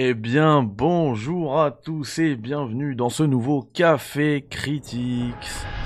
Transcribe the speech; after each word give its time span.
Eh 0.00 0.14
bien, 0.14 0.62
bonjour 0.62 1.60
à 1.60 1.72
tous 1.72 2.20
et 2.20 2.36
bienvenue 2.36 2.94
dans 2.94 3.08
ce 3.08 3.24
nouveau 3.24 3.62
Café 3.62 4.46
Critiques. 4.48 5.34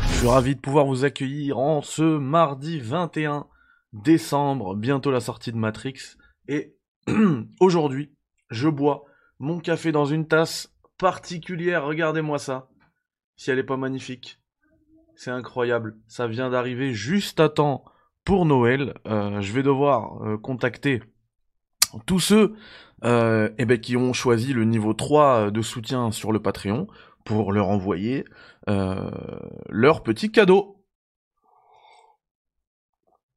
Je 0.03 0.19
suis 0.19 0.29
ravi 0.29 0.54
de 0.54 0.61
pouvoir 0.61 0.85
vous 0.85 1.07
accueillir 1.07 1.58
en 1.58 1.81
ce 1.81 2.18
mardi 2.18 2.78
21 2.78 3.46
décembre, 3.94 4.76
bientôt 4.76 5.10
la 5.10 5.20
sortie 5.20 5.50
de 5.50 5.56
Matrix. 5.56 6.18
Et 6.46 6.76
aujourd'hui, 7.60 8.14
je 8.50 8.68
bois 8.68 9.06
mon 9.38 9.61
café 9.61 9.93
dans 9.93 10.04
une 10.04 10.29
tasse 10.29 10.74
particulière, 10.98 11.86
regardez-moi 11.86 12.38
ça. 12.38 12.68
Si 13.36 13.50
elle 13.50 13.60
est 13.60 13.64
pas 13.64 13.79
magnifique, 13.79 14.42
c'est 15.16 15.30
incroyable. 15.30 15.96
Ça 16.06 16.26
vient 16.26 16.50
d'arriver 16.50 16.92
juste 16.92 17.40
à 17.40 17.48
temps 17.48 17.82
pour 18.24 18.44
Noël. 18.44 18.92
Euh, 19.06 19.40
je 19.40 19.54
vais 19.54 19.62
devoir 19.62 20.22
euh, 20.22 20.36
contacter 20.36 21.00
tous 22.04 22.20
ceux 22.20 22.54
euh, 23.05 23.48
eh 23.59 23.64
ben, 23.64 23.79
qui 23.79 23.96
ont 23.96 24.12
choisi 24.12 24.53
le 24.53 24.64
niveau 24.64 24.95
3 24.95 25.51
de 25.51 25.62
soutien 25.62 26.10
sur 26.12 26.33
le 26.33 26.41
Patreon 26.41 26.87
pour 27.24 27.52
leur 27.52 27.69
envoyer 27.69 28.24
euh, 28.69 29.10
leur 29.69 30.02
petit 30.02 30.30
cadeau. 30.30 30.79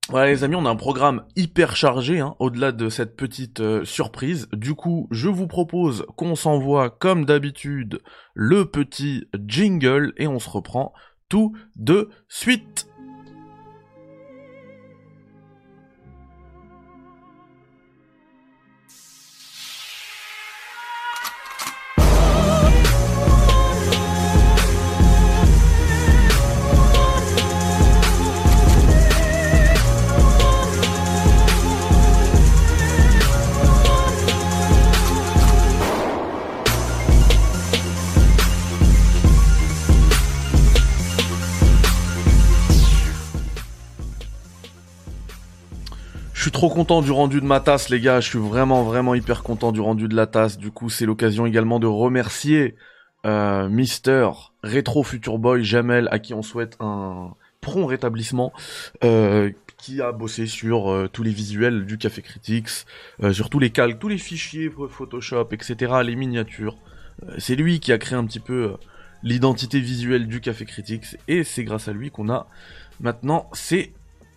Voilà 0.10 0.28
les 0.28 0.44
amis, 0.44 0.56
on 0.56 0.68
a 0.68 0.70
un 0.70 0.76
programme 0.76 1.26
hyper 1.36 1.76
chargé 1.76 2.20
hein, 2.20 2.36
au-delà 2.38 2.72
de 2.72 2.90
cette 2.90 3.16
petite 3.16 3.60
euh, 3.60 3.84
surprise. 3.86 4.48
Du 4.54 4.76
coup, 4.76 5.08
je 5.10 5.30
vous 5.30 5.48
propose 5.48 6.06
qu'on 6.16 6.36
s'envoie 6.36 6.92
comme 6.92 7.26
d'habitude 7.26 8.02
le 8.36 8.66
petit 8.66 9.28
jingle 9.48 10.14
et 10.18 10.28
on 10.28 10.38
se 10.38 10.50
reprend 10.50 10.94
tout 11.28 11.54
de 11.76 12.10
suite. 12.28 12.88
Trop 46.56 46.70
content 46.70 47.02
du 47.02 47.12
rendu 47.12 47.42
de 47.42 47.46
ma 47.46 47.60
tasse, 47.60 47.90
les 47.90 48.00
gars. 48.00 48.22
Je 48.22 48.30
suis 48.30 48.40
vraiment, 48.40 48.84
vraiment 48.84 49.14
hyper 49.14 49.44
content 49.44 49.74
du 49.74 49.82
rendu 49.82 50.08
de 50.08 50.16
la 50.16 50.26
tasse. 50.26 50.58
Du 50.58 50.72
coup, 50.72 50.90
c'est 50.90 51.06
l'occasion 51.06 51.46
également 51.46 51.80
de 51.80 51.86
remercier 51.86 52.76
euh, 53.26 53.68
Mister 53.68 54.30
Retro 54.64 55.04
Future 55.04 55.38
Boy 55.38 55.66
Jamel, 55.66 56.08
à 56.12 56.20
qui 56.20 56.34
on 56.34 56.42
souhaite 56.42 56.78
un 56.80 57.34
prompt 57.60 57.86
rétablissement, 57.88 58.54
euh, 59.04 59.52
qui 59.78 60.02
a 60.02 60.14
bossé 60.14 60.48
sur 60.48 60.90
euh, 60.90 61.10
tous 61.12 61.24
les 61.24 61.32
visuels 61.32 61.86
du 61.86 61.98
Café 61.98 62.22
Critics, 62.22 62.86
sur 63.34 63.50
tous 63.50 63.60
les 63.60 63.72
calques, 63.72 64.00
tous 64.00 64.08
les 64.08 64.18
fichiers 64.18 64.72
Photoshop, 64.90 65.50
etc., 65.52 65.96
les 66.06 66.16
miniatures. 66.16 66.78
C'est 67.38 67.58
lui 67.58 67.82
qui 67.82 67.92
a 67.92 67.98
créé 67.98 68.18
un 68.18 68.26
petit 68.26 68.40
peu 68.40 68.78
l'identité 69.24 69.82
visuelle 69.82 70.28
du 70.28 70.40
Café 70.40 70.64
Critics, 70.64 71.18
et 71.28 71.44
c'est 71.44 71.66
grâce 71.66 71.90
à 71.90 71.92
lui 71.92 72.12
qu'on 72.12 72.30
a 72.30 72.48
maintenant 73.02 73.50
ces 73.52 73.92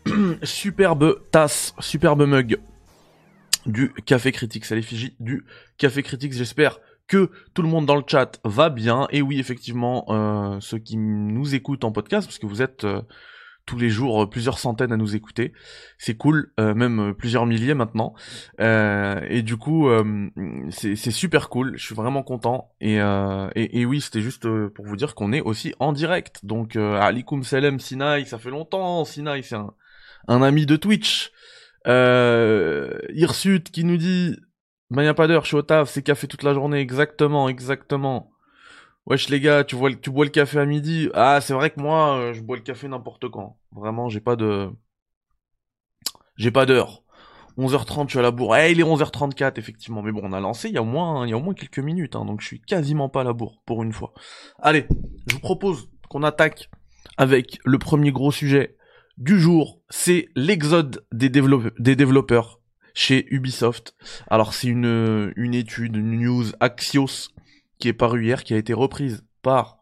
superbe 0.42 1.20
tasse, 1.30 1.74
superbe 1.80 2.26
mug 2.26 2.58
du 3.66 3.92
Café 4.06 4.32
Critiques 4.32 4.70
à 4.72 4.74
l'effigie 4.74 5.14
du 5.20 5.44
Café 5.76 6.02
Critiques. 6.02 6.32
J'espère 6.32 6.80
que 7.08 7.30
tout 7.54 7.62
le 7.62 7.68
monde 7.68 7.86
dans 7.86 7.96
le 7.96 8.04
chat 8.06 8.38
va 8.44 8.70
bien. 8.70 9.08
Et 9.10 9.22
oui, 9.22 9.40
effectivement, 9.40 10.04
euh, 10.08 10.58
ceux 10.60 10.78
qui 10.78 10.96
nous 10.96 11.54
écoutent 11.54 11.84
en 11.84 11.92
podcast, 11.92 12.26
parce 12.26 12.38
que 12.38 12.46
vous 12.46 12.62
êtes 12.62 12.84
euh, 12.84 13.02
tous 13.66 13.78
les 13.78 13.90
jours 13.90 14.22
euh, 14.22 14.26
plusieurs 14.26 14.58
centaines 14.58 14.92
à 14.92 14.96
nous 14.96 15.16
écouter, 15.16 15.52
c'est 15.96 16.16
cool, 16.16 16.52
même 16.58 17.14
plusieurs 17.14 17.46
milliers 17.46 17.74
maintenant. 17.74 18.14
Et 18.58 19.42
du 19.42 19.56
coup, 19.56 19.88
c'est 20.70 20.96
c'est 20.96 21.10
super 21.10 21.48
cool. 21.48 21.76
Je 21.76 21.84
suis 21.84 21.94
vraiment 21.94 22.22
content. 22.22 22.70
Et, 22.80 23.00
oui, 23.84 24.00
c'était 24.00 24.22
juste 24.22 24.46
pour 24.68 24.86
vous 24.86 24.96
dire 24.96 25.14
qu'on 25.14 25.32
est 25.32 25.40
aussi 25.40 25.74
en 25.80 25.92
direct. 25.92 26.44
Donc, 26.44 26.76
alikum 26.76 27.42
salam 27.42 27.80
Sinaï, 27.80 28.26
ça 28.26 28.38
fait 28.38 28.50
longtemps. 28.50 29.04
Sinaï, 29.04 29.42
c'est 29.42 29.56
un 29.56 29.72
un 30.28 30.42
ami 30.42 30.66
de 30.66 30.76
Twitch, 30.76 31.32
euh, 31.86 32.98
qui 33.72 33.84
nous 33.84 33.96
dit, 33.96 34.36
ben 34.90 35.02
y 35.02 35.08
a 35.08 35.14
pas 35.14 35.26
d'heure, 35.26 35.42
je 35.42 35.48
suis 35.48 35.56
au 35.56 35.62
taf, 35.62 35.90
c'est 35.90 36.02
café 36.02 36.28
toute 36.28 36.42
la 36.42 36.54
journée, 36.54 36.78
exactement, 36.78 37.48
exactement. 37.48 38.30
Wesh 39.06 39.30
les 39.30 39.40
gars, 39.40 39.64
tu 39.64 39.74
vois, 39.74 39.92
tu 39.94 40.10
bois 40.10 40.26
le 40.26 40.30
café 40.30 40.58
à 40.58 40.66
midi. 40.66 41.08
Ah, 41.14 41.40
c'est 41.40 41.54
vrai 41.54 41.70
que 41.70 41.80
moi, 41.80 42.18
euh, 42.18 42.32
je 42.34 42.42
bois 42.42 42.56
le 42.56 42.62
café 42.62 42.88
n'importe 42.88 43.28
quand. 43.30 43.58
Vraiment, 43.72 44.10
j'ai 44.10 44.20
pas 44.20 44.36
de, 44.36 44.70
j'ai 46.36 46.50
pas 46.50 46.66
d'heure. 46.66 47.02
11h30, 47.56 48.04
je 48.04 48.10
suis 48.10 48.18
à 48.18 48.22
la 48.22 48.30
bourre. 48.30 48.56
Eh, 48.56 48.70
il 48.70 48.80
est 48.80 48.84
11h34, 48.84 49.58
effectivement. 49.58 50.02
Mais 50.02 50.12
bon, 50.12 50.20
on 50.22 50.32
a 50.32 50.40
lancé 50.40 50.68
il 50.68 50.74
y 50.74 50.78
a 50.78 50.82
au 50.82 50.84
moins, 50.84 51.26
il 51.26 51.30
y 51.30 51.32
a 51.32 51.36
au 51.36 51.40
moins 51.40 51.54
quelques 51.54 51.80
minutes, 51.80 52.16
hein, 52.16 52.24
donc 52.24 52.40
je 52.40 52.46
suis 52.46 52.60
quasiment 52.60 53.08
pas 53.08 53.22
à 53.22 53.24
la 53.24 53.32
bourre, 53.32 53.62
pour 53.66 53.82
une 53.82 53.92
fois. 53.92 54.12
Allez, 54.60 54.86
je 55.26 55.34
vous 55.34 55.40
propose 55.40 55.90
qu'on 56.08 56.22
attaque 56.22 56.70
avec 57.16 57.58
le 57.64 57.78
premier 57.78 58.12
gros 58.12 58.30
sujet 58.30 58.77
du 59.18 59.38
jour, 59.40 59.80
c'est 59.90 60.28
l'exode 60.36 61.04
des, 61.12 61.28
développe- 61.28 61.74
des 61.78 61.96
développeurs 61.96 62.60
chez 62.94 63.26
Ubisoft. 63.34 63.94
Alors 64.28 64.54
c'est 64.54 64.68
une, 64.68 65.32
une 65.36 65.54
étude, 65.54 65.96
une 65.96 66.18
news 66.18 66.44
Axios 66.60 67.30
qui 67.78 67.88
est 67.88 67.92
parue 67.92 68.24
hier, 68.24 68.44
qui 68.44 68.54
a 68.54 68.56
été 68.56 68.72
reprise 68.72 69.24
par 69.42 69.78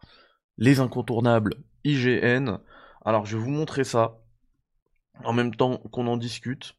les 0.59 0.81
incontournables 0.81 1.55
IGN. 1.85 2.59
Alors 3.05 3.27
je 3.27 3.37
vais 3.37 3.43
vous 3.43 3.51
montrer 3.51 3.85
ça 3.85 4.19
en 5.23 5.33
même 5.33 5.55
temps 5.55 5.79
qu'on 5.93 6.07
en 6.07 6.17
discute. 6.17 6.75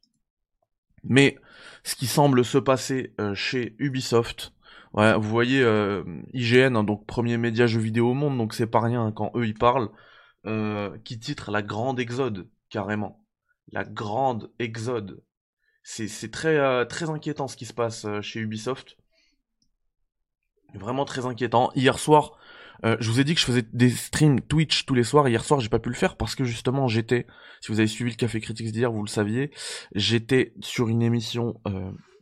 Mais 1.04 1.38
ce 1.84 1.96
qui 1.96 2.08
semble 2.08 2.44
se 2.44 2.58
passer 2.58 3.14
euh, 3.22 3.34
chez 3.36 3.76
Ubisoft, 3.78 4.52
ouais, 4.94 5.14
vous 5.14 5.30
voyez 5.30 5.62
euh, 5.62 6.04
IGN, 6.34 6.76
hein, 6.76 6.84
donc 6.84 7.06
premier 7.06 7.38
média 7.38 7.68
jeu 7.68 7.80
vidéo 7.80 8.10
au 8.10 8.14
monde, 8.14 8.38
donc 8.38 8.54
c'est 8.54 8.68
pas 8.68 8.82
rien 8.82 9.06
hein, 9.06 9.12
quand 9.12 9.32
eux 9.36 9.46
ils 9.46 9.54
parlent 9.54 9.90
euh, 10.48 10.98
qui 11.04 11.20
titre 11.20 11.52
La 11.52 11.62
Grande 11.62 12.00
Exode, 12.00 12.50
carrément. 12.70 13.22
La 13.74 13.84
Grande 13.84 14.50
Exode. 14.60 15.22
C'est, 15.84 16.32
très, 16.32 16.58
euh, 16.58 16.86
très 16.86 17.10
inquiétant 17.10 17.50
ce 17.50 17.58
qui 17.58 17.66
se 17.66 17.74
passe 17.74 18.06
euh, 18.06 18.22
chez 18.22 18.40
Ubisoft. 18.40 18.98
Vraiment 20.74 21.04
très 21.04 21.26
inquiétant. 21.26 21.72
Hier 21.76 22.00
soir, 22.00 22.38
je 22.84 23.10
vous 23.10 23.20
ai 23.20 23.24
dit 23.24 23.34
que 23.34 23.40
je 23.40 23.46
faisais 23.46 23.64
des 23.74 23.90
streams 23.90 24.40
Twitch 24.42 24.86
tous 24.86 24.94
les 24.94 25.04
soirs. 25.04 25.28
Hier 25.28 25.44
soir, 25.44 25.60
j'ai 25.60 25.70
pas 25.70 25.80
pu 25.80 25.90
le 25.90 25.96
faire 25.96 26.16
parce 26.16 26.36
que 26.36 26.44
justement, 26.44 26.88
j'étais, 26.88 27.26
si 27.62 27.72
vous 27.72 27.80
avez 27.80 27.88
suivi 27.88 28.12
le 28.12 28.18
Café 28.18 28.40
Critics 28.40 28.72
d'hier, 28.72 28.92
vous 28.92 29.02
le 29.02 29.10
saviez, 29.10 29.52
j'étais 29.96 30.54
sur 30.60 30.88
une 30.88 31.02
émission 31.02 31.60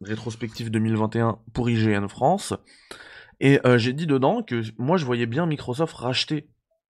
rétrospective 0.01 0.69
2021 0.71 1.39
pour 1.53 1.69
IGN 1.69 2.07
France. 2.07 2.53
Et 3.41 3.59
j'ai 3.75 3.93
dit 3.93 4.07
dedans 4.07 4.43
que 4.43 4.61
moi, 4.77 4.95
je 4.95 5.05
voyais 5.05 5.25
bien 5.25 5.47
Microsoft 5.47 5.95
racheter 5.95 6.47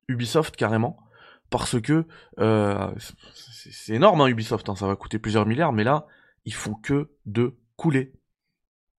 Ubisoft 0.07 0.55
carrément 0.57 1.04
parce 1.49 1.79
que 1.81 2.05
euh, 2.39 2.93
c'est 2.97 3.93
énorme 3.93 4.21
hein, 4.21 4.27
Ubisoft, 4.27 4.67
hein, 4.69 4.75
ça 4.75 4.87
va 4.87 4.95
coûter 4.95 5.19
plusieurs 5.19 5.45
milliards, 5.45 5.73
mais 5.73 5.83
là 5.83 6.07
ils 6.45 6.53
font 6.53 6.75
que 6.75 7.09
de 7.25 7.55
couler. 7.75 8.13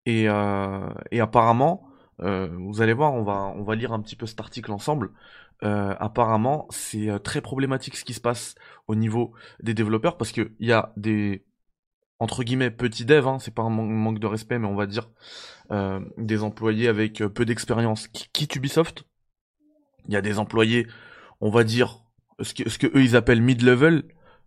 Et, 0.06 0.30
euh, 0.30 0.90
et 1.12 1.20
apparemment, 1.20 1.88
euh, 2.22 2.48
vous 2.60 2.82
allez 2.82 2.94
voir, 2.94 3.14
on 3.14 3.24
va 3.24 3.54
on 3.56 3.64
va 3.64 3.76
lire 3.76 3.92
un 3.94 4.02
petit 4.02 4.16
peu 4.16 4.26
cet 4.26 4.40
article 4.40 4.72
ensemble. 4.72 5.12
Euh, 5.64 5.96
apparemment, 6.00 6.68
c'est 6.70 7.10
euh, 7.10 7.18
très 7.20 7.42
problématique 7.42 7.96
ce 7.96 8.06
qui 8.06 8.14
se 8.14 8.22
passe 8.22 8.56
au 8.88 8.96
niveau 8.96 9.34
des 9.62 9.74
développeurs 9.74 10.18
parce 10.18 10.32
que 10.32 10.52
il 10.60 10.68
y 10.68 10.74
a 10.74 10.94
des 10.98 11.46
entre 12.20 12.44
guillemets 12.44 12.72
petits 12.72 13.06
devs, 13.06 13.28
hein, 13.28 13.40
c'est 13.40 13.54
pas 13.54 13.64
un 13.64 13.70
man- 13.70 13.90
manque 13.90 14.20
de 14.20 14.28
respect, 14.28 14.60
mais 14.60 14.68
on 14.68 14.76
va 14.76 14.86
dire 14.86 15.10
euh, 15.72 16.00
des 16.18 16.44
employés 16.44 16.88
avec 16.88 17.22
euh, 17.22 17.30
peu 17.30 17.46
d'expérience 17.46 18.08
qui 18.08 18.30
quittent 18.32 18.56
Ubisoft. 18.56 19.06
Il 20.08 20.14
y 20.14 20.18
a 20.18 20.22
des 20.22 20.40
employés, 20.40 20.88
on 21.42 21.50
va 21.50 21.64
dire 21.64 22.05
ce 22.42 22.54
que, 22.54 22.88
eux 22.88 23.04
ils 23.04 23.16
appellent 23.16 23.42
mid-level, 23.42 24.04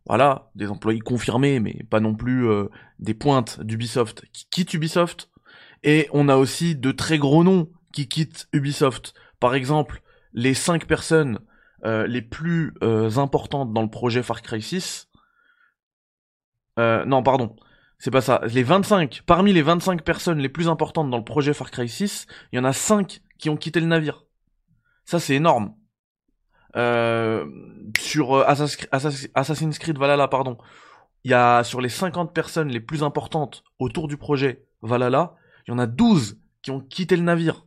voilà, 0.07 0.51
des 0.55 0.69
employés 0.69 1.01
confirmés, 1.01 1.61
mais 1.61 1.85
pas 1.91 2.01
non 2.01 2.15
plus 2.15 2.49
euh, 2.49 2.67
des 2.99 3.15
pointes 3.15 3.61
d'Ubisoft 3.61 4.25
qui 4.33 4.47
quittent 4.51 4.75
Ubisoft? 4.75 5.31
Et 5.83 6.09
on 6.13 6.29
a 6.29 6.37
aussi 6.37 6.77
de 6.77 6.91
très 6.91 7.19
gros 7.19 7.45
noms 7.45 7.71
qui 7.93 8.09
quittent 8.09 8.49
Ubisoft. 8.53 9.15
Par 9.41 9.55
exemple, 9.55 10.03
les 10.33 10.55
cinq 10.55 10.87
personnes 10.87 11.39
euh, 11.85 12.07
les 12.07 12.23
plus 12.23 12.75
euh, 12.83 13.19
importantes 13.19 13.73
dans 13.73 13.83
le 13.83 13.91
projet 13.91 14.23
Far 14.23 14.43
Cry 14.43 14.61
6. 14.61 15.09
Euh, 16.79 17.05
non, 17.05 17.23
pardon. 17.23 17.55
C'est 17.99 18.11
pas 18.11 18.21
ça. 18.21 18.41
Les 18.53 18.63
25, 18.63 19.23
parmi 19.27 19.53
les 19.53 19.63
25 19.63 20.03
personnes 20.03 20.39
les 20.39 20.49
plus 20.49 20.69
importantes 20.69 21.11
dans 21.11 21.19
le 21.19 21.25
projet 21.25 21.55
Far 21.55 21.71
Cry 21.71 21.89
6, 21.89 22.27
il 22.53 22.57
y 22.57 22.59
en 22.59 22.65
a 22.65 22.73
5 22.73 23.21
qui 23.39 23.49
ont 23.49 23.57
quitté 23.57 23.81
le 23.81 23.87
navire. 23.87 24.25
Ça, 25.05 25.21
c'est 25.21 25.35
énorme. 25.35 25.75
Euh, 26.79 27.47
sur 27.99 28.35
euh, 28.35 28.45
Assassin's 28.47 29.79
Creed 29.79 29.99
Valhalla, 29.99 30.29
pardon, 30.29 30.59
il 31.25 31.31
y 31.33 31.35
a 31.35 31.65
sur 31.65 31.81
les 31.81 31.89
50 31.89 32.33
personnes 32.33 32.69
les 32.69 32.81
plus 32.81 33.03
importantes 33.03 33.65
autour 33.79 34.09
du 34.09 34.17
projet 34.17 34.65
Valhalla, 34.83 35.35
il 35.67 35.73
y 35.73 35.75
en 35.75 35.79
a 35.79 35.87
12 35.87 36.39
qui 36.63 36.71
ont 36.71 36.81
quitté 36.81 37.17
le 37.17 37.23
navire. 37.23 37.67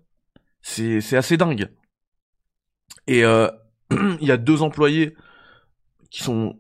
C'est, 0.62 1.16
assez 1.16 1.38
dingue. 1.38 1.70
Et 3.08 3.26
euh, 3.26 3.50
il 3.92 4.28
y 4.28 4.32
a 4.32 4.38
deux 4.38 4.62
employés 4.62 5.16
qui 6.10 6.24
sont, 6.24 6.60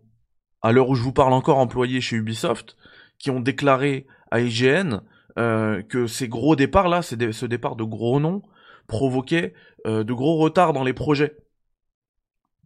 à 0.61 0.71
l'heure 0.71 0.89
où 0.89 0.95
je 0.95 1.03
vous 1.03 1.13
parle 1.13 1.33
encore, 1.33 1.57
employés 1.57 2.01
chez 2.01 2.17
Ubisoft, 2.17 2.75
qui 3.17 3.29
ont 3.29 3.39
déclaré 3.39 4.07
à 4.31 4.39
IGN 4.39 5.01
que 5.35 6.07
ces 6.07 6.27
gros 6.27 6.55
départs 6.55 6.89
là, 6.89 7.01
ce 7.01 7.45
départ 7.45 7.75
de 7.75 7.83
gros 7.83 8.19
noms, 8.19 8.41
provoquait 8.87 9.53
euh, 9.87 10.03
de 10.03 10.13
gros 10.13 10.37
retards 10.37 10.73
dans 10.73 10.83
les 10.83 10.93
projets 10.93 11.37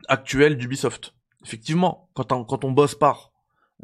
actuels 0.08 0.58
d'Ubisoft. 0.58 1.14
Effectivement, 1.44 2.10
quand 2.14 2.32
on, 2.32 2.44
quand 2.44 2.64
on 2.64 2.72
bosse 2.72 2.96
par, 2.96 3.32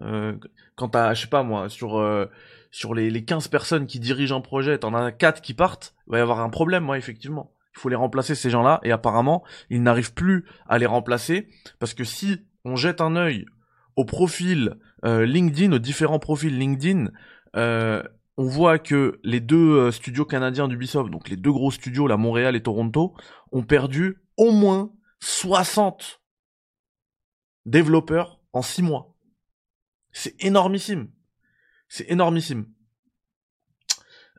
euh, 0.02 0.36
quand 0.76 0.90
t'as, 0.90 1.14
je 1.14 1.22
sais 1.22 1.28
pas 1.28 1.44
moi, 1.44 1.70
sur 1.70 2.00
euh, 2.00 2.26
sur 2.72 2.96
les, 2.96 3.10
les 3.10 3.24
15 3.24 3.50
personnes 3.50 3.86
qui 3.86 4.00
dirigent 4.00 4.36
un 4.36 4.42
projet, 4.42 4.78
t'en 4.80 4.94
as 4.94 5.12
4 5.12 5.42
qui 5.42 5.54
partent, 5.54 5.94
il 6.08 6.12
va 6.12 6.18
y 6.20 6.22
avoir 6.22 6.40
un 6.40 6.50
problème, 6.50 6.90
ouais, 6.90 6.98
effectivement. 6.98 7.52
Il 7.76 7.80
faut 7.80 7.90
les 7.90 7.96
remplacer 7.96 8.36
ces 8.36 8.50
gens-là, 8.50 8.80
et 8.84 8.92
apparemment, 8.92 9.44
ils 9.70 9.84
n'arrivent 9.84 10.14
plus 10.14 10.46
à 10.68 10.78
les 10.78 10.86
remplacer, 10.86 11.50
parce 11.80 11.94
que 11.94 12.04
si 12.04 12.40
on 12.66 12.76
jette 12.76 13.02
un 13.02 13.16
œil 13.16 13.46
au 13.96 14.06
profil 14.06 14.76
euh, 15.06 15.26
LinkedIn, 15.26 15.74
aux 15.74 15.80
différents 15.80 16.20
profils 16.20 16.58
LinkedIn, 16.58 17.10
euh, 17.56 18.02
on 18.38 18.46
voit 18.46 18.80
que 18.80 19.20
les 19.24 19.40
deux 19.40 19.78
euh, 19.78 19.92
studios 19.92 20.26
canadiens 20.26 20.68
d'Ubisoft, 20.68 21.12
donc 21.12 21.30
les 21.30 21.36
deux 21.36 21.52
gros 21.52 21.72
studios, 21.72 22.08
la 22.08 22.18
Montréal 22.18 22.56
et 22.56 22.62
Toronto, 22.62 23.14
ont 23.52 23.64
perdu 23.64 24.18
au 24.38 24.52
moins 24.52 24.92
60 25.22 26.22
développeurs 27.66 28.42
en 28.54 28.62
6 28.62 28.82
mois. 28.82 29.16
C'est 30.12 30.36
énormissime. 30.44 31.10
C'est 31.88 32.10
énormissime. 32.10 32.68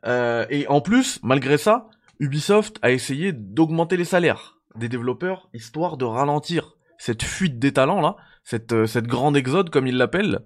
Euh, 0.05 0.45
et 0.49 0.67
en 0.67 0.81
plus, 0.81 1.19
malgré 1.23 1.57
ça, 1.57 1.89
Ubisoft 2.19 2.77
a 2.81 2.91
essayé 2.91 3.31
d'augmenter 3.33 3.97
les 3.97 4.05
salaires 4.05 4.59
des 4.75 4.89
développeurs, 4.89 5.49
histoire 5.53 5.97
de 5.97 6.05
ralentir 6.05 6.77
cette 6.97 7.23
fuite 7.23 7.59
des 7.59 7.73
talents 7.73 8.01
là, 8.01 8.15
cette, 8.43 8.73
euh, 8.73 8.85
cette 8.85 9.07
grande 9.07 9.37
exode 9.37 9.69
comme 9.69 9.87
ils 9.87 9.97
l'appellent. 9.97 10.39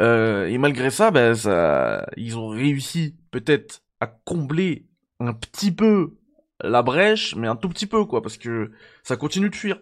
Euh, 0.00 0.46
et 0.46 0.58
malgré 0.58 0.88
ben, 1.12 1.34
ça, 1.34 2.06
ils 2.16 2.36
ont 2.36 2.48
réussi 2.48 3.16
peut-être 3.30 3.82
à 4.00 4.06
combler 4.06 4.88
un 5.20 5.32
petit 5.32 5.72
peu 5.72 6.16
la 6.60 6.82
brèche, 6.82 7.34
mais 7.36 7.48
un 7.48 7.56
tout 7.56 7.68
petit 7.68 7.86
peu 7.86 8.04
quoi, 8.04 8.22
parce 8.22 8.38
que 8.38 8.70
ça 9.02 9.16
continue 9.16 9.50
de 9.50 9.56
fuir. 9.56 9.80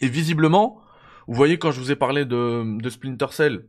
Et 0.00 0.08
visiblement, 0.08 0.80
vous 1.26 1.34
voyez 1.34 1.58
quand 1.58 1.70
je 1.70 1.80
vous 1.80 1.90
ai 1.90 1.96
parlé 1.96 2.24
de, 2.24 2.78
Splinter 2.88 3.28
Cell, 3.30 3.68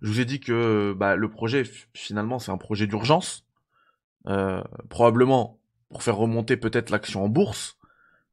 je 0.00 0.08
vous 0.08 0.20
ai 0.20 0.24
dit 0.24 0.40
que 0.40 0.94
bah, 0.96 1.16
le 1.16 1.30
projet 1.30 1.64
finalement 1.92 2.38
c'est 2.38 2.52
un 2.52 2.58
projet 2.58 2.86
d'urgence, 2.86 3.46
euh, 4.26 4.62
probablement 4.88 5.60
pour 5.88 6.02
faire 6.02 6.16
remonter 6.16 6.56
peut-être 6.56 6.90
l'action 6.90 7.24
en 7.24 7.28
bourse, 7.28 7.78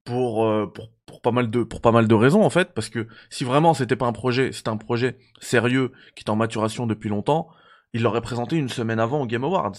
pour, 0.04 0.45
euh, 0.45 0.72
pour 1.06 1.22
pas 1.22 1.31
mal 1.31 1.51
de 1.51 1.63
pour 1.63 1.81
pas 1.81 1.92
mal 1.92 2.07
de 2.07 2.16
raisons 2.16 2.44
en 2.44 2.50
fait, 2.50 2.74
parce 2.74 2.89
que 2.89 3.07
si 3.30 3.44
vraiment 3.44 3.74
c'était 3.74 3.95
pas 3.95 4.07
un 4.07 4.13
projet, 4.13 4.51
c'était 4.51 4.69
un 4.69 4.77
projet 4.77 5.18
sérieux 5.39 5.92
qui 6.16 6.24
est 6.24 6.30
en 6.30 6.36
maturation 6.36 6.88
depuis 6.88 7.10
longtemps, 7.10 7.50
il 7.94 8.04
l'aurait 8.04 8.22
présenté 8.22 8.58
une 8.58 8.70
semaine 8.70 9.00
avant 9.00 9.22
au 9.22 9.26
Game 9.26 9.44
Awards. 9.44 9.76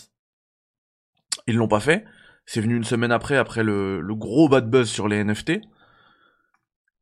Ils 1.47 1.57
l'ont 1.57 1.69
pas 1.69 1.81
fait. 1.81 2.05
C'est 2.45 2.61
venu 2.61 2.77
une 2.77 2.85
semaine 2.85 3.13
après, 3.13 3.37
après 3.37 3.63
le, 3.63 4.01
le 4.01 4.15
gros 4.15 4.49
bad 4.49 4.69
buzz 4.69 4.89
sur 4.89 5.09
les 5.09 5.23
NFT. 5.23 5.61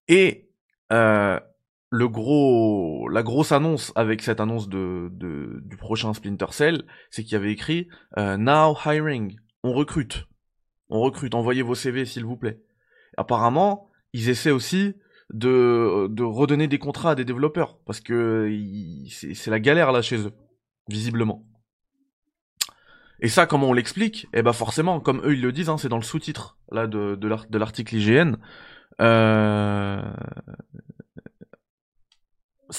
Et 0.08 0.50
euh, 0.92 1.38
le 1.90 2.08
gros, 2.08 3.08
la 3.08 3.22
grosse 3.22 3.52
annonce 3.52 3.92
avec 3.96 4.22
cette 4.22 4.40
annonce 4.40 4.68
du 4.68 5.76
prochain 5.76 6.14
Splinter 6.14 6.46
Cell, 6.50 6.84
c'est 7.10 7.22
qu'il 7.24 7.32
y 7.32 7.36
avait 7.36 7.52
écrit 7.52 7.88
euh, 8.16 8.36
Now 8.36 8.76
hiring, 8.84 9.36
on 9.62 9.72
recrute, 9.72 10.26
on 10.88 11.00
recrute, 11.00 11.34
envoyez 11.34 11.62
vos 11.62 11.74
CV 11.74 12.04
s'il 12.04 12.24
vous 12.24 12.36
plaît. 12.36 12.60
Apparemment, 13.16 13.88
ils 14.12 14.28
essaient 14.28 14.50
aussi 14.52 14.94
de, 15.32 16.06
de 16.08 16.22
redonner 16.22 16.68
des 16.68 16.78
contrats 16.78 17.12
à 17.12 17.14
des 17.14 17.24
développeurs 17.24 17.78
parce 17.84 18.00
que 18.00 18.52
c'est 19.10 19.50
la 19.50 19.60
galère 19.60 19.92
là 19.92 20.02
chez 20.02 20.26
eux, 20.26 20.32
visiblement. 20.90 21.44
Et 23.20 23.28
ça, 23.28 23.46
comment 23.46 23.68
on 23.68 23.72
l'explique? 23.72 24.26
Eh 24.32 24.42
ben 24.42 24.52
forcément, 24.52 25.00
comme 25.00 25.20
eux 25.24 25.34
ils 25.34 25.42
le 25.42 25.52
disent, 25.52 25.68
hein, 25.68 25.78
c'est 25.78 25.88
dans 25.88 25.96
le 25.96 26.02
sous-titre 26.02 26.56
là 26.72 26.86
de, 26.86 27.18
l'article 27.58 27.96
IGN. 27.96 28.36
Euh, 29.00 30.02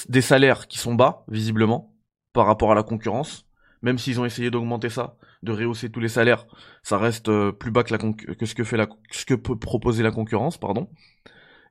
des 0.08 0.20
salaires 0.20 0.68
qui 0.68 0.78
sont 0.78 0.94
bas, 0.94 1.24
visiblement, 1.28 1.94
par 2.32 2.46
rapport 2.46 2.72
à 2.72 2.74
la 2.74 2.82
concurrence. 2.82 3.46
Même 3.82 3.98
s'ils 3.98 4.20
ont 4.20 4.24
essayé 4.24 4.50
d'augmenter 4.50 4.88
ça, 4.88 5.16
de 5.42 5.52
rehausser 5.52 5.90
tous 5.90 6.00
les 6.00 6.08
salaires, 6.08 6.46
ça 6.82 6.98
reste 6.98 7.28
euh, 7.28 7.52
plus 7.52 7.70
bas 7.70 7.82
que, 7.82 7.92
la 7.92 7.98
que 7.98 8.46
ce 8.46 8.54
que 8.54 8.64
fait 8.64 8.76
la, 8.76 8.86
peut 8.86 9.58
proposer 9.58 10.02
la 10.02 10.12
concurrence, 10.12 10.58
pardon. 10.58 10.88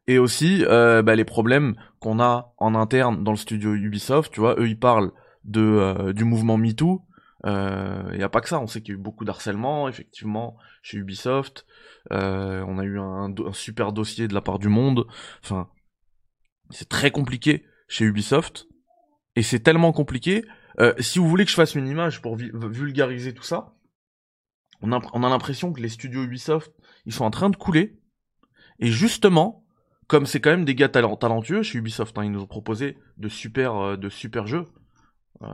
Et 0.08 0.18
aussi 0.18 0.66
euh, 0.66 1.02
bah, 1.02 1.16
les 1.16 1.26
problèmes 1.26 1.76
qu'on 2.00 2.20
a 2.20 2.54
en 2.58 2.76
interne 2.76 3.24
dans 3.24 3.32
le 3.32 3.38
studio 3.38 3.74
Ubisoft, 3.74 4.34
tu 4.34 4.40
vois, 4.40 4.56
eux 4.60 4.68
ils 4.68 4.80
parlent 4.80 5.12
de 5.44 5.62
euh, 5.62 6.14
du 6.14 6.24
mouvement 6.24 6.58
MeToo. 6.58 7.06
Il 7.44 7.50
euh, 7.50 8.16
n'y 8.16 8.24
a 8.24 8.30
pas 8.30 8.42
que 8.42 8.50
ça, 8.50 8.60
on 8.60 8.68
sait 8.68 8.82
qu'il 8.82 8.94
y 8.94 8.98
a 8.98 9.00
eu 9.00 9.02
beaucoup 9.02 9.26
d'harcèlement, 9.26 9.90
effectivement, 9.90 10.58
chez 10.84 10.98
Ubisoft. 10.98 11.66
Euh, 12.12 12.64
on 12.68 12.78
a 12.78 12.84
eu 12.84 13.00
un, 13.00 13.34
super 13.52 13.94
dossier 13.94 14.28
de 14.28 14.36
la 14.36 14.42
part 14.42 14.60
du 14.60 14.68
monde. 14.68 15.08
Enfin, 15.44 15.68
c'est 16.70 16.88
très 16.88 17.10
compliqué 17.10 17.66
chez 17.88 18.06
Ubisoft. 18.06 18.68
Et 19.36 19.42
c'est 19.44 19.62
tellement 19.62 19.92
compliqué. 19.92 20.44
Si 21.00 21.20
vous 21.20 21.28
voulez 21.28 21.46
que 21.46 21.52
je 21.52 21.56
fasse 21.56 21.76
une 21.76 21.88
image 21.88 22.22
pour 22.22 22.36
vulgariser 22.36 23.34
tout 23.34 23.44
ça, 23.44 23.76
on 24.82 24.92
a, 24.92 25.00
on 25.14 25.24
a 25.24 25.30
l'impression 25.30 25.72
que 25.74 25.82
les 25.82 25.90
studios 25.90 26.24
Ubisoft, 26.24 26.72
ils 27.06 27.14
sont 27.14 27.24
en 27.24 27.32
train 27.32 27.50
de 27.50 27.56
couler. 27.56 28.00
Et 28.80 28.88
justement, 28.88 29.64
comme 30.08 30.26
c'est 30.26 30.42
quand 30.42 30.50
même 30.50 30.66
des 30.66 30.76
gars 30.76 30.90
talentueux 30.90 31.64
chez 31.64 31.78
Ubisoft, 31.78 32.18
hein, 32.18 32.26
ils 32.26 32.32
nous 32.32 32.42
ont 32.42 32.48
proposé 32.48 32.98
de 33.18 33.30
super, 33.30 33.98
de 33.98 34.10
super 34.10 34.48
jeux. 34.48 34.68
Euh, 35.44 35.48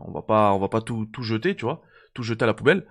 on 0.00 0.12
va 0.12 0.22
pas, 0.22 0.52
on 0.52 0.58
va 0.58 0.68
pas 0.68 0.80
tout, 0.80 1.06
tout 1.06 1.22
jeter, 1.22 1.56
tu 1.56 1.64
vois, 1.64 1.82
tout 2.14 2.22
jeter 2.22 2.44
à 2.44 2.46
la 2.46 2.54
poubelle. 2.54 2.86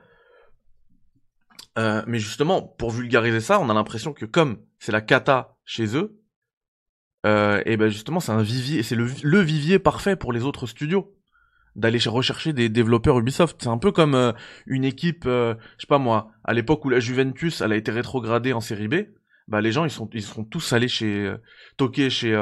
Euh, 1.77 2.03
mais 2.07 2.19
justement, 2.19 2.61
pour 2.61 2.91
vulgariser 2.91 3.41
ça, 3.41 3.59
on 3.59 3.69
a 3.69 3.73
l'impression 3.73 4.13
que 4.13 4.25
comme 4.25 4.59
c'est 4.79 4.91
la 4.91 5.01
cata 5.01 5.57
chez 5.65 5.97
eux, 5.97 6.21
euh, 7.25 7.61
et 7.65 7.75
ben 7.75 7.89
justement 7.89 8.19
c'est 8.19 8.31
un 8.31 8.43
vivier, 8.43 8.83
c'est 8.83 8.95
le, 8.95 9.09
le, 9.23 9.39
vivier 9.39 9.79
parfait 9.79 10.15
pour 10.15 10.31
les 10.31 10.43
autres 10.43 10.67
studios 10.67 11.11
d'aller 11.75 11.97
rechercher 12.05 12.53
des 12.53 12.69
développeurs 12.69 13.17
Ubisoft. 13.17 13.57
C'est 13.61 13.69
un 13.69 13.79
peu 13.79 13.91
comme 13.91 14.13
euh, 14.13 14.31
une 14.67 14.85
équipe, 14.85 15.25
euh, 15.25 15.55
je 15.77 15.81
sais 15.81 15.87
pas 15.87 15.97
moi, 15.97 16.31
à 16.43 16.53
l'époque 16.53 16.85
où 16.85 16.89
la 16.89 16.99
Juventus 16.99 17.61
elle 17.61 17.71
a 17.71 17.75
été 17.75 17.91
rétrogradée 17.91 18.53
en 18.53 18.61
série 18.61 18.87
B, 18.87 18.95
bah 19.47 19.59
les 19.59 19.71
gens 19.71 19.85
ils 19.85 19.91
sont 19.91 20.09
ils 20.13 20.21
sont 20.21 20.45
tous 20.45 20.71
allés 20.71 20.87
chez 20.87 21.33
toquer 21.77 22.09
chez 22.09 22.35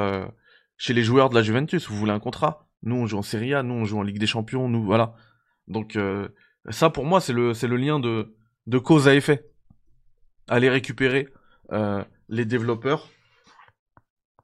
chez 0.78 0.94
les 0.94 1.04
joueurs 1.04 1.30
de 1.30 1.36
la 1.36 1.44
Juventus. 1.44 1.88
Vous 1.90 1.96
voulez 1.96 2.12
un 2.12 2.20
contrat? 2.20 2.68
Nous 2.84 2.96
on 2.96 3.06
joue 3.06 3.18
en 3.18 3.24
Serie 3.24 3.54
A, 3.54 3.64
nous 3.64 3.74
on 3.74 3.86
joue 3.86 3.98
en 3.98 4.04
Ligue 4.04 4.20
des 4.20 4.28
Champions, 4.28 4.70
nous 4.70 4.84
voilà. 4.84 5.16
Donc 5.68 5.98
ça 6.70 6.90
pour 6.90 7.06
moi 7.06 7.20
c'est 7.22 7.34
le 7.34 7.78
lien 7.78 8.00
de 8.00 8.78
cause 8.78 9.08
à 9.08 9.16
effet. 9.16 9.50
Aller 10.48 10.70
récupérer 10.70 11.30
euh, 11.72 12.04
les 12.28 12.46
développeurs 12.46 13.10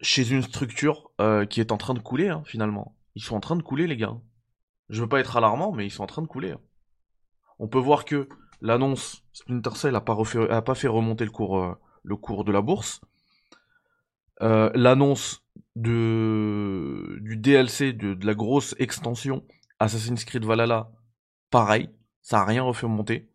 chez 0.01 0.31
une 0.31 0.41
structure 0.41 1.11
euh, 1.19 1.45
qui 1.45 1.59
est 1.59 1.71
en 1.71 1.77
train 1.77 1.93
de 1.93 1.99
couler, 1.99 2.29
hein, 2.29 2.43
finalement. 2.45 2.95
Ils 3.15 3.23
sont 3.23 3.35
en 3.35 3.39
train 3.39 3.55
de 3.55 3.61
couler, 3.61 3.87
les 3.87 3.97
gars. 3.97 4.17
Je 4.89 5.01
veux 5.01 5.09
pas 5.09 5.19
être 5.19 5.35
alarmant, 5.35 5.71
mais 5.71 5.85
ils 5.85 5.91
sont 5.91 6.03
en 6.03 6.07
train 6.07 6.21
de 6.21 6.27
couler. 6.27 6.51
Hein. 6.51 6.61
On 7.59 7.67
peut 7.67 7.79
voir 7.79 8.05
que 8.05 8.29
l'annonce 8.61 9.23
Splinter 9.33 9.75
Cell 9.75 9.95
a 9.95 10.01
pas, 10.01 10.75
fait 10.75 10.87
remonter 10.87 11.25
le 11.25 11.31
cours, 11.31 11.59
euh, 11.59 12.43
de 12.43 12.51
la 12.51 12.61
bourse. 12.61 13.01
Euh, 14.41 14.71
l'annonce 14.73 15.43
de 15.79 17.17
du 17.21 17.37
DLC 17.37 17.93
de, 17.93 18.13
de, 18.13 18.25
la 18.25 18.33
grosse 18.33 18.75
extension 18.79 19.43
Assassin's 19.79 20.25
Creed 20.25 20.43
Valhalla, 20.43 20.91
pareil, 21.49 21.89
ça 22.21 22.41
a 22.41 22.45
rien 22.45 22.63
refait 22.63 22.87
monter. 22.87 23.29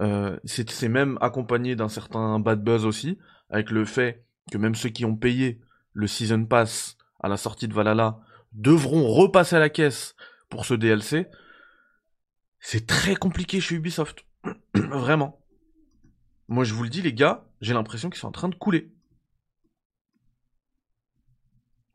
Euh, 0.00 0.38
c'est 0.44 0.88
même 0.88 1.16
accompagné 1.22 1.74
d'un 1.74 1.88
certain 1.88 2.38
bad 2.38 2.62
buzz 2.62 2.84
aussi, 2.84 3.18
avec 3.48 3.70
le 3.70 3.84
fait 3.84 4.26
que 4.52 4.58
même 4.58 4.74
ceux 4.74 4.90
qui 4.90 5.04
ont 5.04 5.16
payé 5.16 5.60
le 5.92 6.06
Season 6.06 6.44
Pass 6.44 6.98
à 7.20 7.28
la 7.28 7.38
sortie 7.38 7.66
de 7.66 7.74
Valhalla 7.74 8.20
devront 8.52 9.08
repasser 9.08 9.56
à 9.56 9.58
la 9.58 9.70
caisse 9.70 10.14
pour 10.50 10.66
ce 10.66 10.74
DLC. 10.74 11.28
C'est 12.60 12.86
très 12.86 13.16
compliqué 13.16 13.60
chez 13.60 13.74
Ubisoft. 13.74 14.26
Vraiment. 14.74 15.40
Moi 16.48 16.64
je 16.64 16.74
vous 16.74 16.82
le 16.82 16.90
dis 16.90 17.02
les 17.02 17.14
gars, 17.14 17.48
j'ai 17.62 17.72
l'impression 17.72 18.10
qu'ils 18.10 18.20
sont 18.20 18.28
en 18.28 18.32
train 18.32 18.48
de 18.48 18.54
couler. 18.54 18.92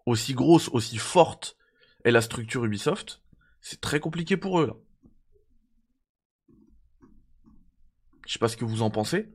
Aussi 0.05 0.34
grosse, 0.34 0.70
aussi 0.70 0.98
forte 0.98 1.58
est 2.03 2.12
la 2.12 2.22
structure 2.22 2.65
Ubisoft, 2.65 3.22
c'est 3.62 3.79
très 3.79 4.00
compliqué 4.00 4.38
pour 4.38 4.60
eux 4.60 4.67
là. 4.67 4.74
Je 8.25 8.34
sais 8.34 8.39
pas 8.39 8.48
ce 8.48 8.58
que 8.58 8.65
vous 8.65 8.81
en 8.81 8.89
pensez. 8.89 9.34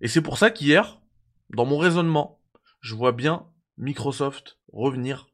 Et 0.00 0.08
c'est 0.08 0.22
pour 0.22 0.38
ça 0.38 0.50
qu'hier, 0.50 1.00
dans 1.50 1.64
mon 1.64 1.78
raisonnement, 1.78 2.40
je 2.80 2.94
vois 2.94 3.12
bien 3.12 3.46
Microsoft 3.76 4.58
revenir, 4.72 5.28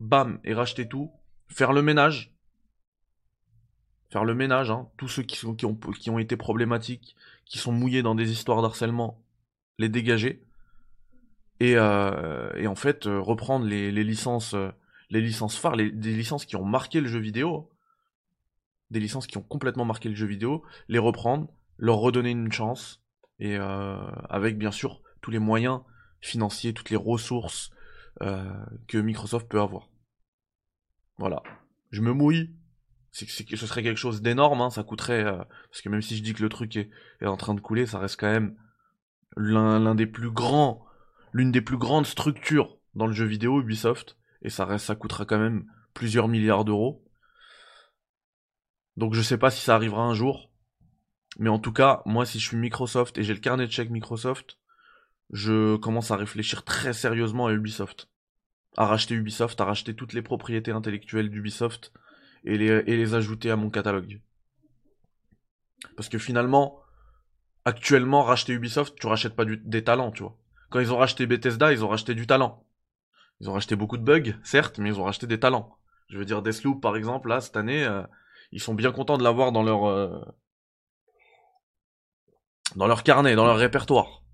bam, 0.00 0.40
et 0.44 0.54
racheter 0.54 0.88
tout, 0.88 1.12
faire 1.48 1.72
le 1.72 1.82
ménage, 1.82 2.34
faire 4.10 4.24
le 4.24 4.34
ménage, 4.34 4.70
hein. 4.70 4.88
tous 4.96 5.08
ceux 5.08 5.22
qui, 5.22 5.38
qui 5.56 6.10
ont 6.10 6.18
été 6.18 6.36
problématiques, 6.36 7.16
qui 7.44 7.58
sont 7.58 7.72
mouillés 7.72 8.02
dans 8.02 8.14
des 8.14 8.30
histoires 8.30 8.62
d'harcèlement, 8.62 9.22
les 9.78 9.88
dégager. 9.88 10.46
Et, 11.64 11.76
euh, 11.76 12.52
et 12.56 12.66
en 12.66 12.74
fait, 12.74 13.06
euh, 13.06 13.18
reprendre 13.18 13.64
les, 13.64 13.90
licences, 13.90 14.52
euh, 14.52 14.70
les 15.08 15.22
licences 15.22 15.56
phares, 15.56 15.76
les, 15.76 15.90
des 15.90 16.14
licences 16.14 16.44
qui 16.44 16.56
ont 16.56 16.64
marqué 16.64 17.00
le 17.00 17.08
jeu 17.08 17.18
vidéo, 17.18 17.70
des 18.90 19.00
licences 19.00 19.26
qui 19.26 19.38
ont 19.38 19.42
complètement 19.42 19.86
marqué 19.86 20.10
le 20.10 20.14
jeu 20.14 20.26
vidéo, 20.26 20.62
les 20.88 20.98
reprendre, 20.98 21.48
leur 21.78 21.96
redonner 21.96 22.32
une 22.32 22.52
chance, 22.52 23.02
et 23.40 23.56
avec 23.56 24.58
bien 24.58 24.70
sûr 24.70 25.02
tous 25.20 25.32
les 25.32 25.40
moyens 25.40 25.80
financiers, 26.20 26.72
toutes 26.72 26.90
les 26.90 26.96
ressources 26.96 27.70
que 28.20 28.98
Microsoft 28.98 29.48
peut 29.48 29.60
avoir. 29.60 29.88
Voilà. 31.18 31.42
Je 31.90 32.00
me 32.00 32.12
mouille, 32.12 32.54
ce 33.10 33.26
serait 33.66 33.82
quelque 33.82 33.98
chose 33.98 34.22
d'énorme, 34.22 34.60
hein, 34.60 34.70
ça 34.70 34.82
coûterait, 34.82 35.24
euh, 35.24 35.42
parce 35.70 35.82
que 35.82 35.88
même 35.88 36.02
si 36.02 36.16
je 36.16 36.22
dis 36.22 36.34
que 36.34 36.42
le 36.42 36.48
truc 36.48 36.76
est 36.76 37.26
en 37.26 37.36
train 37.36 37.54
de 37.54 37.60
couler, 37.60 37.86
ça 37.86 37.98
reste 37.98 38.20
quand 38.20 38.30
même 38.30 38.56
l'un 39.36 39.94
des 39.94 40.06
plus 40.06 40.30
grands, 40.30 40.84
l'une 41.34 41.50
des 41.50 41.60
plus 41.60 41.76
grandes 41.76 42.06
structures 42.06 42.78
dans 42.94 43.08
le 43.08 43.12
jeu 43.12 43.26
vidéo 43.26 43.60
Ubisoft, 43.60 44.16
et 44.40 44.50
ça 44.50 44.64
reste, 44.64 44.86
ça 44.86 44.94
coûtera 44.94 45.26
quand 45.26 45.38
même 45.38 45.66
plusieurs 45.92 46.28
milliards 46.28 46.64
d'euros. 46.64 47.04
Donc 48.96 49.14
je 49.14 49.20
sais 49.20 49.36
pas 49.36 49.50
si 49.50 49.60
ça 49.60 49.74
arrivera 49.74 50.04
un 50.04 50.14
jour, 50.14 50.52
mais 51.40 51.50
en 51.50 51.58
tout 51.58 51.72
cas, 51.72 52.02
moi 52.06 52.24
si 52.24 52.38
je 52.38 52.46
suis 52.46 52.56
Microsoft 52.56 53.18
et 53.18 53.24
j'ai 53.24 53.34
le 53.34 53.40
carnet 53.40 53.66
de 53.66 53.72
chèque 53.72 53.90
Microsoft, 53.90 54.58
je 55.30 55.74
commence 55.76 56.12
à 56.12 56.16
réfléchir 56.16 56.62
très 56.62 56.92
sérieusement 56.92 57.46
à 57.46 57.52
Ubisoft, 57.52 58.08
à 58.76 58.86
racheter 58.86 59.16
Ubisoft, 59.16 59.60
à 59.60 59.64
racheter 59.64 59.96
toutes 59.96 60.12
les 60.12 60.22
propriétés 60.22 60.70
intellectuelles 60.70 61.30
d'Ubisoft 61.30 61.92
et 62.44 62.56
les, 62.56 62.84
et 62.86 62.96
les 62.96 63.14
ajouter 63.14 63.50
à 63.50 63.56
mon 63.56 63.70
catalogue. 63.70 64.20
Parce 65.96 66.08
que 66.08 66.18
finalement, 66.18 66.80
actuellement, 67.64 68.22
racheter 68.22 68.52
Ubisoft, 68.52 68.94
tu 69.00 69.08
rachètes 69.08 69.34
pas 69.34 69.44
des 69.44 69.82
talents, 69.82 70.12
tu 70.12 70.22
vois. 70.22 70.38
Quand 70.74 70.80
ils 70.80 70.92
ont 70.92 70.96
racheté 70.96 71.26
Bethesda, 71.26 71.72
ils 71.72 71.84
ont 71.84 71.88
racheté 71.88 72.16
du 72.16 72.26
talent. 72.26 72.66
Ils 73.38 73.48
ont 73.48 73.52
racheté 73.52 73.76
beaucoup 73.76 73.96
de 73.96 74.02
bugs, 74.02 74.34
certes, 74.42 74.80
mais 74.80 74.88
ils 74.88 74.98
ont 74.98 75.04
racheté 75.04 75.28
des 75.28 75.38
talents. 75.38 75.78
Je 76.08 76.18
veux 76.18 76.24
dire, 76.24 76.42
Deathloop, 76.42 76.82
par 76.82 76.96
exemple, 76.96 77.28
là, 77.28 77.40
cette 77.40 77.56
année, 77.56 77.84
euh, 77.84 78.02
ils 78.50 78.60
sont 78.60 78.74
bien 78.74 78.90
contents 78.90 79.16
de 79.16 79.22
l'avoir 79.22 79.52
dans 79.52 79.62
leur... 79.62 79.84
Euh, 79.84 80.20
dans 82.74 82.88
leur 82.88 83.04
carnet, 83.04 83.36
dans 83.36 83.46
leur 83.46 83.56
répertoire. 83.56 84.24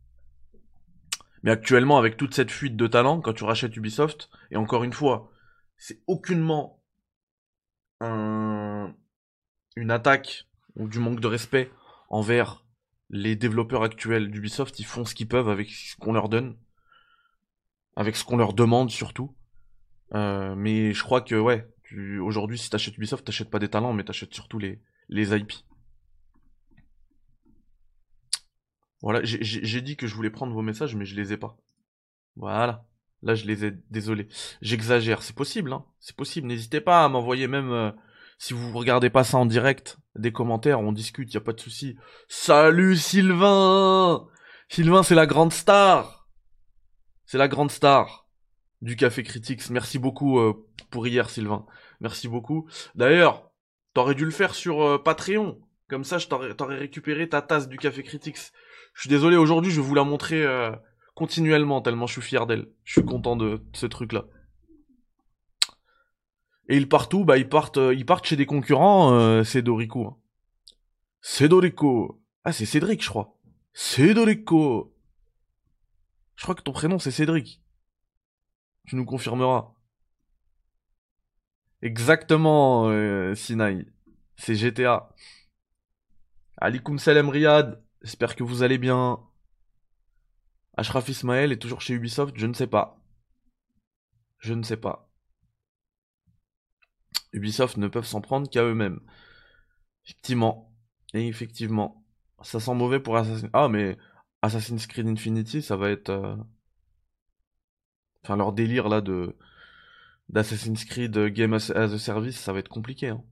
Mais 1.42 1.50
actuellement, 1.50 1.99
avec 1.99 2.16
toute 2.16 2.32
cette 2.32 2.50
fuite 2.50 2.75
de 2.75 2.87
talents, 2.87 3.20
quand 3.20 3.35
tu 3.35 3.44
rachètes 3.44 3.76
Ubisoft, 3.76 4.30
et 4.50 4.56
encore 4.56 4.82
une 4.82 4.94
fois, 4.94 5.30
c'est 5.76 6.00
aucunement 6.06 6.82
un, 8.00 8.94
une 9.76 9.90
attaque 9.90 10.47
ou 10.75 10.88
du 10.88 11.00
manque 11.00 11.20
de 11.20 11.28
respect 11.28 11.70
envers 12.09 12.64
les 13.10 13.36
développeurs 13.36 13.82
actuels 13.82 14.30
d'Ubisoft, 14.30 14.78
ils 14.78 14.84
font 14.84 15.04
ce 15.04 15.14
qu'ils 15.14 15.28
peuvent 15.28 15.48
avec 15.48 15.70
ce 15.70 15.96
qu'on 15.96 16.12
leur 16.12 16.28
donne, 16.28 16.56
avec 17.96 18.16
ce 18.16 18.24
qu'on 18.24 18.36
leur 18.36 18.54
demande 18.54 18.90
surtout. 18.90 19.34
Euh, 20.14 20.54
mais 20.56 20.92
je 20.92 21.02
crois 21.02 21.20
que 21.20 21.34
ouais, 21.34 21.68
aujourd'hui 22.20 22.58
si 22.58 22.70
t'achètes 22.70 22.96
Ubisoft, 22.96 23.24
t'achètes 23.24 23.50
pas 23.50 23.58
des 23.58 23.68
talents, 23.68 23.92
mais 23.92 24.04
t'achètes 24.04 24.34
surtout 24.34 24.58
les, 24.58 24.80
les 25.08 25.36
IP. 25.36 25.52
Voilà, 29.02 29.20
j'ai 29.24 29.80
dit 29.80 29.96
que 29.96 30.06
je 30.06 30.14
voulais 30.14 30.30
prendre 30.30 30.52
vos 30.52 30.62
messages, 30.62 30.94
mais 30.94 31.06
je 31.06 31.16
les 31.16 31.32
ai 31.32 31.36
pas. 31.38 31.56
Voilà. 32.36 32.86
Là, 33.22 33.34
je 33.34 33.46
les 33.46 33.64
ai, 33.64 33.72
désolé. 33.90 34.28
J'exagère, 34.62 35.22
c'est 35.22 35.34
possible, 35.34 35.72
hein. 35.72 35.84
C'est 36.00 36.16
possible. 36.16 36.46
N'hésitez 36.46 36.80
pas 36.80 37.04
à 37.04 37.08
m'envoyer 37.08 37.48
même, 37.48 37.70
euh, 37.70 37.90
si 38.40 38.54
vous 38.54 38.73
regardez 38.73 39.11
pas 39.11 39.23
ça 39.23 39.37
en 39.37 39.44
direct, 39.44 39.99
des 40.16 40.32
commentaires, 40.32 40.80
on 40.80 40.92
discute, 40.92 41.32
y 41.35 41.37
a 41.37 41.42
pas 41.42 41.52
de 41.52 41.61
souci. 41.61 41.97
Salut 42.26 42.97
Sylvain 42.97 44.26
Sylvain, 44.70 45.02
c'est 45.02 45.14
la 45.14 45.26
grande 45.26 45.52
star 45.52 46.26
C'est 47.26 47.37
la 47.37 47.49
grande 47.49 47.70
star 47.70 48.26
du 48.80 48.97
Café 48.97 49.25
Critics. 49.25 49.68
Merci 49.68 49.99
beaucoup 49.99 50.38
euh, 50.38 50.54
pour 50.90 51.06
hier, 51.06 51.28
Sylvain. 51.28 51.66
Merci 52.00 52.28
beaucoup. 52.28 52.66
D'ailleurs, 52.94 53.50
t'aurais 53.92 54.14
dû 54.14 54.25
le 54.25 54.30
faire 54.30 54.54
sur 54.54 54.82
euh, 54.82 54.97
Patreon. 54.97 55.61
Comme 55.90 56.04
ça, 56.04 56.16
je 56.16 56.26
t'aurais 56.26 56.78
récupéré 56.78 57.28
ta 57.28 57.42
tasse 57.42 57.68
du 57.68 57.76
Café 57.76 58.02
Critics. 58.02 58.38
Je 58.94 59.00
suis 59.02 59.11
désolé, 59.11 59.37
aujourd'hui, 59.37 59.70
je 59.70 59.82
vais 59.82 59.87
vous 59.87 59.94
la 59.94 60.04
montrer 60.04 60.47
continuellement, 61.14 61.82
tellement 61.82 62.06
je 62.06 62.14
suis 62.14 62.23
fier 62.23 62.47
d'elle. 62.47 62.68
Je 62.85 62.92
suis 62.92 63.04
content 63.04 63.37
de, 63.37 63.61
ce 63.75 63.87
truc-là. 63.87 64.25
Et 66.70 66.76
ils 66.76 66.88
partent 66.88 67.12
où? 67.14 67.24
Bah 67.24 67.36
ils 67.36 67.48
partent, 67.48 67.78
euh, 67.78 67.92
ils 67.92 68.06
partent 68.06 68.24
chez 68.26 68.36
des 68.36 68.46
concurrents, 68.46 69.12
euh, 69.12 69.42
c'est 69.42 69.60
Dorico. 69.60 70.06
Hein. 70.06 70.16
C'est. 71.20 71.50
Ah 72.44 72.52
c'est 72.52 72.64
Cédric 72.64 73.02
je 73.02 73.08
crois. 73.08 73.36
C'est. 73.72 74.14
Je 74.14 74.22
crois 76.42 76.54
que 76.54 76.62
ton 76.62 76.72
prénom 76.72 77.00
c'est 77.00 77.10
Cédric. 77.10 77.60
Tu 78.86 78.94
nous 78.94 79.04
confirmeras. 79.04 79.74
Exactement, 81.82 82.88
euh, 82.88 83.34
Sinai. 83.34 83.86
C'est 84.36 84.54
GTA. 84.54 85.12
Alikum 86.56 87.00
salam 87.00 87.30
Riyad. 87.30 87.82
J'espère 88.02 88.36
que 88.36 88.44
vous 88.44 88.62
allez 88.62 88.78
bien. 88.78 89.18
Ashraf 90.76 91.08
Ismaël 91.08 91.50
est 91.50 91.58
toujours 91.58 91.80
chez 91.80 91.94
Ubisoft, 91.94 92.36
je 92.38 92.46
ne 92.46 92.54
sais 92.54 92.68
pas. 92.68 93.02
Je 94.38 94.54
ne 94.54 94.62
sais 94.62 94.76
pas. 94.76 95.09
Ubisoft 97.32 97.76
ne 97.76 97.88
peuvent 97.88 98.06
s'en 98.06 98.20
prendre 98.20 98.49
qu'à 98.49 98.64
eux-mêmes. 98.64 99.00
Effectivement. 100.04 100.72
Et 101.14 101.26
effectivement. 101.26 102.04
Ça 102.42 102.60
sent 102.60 102.75
mauvais 102.75 103.00
pour 103.00 103.16
Assassin's 103.16 103.50
Ah, 103.52 103.68
mais 103.68 103.99
Assassin's 104.42 104.87
Creed 104.87 105.06
Infinity, 105.06 105.62
ça 105.62 105.76
va 105.76 105.90
être... 105.90 106.10
Euh, 106.10 106.37
enfin, 108.25 108.37
leur 108.37 108.52
délire, 108.52 108.88
là, 108.88 109.00
de... 109.00 109.37
d'Assassin's 110.28 110.84
Creed 110.84 111.16
Game 111.18 111.54
as 111.54 111.70
a 111.70 111.99
Service, 111.99 112.38
ça 112.38 112.52
va 112.52 112.60
être 112.60 112.68
compliqué. 112.68 113.08
Hein. 113.08 113.22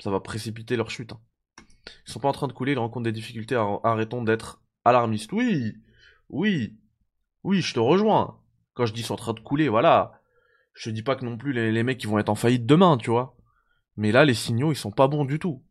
Ça 0.00 0.10
va 0.10 0.20
précipiter 0.20 0.76
leur 0.76 0.90
chute. 0.90 1.12
Hein. 1.12 1.20
Ils 2.06 2.12
sont 2.12 2.20
pas 2.20 2.28
en 2.28 2.32
train 2.32 2.48
de 2.48 2.52
couler, 2.52 2.72
ils 2.72 2.78
rencontrent 2.78 3.04
des 3.04 3.12
difficultés. 3.12 3.56
Arrêtons 3.82 4.22
d'être 4.22 4.62
alarmistes. 4.84 5.32
Oui 5.32 5.74
oui, 6.32 6.78
oui, 7.44 7.60
je 7.60 7.74
te 7.74 7.78
rejoins. 7.78 8.40
Quand 8.74 8.86
je 8.86 8.94
dis 8.94 9.02
sont 9.02 9.14
en 9.14 9.18
train 9.18 9.34
de 9.34 9.40
couler, 9.40 9.68
voilà. 9.68 10.21
Je 10.74 10.90
dis 10.90 11.02
pas 11.02 11.16
que 11.16 11.24
non 11.24 11.36
plus 11.36 11.52
les, 11.52 11.82
mecs 11.82 11.98
qui 11.98 12.06
vont 12.06 12.18
être 12.18 12.28
en 12.28 12.34
faillite 12.34 12.66
demain, 12.66 12.96
tu 12.96 13.10
vois. 13.10 13.36
Mais 13.96 14.12
là, 14.12 14.24
les 14.24 14.34
signaux, 14.34 14.72
ils 14.72 14.76
sont 14.76 14.90
pas 14.90 15.08
bons 15.08 15.24
du 15.24 15.38
tout. 15.38 15.62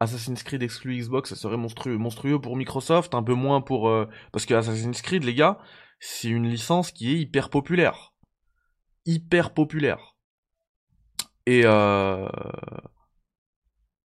Assassin's 0.00 0.42
Creed 0.42 0.62
exclu 0.62 0.96
Xbox, 0.96 1.30
ça 1.30 1.36
serait 1.36 1.58
monstrueux, 1.58 1.98
monstrueux 1.98 2.40
pour 2.40 2.56
Microsoft, 2.56 3.14
un 3.14 3.22
peu 3.22 3.34
moins 3.34 3.60
pour 3.60 3.88
euh, 3.88 4.08
parce 4.32 4.46
que 4.46 4.54
Assassin's 4.54 5.02
Creed, 5.02 5.24
les 5.24 5.34
gars, 5.34 5.58
c'est 6.00 6.28
une 6.28 6.48
licence 6.48 6.90
qui 6.90 7.10
est 7.12 7.18
hyper 7.18 7.50
populaire, 7.50 8.14
hyper 9.04 9.52
populaire. 9.52 10.16
Et 11.44 11.62
euh... 11.64 12.28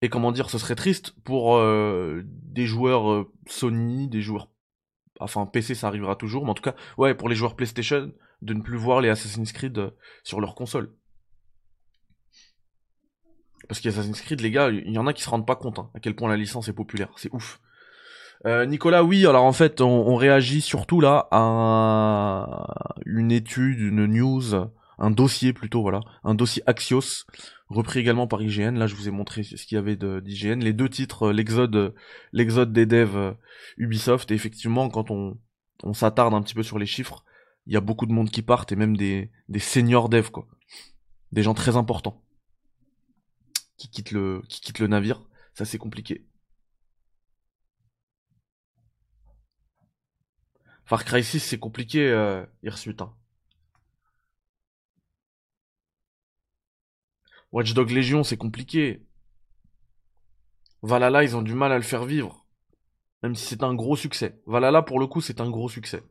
et 0.02 0.10
comment 0.10 0.34
dire, 0.34 0.50
ce 0.50 0.58
serait 0.58 0.76
triste 0.76 1.16
pour 1.24 1.56
euh, 1.56 2.22
des 2.26 2.66
joueurs 2.66 3.10
euh, 3.10 3.32
Sony, 3.48 4.10
des 4.10 4.22
joueurs 4.22 4.50
enfin 5.20 5.46
PC 5.46 5.74
ça 5.74 5.88
arrivera 5.88 6.16
toujours, 6.16 6.44
mais 6.44 6.52
en 6.52 6.56
tout 6.56 6.64
cas, 6.64 6.76
ouais, 6.98 7.16
pour 7.16 7.30
les 7.30 7.36
joueurs 7.36 7.56
PlayStation, 7.56 8.12
de 8.42 8.54
ne 8.54 8.62
plus 8.62 8.78
voir 8.78 9.02
les 9.02 9.10
Assassin's 9.10 9.52
Creed 9.52 9.78
euh, 9.78 9.92
sur 10.24 10.40
leur 10.40 10.56
console. 10.56 10.94
Parce 13.68 13.82
qu'Assassin's 13.82 14.22
Creed, 14.22 14.42
les 14.42 14.52
gars, 14.52 14.70
il 14.70 14.92
y 14.92 14.98
en 14.98 15.08
a 15.08 15.14
qui 15.14 15.24
se 15.24 15.30
rendent 15.30 15.48
pas 15.48 15.56
compte 15.56 15.80
hein, 15.80 15.90
à 15.94 16.00
quel 16.00 16.16
point 16.16 16.30
la 16.30 16.38
licence 16.38 16.70
est 16.70 16.74
populaire, 16.74 17.10
c'est 17.18 17.34
ouf. 17.34 17.60
Euh, 18.46 18.66
Nicolas, 18.66 19.04
oui, 19.04 19.26
alors 19.26 19.44
en 19.44 19.52
fait, 19.52 19.82
on, 19.82 20.16
réagit 20.16 20.62
surtout 20.62 21.02
là 21.02 21.28
à 21.32 22.68
une 23.06 23.32
étude, 23.32 23.80
une 23.80 24.06
news, 24.06 24.54
un 25.00 25.12
dossier 25.12 25.54
plutôt, 25.54 25.82
voilà, 25.82 26.02
un 26.24 26.36
dossier 26.36 26.62
Axios, 26.68 27.26
repris 27.68 28.00
également 28.00 28.28
par 28.28 28.42
IGN. 28.42 28.78
Là, 28.78 28.86
je 28.86 28.96
vous 28.96 29.08
ai 29.08 29.12
montré 29.12 29.42
ce 29.42 29.56
qu'il 29.66 29.76
y 29.76 29.80
avait 29.80 29.96
d'IGN. 29.96 30.60
Les 30.60 30.74
deux 30.74 30.88
titres, 30.88 31.30
euh, 31.30 31.34
l'exode, 31.34 31.96
l'exode 32.32 32.72
des 32.72 32.86
devs 32.86 33.36
Ubisoft. 33.78 34.30
Et 34.32 34.36
effectivement, 34.36 34.88
quand 34.90 35.10
on 35.10 35.94
s'attarde 35.94 36.36
un 36.36 36.42
petit 36.44 36.54
peu 36.54 36.64
sur 36.64 36.78
les 36.78 36.86
chiffres, 36.86 37.26
il 37.68 37.74
y 37.74 37.78
a 37.78 37.82
beaucoup 37.82 38.06
de 38.06 38.14
monde 38.14 38.32
qui 38.32 38.42
partent 38.42 38.72
et 38.72 38.76
même 38.78 38.98
des, 38.98 39.30
des 39.50 39.60
seniors 39.60 40.10
devs, 40.10 40.32
quoi. 40.32 40.48
Des 41.34 41.44
gens 41.44 41.54
très 41.54 41.76
importants 41.76 42.24
qui 43.78 43.90
quittent 43.90 44.12
le, 44.12 44.42
qui 44.50 44.62
quittent 44.62 44.80
le 44.80 44.88
navire. 44.88 45.22
Ça, 45.54 45.66
c'est 45.66 45.78
compliqué. 45.78 46.26
Far 50.86 51.04
Cry 51.04 51.24
6, 51.24 51.42
c'est 51.42 51.60
compliqué, 51.60 52.10
euh, 52.10 52.46
Hirsute, 52.64 53.02
hein. 53.02 53.14
Watchdog 57.52 57.92
Legion, 57.92 58.24
c'est 58.24 58.38
compliqué. 58.38 59.06
Valhalla, 60.84 61.24
ils 61.24 61.36
ont 61.36 61.42
du 61.42 61.54
mal 61.54 61.72
à 61.74 61.78
le 61.78 61.84
faire 61.84 62.06
vivre. 62.06 62.46
Même 63.24 63.36
si 63.36 63.46
c'est 63.46 63.64
un 63.64 63.74
gros 63.74 63.98
succès. 63.98 64.42
Valhalla, 64.46 64.82
pour 64.84 65.00
le 65.00 65.08
coup, 65.08 65.22
c'est 65.22 65.42
un 65.42 65.50
gros 65.50 65.70
succès. 65.70 66.04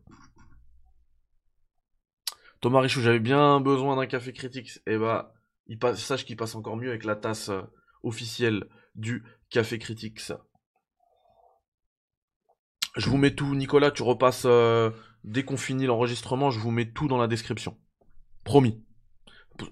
Thomas 2.66 2.84
j'avais 2.88 3.20
bien 3.20 3.60
besoin 3.60 3.94
d'un 3.94 4.06
café 4.06 4.32
critique. 4.32 4.78
Et 4.88 4.94
eh 4.94 4.98
bah, 4.98 5.32
il 5.68 5.78
passe, 5.78 6.02
sache 6.02 6.24
qu'il 6.24 6.36
passe 6.36 6.56
encore 6.56 6.76
mieux 6.76 6.88
avec 6.88 7.04
la 7.04 7.14
tasse 7.14 7.48
euh, 7.48 7.62
officiel 8.02 8.64
du 8.96 9.22
Café 9.50 9.78
Critics. 9.78 10.32
Je 12.96 13.08
vous 13.08 13.18
mets 13.18 13.36
tout, 13.36 13.54
Nicolas, 13.54 13.92
tu 13.92 14.02
repasses 14.02 14.46
euh, 14.46 14.90
dès 15.22 15.44
qu'on 15.44 15.56
finit 15.56 15.86
l'enregistrement, 15.86 16.50
je 16.50 16.58
vous 16.58 16.72
mets 16.72 16.90
tout 16.90 17.06
dans 17.06 17.18
la 17.18 17.28
description. 17.28 17.78
Promis. 18.42 18.84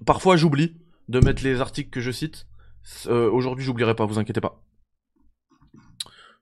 Parfois 0.07 0.37
j'oublie 0.37 0.81
de 1.09 1.19
mettre 1.19 1.43
les 1.43 1.61
articles 1.61 1.91
que 1.91 2.01
je 2.01 2.13
cite. 2.13 2.47
Euh, 3.07 3.29
aujourd'hui 3.29 3.65
j'oublierai 3.65 3.97
pas, 3.97 4.07
vous 4.07 4.21
inquiétez 4.21 4.41
pas. 4.41 4.63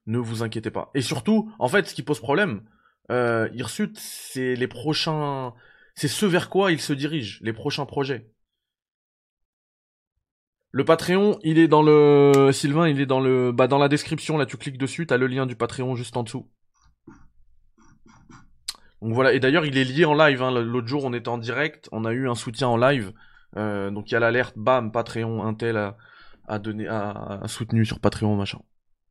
Ne 0.04 0.18
vous 0.18 0.42
inquiétez 0.42 0.70
pas. 0.70 0.90
Et 0.92 1.00
surtout, 1.00 1.50
en 1.58 1.68
fait, 1.68 1.86
ce 1.86 1.94
qui 1.94 2.02
pose 2.02 2.20
problème, 2.20 2.68
euh, 3.10 3.48
Hirsute, 3.54 3.98
c'est 3.98 4.54
les 4.54 4.68
prochains... 4.68 5.54
C'est 5.94 6.08
ce 6.08 6.26
vers 6.26 6.48
quoi 6.48 6.72
il 6.72 6.80
se 6.80 6.92
dirige, 6.92 7.40
les 7.42 7.52
prochains 7.52 7.86
projets. 7.86 8.30
Le 10.70 10.84
Patreon, 10.84 11.38
il 11.42 11.58
est 11.58 11.68
dans 11.68 11.82
le... 11.82 12.50
Sylvain, 12.52 12.88
il 12.88 13.00
est 13.00 13.06
dans 13.06 13.20
le... 13.20 13.52
Bah, 13.52 13.66
dans 13.66 13.78
la 13.78 13.88
description, 13.88 14.38
là, 14.38 14.46
tu 14.46 14.56
cliques 14.56 14.78
dessus, 14.78 15.06
t'as 15.06 15.18
le 15.18 15.26
lien 15.26 15.44
du 15.44 15.54
Patreon 15.54 15.96
juste 15.96 16.16
en 16.16 16.22
dessous. 16.22 16.50
Donc 19.02 19.14
voilà, 19.14 19.32
et 19.32 19.40
d'ailleurs 19.40 19.66
il 19.66 19.76
est 19.76 19.84
lié 19.84 20.04
en 20.04 20.14
live. 20.14 20.42
Hein. 20.42 20.52
L'autre 20.62 20.86
jour 20.86 21.04
on 21.04 21.12
était 21.12 21.28
en 21.28 21.36
direct, 21.36 21.88
on 21.90 22.04
a 22.04 22.12
eu 22.12 22.28
un 22.28 22.36
soutien 22.36 22.68
en 22.68 22.76
live. 22.76 23.12
Euh, 23.56 23.90
donc 23.90 24.10
il 24.10 24.14
y 24.14 24.16
a 24.16 24.20
l'alerte, 24.20 24.56
bam, 24.56 24.92
Patreon, 24.92 25.44
Intel 25.44 25.76
a, 26.46 26.58
donné, 26.60 26.86
a, 26.86 27.42
soutenu 27.46 27.84
sur 27.84 27.98
Patreon, 27.98 28.36
machin. 28.36 28.60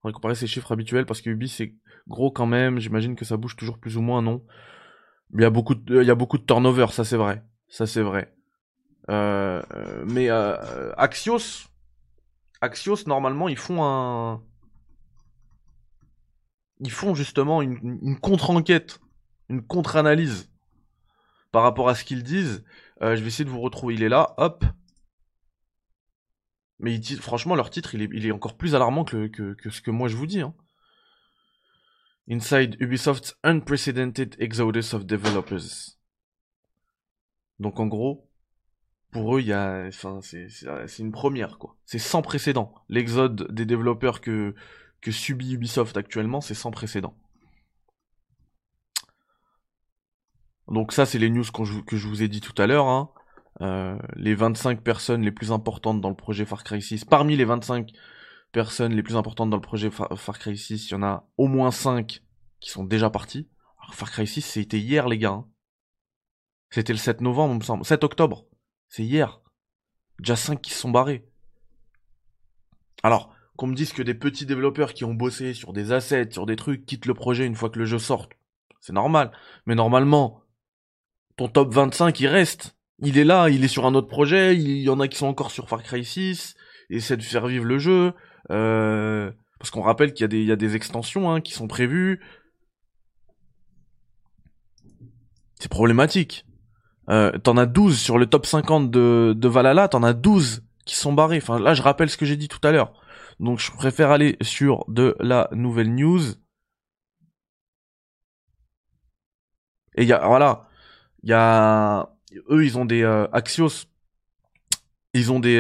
On 0.04 0.08
va 0.08 0.14
comparer 0.14 0.36
ces 0.36 0.48
chiffres 0.48 0.72
habituels 0.72 1.06
parce 1.06 1.22
que 1.22 1.30
Ubi 1.30 1.50
c'est 1.50 1.76
gros 2.08 2.32
quand 2.32 2.46
même. 2.46 2.80
J'imagine 2.80 3.18
que 3.18 3.26
ça 3.26 3.36
bouge 3.36 3.58
toujours 3.58 3.80
plus 3.80 3.98
ou 3.98 4.02
moins, 4.02 4.22
non? 4.22 4.46
Il 5.34 5.42
y 5.42 5.46
a 5.46 5.50
beaucoup 5.50 5.76
de, 5.76 6.02
il 6.02 6.08
y 6.08 6.12
a 6.12 6.16
beaucoup 6.16 6.38
de 6.38 6.44
turnover, 6.44 6.88
ça 6.92 7.06
c'est 7.06 7.18
vrai, 7.18 7.44
ça 7.68 7.88
c'est 7.88 8.02
vrai. 8.02 8.34
Euh, 9.10 9.62
euh 9.74 10.04
mais 10.08 10.30
euh, 10.30 10.94
Axios, 10.98 11.68
Axios 12.62 13.08
normalement 13.08 13.50
ils 13.50 13.58
font 13.58 13.84
un, 13.84 14.44
ils 16.80 16.92
font 16.92 17.16
justement 17.16 17.62
une, 17.62 18.20
contre-enquête 18.20 19.00
une 19.50 19.62
contre-analyse 19.66 20.50
par 21.52 21.64
rapport 21.64 21.90
à 21.90 21.96
ce 21.96 22.04
qu'ils 22.04 22.24
disent. 22.24 22.64
Je 23.02 23.08
vais 23.16 23.28
essayer 23.28 23.46
de 23.46 23.50
vous 23.50 23.62
retrouver. 23.62 23.96
Il 23.96 24.04
est 24.04 24.10
là, 24.10 24.36
hop. 24.38 24.64
Mais 26.82 27.00
franchement, 27.20 27.56
leur 27.56 27.70
titre, 27.70 27.94
il 27.96 28.26
est, 28.26 28.32
encore 28.32 28.58
plus 28.58 28.74
alarmant 28.76 29.04
que, 29.04 29.30
ce 29.70 29.82
que 29.82 29.92
moi 29.92 30.08
je 30.08 30.16
vous 30.16 30.26
dis. 30.26 30.42
Hein. 30.42 30.54
Inside 32.32 32.78
Ubisoft's 32.80 33.36
Unprecedented 33.44 34.38
Exodus 34.40 34.94
of 34.94 35.06
Developers. 35.06 35.98
Donc 37.60 37.78
en 37.82 37.88
gros, 37.88 38.30
pour 39.12 39.38
eux, 39.38 39.44
enfin, 39.52 40.22
c'est 40.22 41.00
une 41.00 41.12
première 41.12 41.58
quoi. 41.58 41.76
C'est 41.86 42.00
sans 42.00 42.22
précédent. 42.22 42.74
L'exode 42.88 43.52
des 43.54 43.66
développeurs 43.66 44.22
que, 44.22 44.56
que 45.02 45.12
subit 45.12 45.56
Ubisoft 45.56 45.98
actuellement, 45.98 46.40
c'est 46.40 46.54
sans 46.54 46.72
précédent. 46.72 47.18
Donc 50.70 50.94
ça, 50.94 51.06
c'est 51.06 51.20
les 51.20 51.30
news 51.30 51.44
que 51.52 51.98
je 51.98 52.08
vous 52.08 52.24
ai 52.24 52.30
dit 52.30 52.40
tout 52.40 52.60
à 52.62 52.66
l'heure. 52.66 52.88
Hein. 52.88 53.12
Euh, 53.60 54.00
les 54.16 54.36
25 54.36 54.82
personnes 54.82 55.24
les 55.24 55.34
plus 55.34 55.52
importantes 55.52 56.00
dans 56.00 56.10
le 56.10 56.16
projet 56.16 56.46
Far 56.46 56.64
Cry 56.64 56.82
6. 56.82 57.04
Parmi 57.04 57.36
les 57.36 57.44
25 57.44 57.92
personnes 58.52 58.94
les 58.94 59.04
plus 59.04 59.16
importantes 59.16 59.50
dans 59.50 59.58
le 59.58 59.62
projet 59.62 59.90
Far, 59.90 60.40
Cry 60.40 60.58
6, 60.58 60.88
il 60.88 60.92
y 60.92 60.96
en 60.96 61.04
a 61.04 61.28
au 61.38 61.48
moins 61.48 61.72
5 61.72 62.22
qui 62.60 62.70
sont 62.70 62.84
déjà 62.84 63.10
partis. 63.10 63.50
Alors 63.82 63.96
Far 63.96 64.12
Cry 64.12 64.28
6, 64.28 64.42
c'était 64.42 64.80
hier, 64.80 65.08
les 65.08 65.18
gars. 65.18 65.32
Hein. 65.32 65.48
C'était 66.70 66.94
le 66.94 67.00
7 67.00 67.22
novembre, 67.22 67.56
me 67.56 67.62
semble. 67.62 67.86
7 67.86 68.04
octobre. 68.04 68.46
C'est 68.88 69.04
hier. 69.04 69.42
Déjà 70.20 70.36
5 70.36 70.62
qui 70.62 70.72
se 70.72 70.80
sont 70.80 70.92
barrés. 70.92 71.28
Alors, 73.04 73.34
qu'on 73.58 73.68
me 73.68 73.76
dise 73.76 73.94
que 73.94 74.02
des 74.02 74.14
petits 74.14 74.46
développeurs 74.46 74.94
qui 74.94 75.06
ont 75.06 75.14
bossé 75.14 75.54
sur 75.54 75.74
des 75.74 75.92
assets, 75.92 76.32
sur 76.32 76.46
des 76.46 76.56
trucs, 76.56 76.86
quittent 76.86 77.06
le 77.06 77.14
projet 77.14 77.46
une 77.46 77.56
fois 77.56 77.70
que 77.70 77.80
le 77.80 77.86
jeu 77.86 78.00
sort. 78.00 78.30
C'est 78.80 78.94
normal. 78.94 79.32
Mais 79.66 79.76
normalement, 79.76 80.42
ton 81.38 81.48
top 81.48 81.74
25, 81.74 82.20
il 82.20 82.28
reste. 82.28 82.78
Il 83.00 83.18
est 83.18 83.24
là, 83.24 83.50
il 83.50 83.64
est 83.64 83.68
sur 83.68 83.86
un 83.86 83.96
autre 83.96 84.08
projet, 84.08 84.56
il 84.56 84.82
y 84.82 84.90
en 84.90 85.00
a 85.00 85.08
qui 85.08 85.18
sont 85.18 85.28
encore 85.28 85.52
sur 85.52 85.68
Far 85.68 85.82
Cry 85.82 86.06
6, 86.06 86.56
et 86.90 86.98
essaie 86.98 87.18
de 87.18 87.24
faire 87.24 87.48
vivre 87.48 87.66
le 87.66 87.80
jeu. 87.80 88.14
Euh, 88.50 89.32
parce 89.60 89.70
qu'on 89.70 89.82
rappelle 89.82 90.14
qu'il 90.14 90.34
y, 90.34 90.52
a 90.52 90.56
des 90.56 90.76
extensions 90.76 91.32
hein, 91.32 91.42
qui 91.42 91.54
sont 91.54 91.68
prévues. 91.68 92.20
C'est 95.60 95.70
problématique. 95.70 96.46
Euh, 97.10 97.38
t'en 97.38 97.58
as 97.58 97.68
12 97.68 98.00
sur 98.00 98.18
le 98.18 98.26
top 98.26 98.46
50 98.46 98.90
de, 98.90 99.34
de 99.38 99.48
Valhalla, 99.48 99.88
t'en 99.88 100.02
as 100.02 100.14
12 100.14 100.64
qui 100.86 100.96
sont 100.96 101.14
barrés. 101.14 101.38
Enfin 101.38 101.60
là, 101.60 101.74
je 101.74 101.82
rappelle 101.84 102.10
ce 102.10 102.18
que 102.18 102.26
j'ai 102.26 102.38
dit 102.38 102.48
tout 102.48 102.60
à 102.64 102.72
l'heure. 102.72 102.94
Donc 103.40 103.60
je 103.60 103.72
préfère 103.72 104.10
aller 104.12 104.38
sur 104.42 104.86
de 104.88 105.16
la 105.20 105.48
nouvelle 105.52 105.94
news. 105.94 106.22
Et 109.96 110.04
il 110.04 110.08
y 110.08 110.14
a, 110.14 110.26
voilà, 110.26 110.70
il 111.22 111.30
y 111.30 111.34
a 111.34 112.10
eux 112.50 112.66
ils 112.66 112.78
ont 112.78 112.86
des 112.86 113.04
euh, 113.04 113.28
Axios 113.34 113.88
ils 115.14 115.34
ont 115.34 115.42
des 115.42 115.60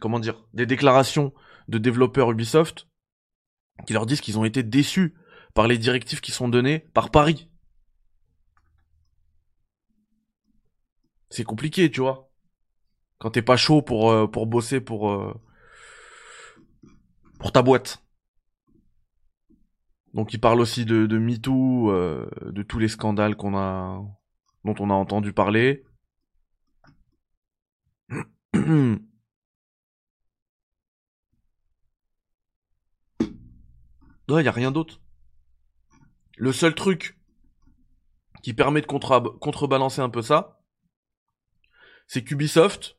comment 0.00 0.20
dire 0.20 0.44
des 0.54 0.66
déclarations 0.66 1.32
de 1.68 1.78
développeurs 1.78 2.30
Ubisoft 2.30 2.88
qui 3.86 3.92
leur 3.92 4.06
disent 4.06 4.20
qu'ils 4.20 4.38
ont 4.38 4.44
été 4.44 4.62
déçus 4.62 5.14
par 5.54 5.66
les 5.66 5.78
directives 5.78 6.20
qui 6.20 6.32
sont 6.32 6.48
données 6.48 6.80
par 6.94 7.10
Paris. 7.10 7.50
C'est 11.30 11.44
compliqué, 11.44 11.90
tu 11.90 12.00
vois. 12.00 12.30
Quand 13.18 13.30
t'es 13.30 13.42
pas 13.42 13.56
chaud 13.56 13.82
pour 13.82 14.10
euh, 14.10 14.26
bosser 14.26 14.80
pour 14.80 15.34
pour 17.38 17.52
ta 17.52 17.62
boîte. 17.62 18.04
Donc 20.14 20.34
il 20.34 20.40
parle 20.40 20.60
aussi 20.60 20.84
de, 20.84 21.06
de 21.06 21.18
MeToo, 21.18 21.90
de 21.90 22.62
tous 22.62 22.78
les 22.78 22.88
scandales 22.88 23.36
qu'on 23.36 23.56
a 23.56 24.02
dont 24.64 24.74
on 24.78 24.90
a 24.90 24.94
entendu 24.94 25.32
parler. 25.32 25.84
Il 34.28 34.36
n'y 34.36 34.48
a 34.48 34.52
rien 34.52 34.70
d'autre. 34.70 35.00
Le 36.36 36.52
seul 36.52 36.74
truc 36.74 37.18
qui 38.42 38.54
permet 38.54 38.80
de 38.80 38.86
contrebalancer 38.86 40.00
un 40.00 40.08
peu 40.08 40.22
ça, 40.22 40.60
c'est 42.06 42.24
qu'Ubisoft, 42.24 42.98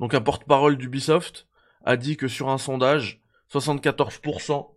donc 0.00 0.14
un 0.14 0.20
porte-parole 0.20 0.76
d'Ubisoft, 0.76 1.48
a 1.84 1.96
dit 1.96 2.16
que 2.16 2.28
sur 2.28 2.48
un 2.48 2.58
sondage, 2.58 3.22
74% 3.52 4.76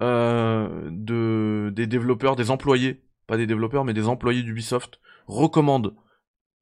euh, 0.00 0.88
de, 0.90 1.70
des 1.74 1.86
développeurs, 1.86 2.34
des 2.34 2.50
employés 2.50 3.04
pas 3.26 3.36
des 3.36 3.46
développeurs, 3.46 3.84
mais 3.84 3.94
des 3.94 4.08
employés 4.08 4.42
d'Ubisoft, 4.42 5.00
recommandent 5.26 5.94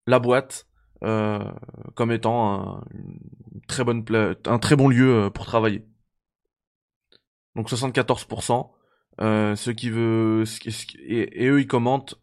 la 0.06 0.18
boîte 0.18 0.66
euh, 1.02 1.40
comme 1.94 2.12
étant 2.12 2.78
un, 2.78 2.84
très 3.66 3.84
bonne 3.84 4.04
un 4.46 4.58
très 4.58 4.76
bon 4.76 4.88
lieu 4.88 5.24
euh, 5.24 5.30
pour 5.30 5.46
travailler. 5.46 5.86
Donc 7.60 7.68
74%, 7.68 8.70
euh, 9.20 9.54
qui 9.70 9.90
veut 9.90 10.44
et, 10.98 11.46
eux 11.46 11.60
ils 11.60 11.66
commentent 11.66 12.14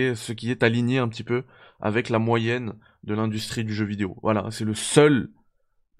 est 0.00 0.14
ce 0.14 0.32
qui 0.32 0.50
est 0.50 0.62
aligné 0.62 0.96
un 0.96 1.08
petit 1.08 1.24
peu 1.24 1.44
avec 1.78 2.08
la 2.08 2.18
moyenne 2.18 2.72
de 3.04 3.12
l'industrie 3.12 3.64
du 3.64 3.74
jeu 3.74 3.84
vidéo. 3.84 4.16
Voilà, 4.22 4.50
c'est 4.50 4.64
le 4.64 4.72
seul 4.72 5.28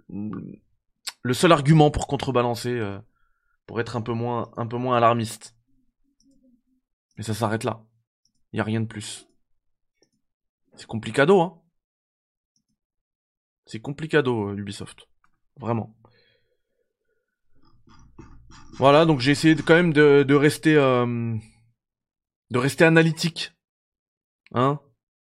le 0.08 1.34
seul 1.34 1.52
argument 1.52 1.90
pour 1.90 2.06
contrebalancer 2.06 2.80
pour 3.66 3.78
être 3.78 3.94
un 3.94 4.00
peu 4.00 4.14
moins 4.14 4.96
alarmiste. 4.96 5.54
Mais 7.18 7.24
ça 7.24 7.34
s'arrête 7.34 7.64
là. 7.64 7.84
Il 8.52 8.56
n'y 8.56 8.60
a 8.60 8.64
rien 8.64 8.80
de 8.80 8.86
plus. 8.86 9.28
C'est 10.76 10.86
complicado, 10.86 11.42
hein. 11.42 11.60
C'est 13.66 13.80
complicado, 13.80 14.48
euh, 14.48 14.56
Ubisoft. 14.56 15.08
Vraiment. 15.58 15.94
Voilà, 18.78 19.06
donc 19.06 19.20
j'ai 19.20 19.32
essayé 19.32 19.54
quand 19.56 19.74
même 19.74 19.92
de, 19.92 20.34
rester 20.34 20.76
euh, 20.76 21.34
de 22.50 22.58
rester 22.58 22.84
analytique. 22.84 23.52
Hein? 24.52 24.80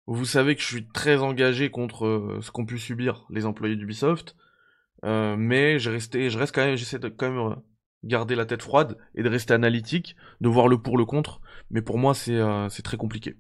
Vous 0.08 0.26
savez 0.26 0.56
que 0.56 0.62
je 0.62 0.68
suis 0.68 0.88
très 0.88 1.18
engagé 1.18 1.72
contre 1.72 2.06
euh, 2.06 2.40
ce 2.42 2.52
qu'ont 2.52 2.66
pu 2.66 2.78
subir 2.78 3.26
les 3.30 3.46
employés 3.46 3.76
d'Ubisoft. 3.76 4.36
mais 5.04 5.80
je 5.80 5.90
reste 5.90 6.16
quand 6.54 6.66
même, 6.66 6.76
j'essaie 6.76 7.00
de 7.00 7.10
quand 7.10 7.32
même 7.32 7.56
garder 8.04 8.36
la 8.36 8.46
tête 8.46 8.62
froide 8.62 8.98
et 9.16 9.24
de 9.24 9.30
rester 9.30 9.54
analytique, 9.54 10.16
de 10.42 10.50
voir 10.50 10.68
le 10.68 10.78
pour 10.78 10.98
le 10.98 11.06
contre. 11.06 11.42
Mais 11.70 11.82
pour 11.82 11.98
moi, 11.98 12.14
c'est 12.14 12.36
euh, 12.36 12.68
très 12.84 12.98
compliqué. 12.98 13.38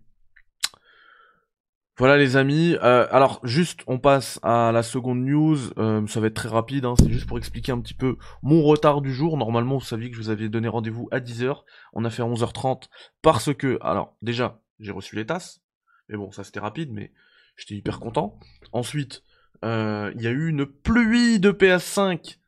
Voilà 1.97 2.17
les 2.17 2.35
amis. 2.35 2.75
Euh, 2.81 3.05
alors 3.11 3.39
juste, 3.43 3.81
on 3.85 3.99
passe 3.99 4.39
à 4.43 4.71
la 4.71 4.81
seconde 4.81 5.23
news. 5.23 5.57
Euh, 5.77 6.05
ça 6.07 6.19
va 6.19 6.27
être 6.27 6.33
très 6.33 6.49
rapide. 6.49 6.85
Hein. 6.85 6.95
C'est 6.97 7.11
juste 7.11 7.27
pour 7.27 7.37
expliquer 7.37 7.71
un 7.71 7.79
petit 7.79 7.93
peu 7.93 8.17
mon 8.41 8.63
retard 8.63 9.01
du 9.01 9.13
jour. 9.13 9.37
Normalement, 9.37 9.77
vous 9.77 9.85
saviez 9.85 10.09
que 10.09 10.15
je 10.15 10.21
vous 10.21 10.29
avais 10.29 10.49
donné 10.49 10.67
rendez-vous 10.67 11.07
à 11.11 11.19
10h. 11.19 11.63
On 11.93 12.05
a 12.05 12.09
fait 12.09 12.23
11h30 12.23 12.83
parce 13.21 13.53
que, 13.53 13.77
alors 13.81 14.15
déjà, 14.21 14.61
j'ai 14.79 14.91
reçu 14.91 15.15
les 15.15 15.25
tasses. 15.25 15.61
Mais 16.09 16.17
bon, 16.17 16.31
ça 16.31 16.43
c'était 16.43 16.59
rapide, 16.59 16.91
mais 16.91 17.11
j'étais 17.55 17.75
hyper 17.75 17.99
content. 17.99 18.39
Ensuite, 18.73 19.23
Euh, 19.63 20.11
il 20.15 20.23
y 20.23 20.27
a 20.27 20.31
eu 20.31 20.49
une 20.49 20.65
pluie 20.65 21.39
de 21.39 21.51
PS5 21.51 22.39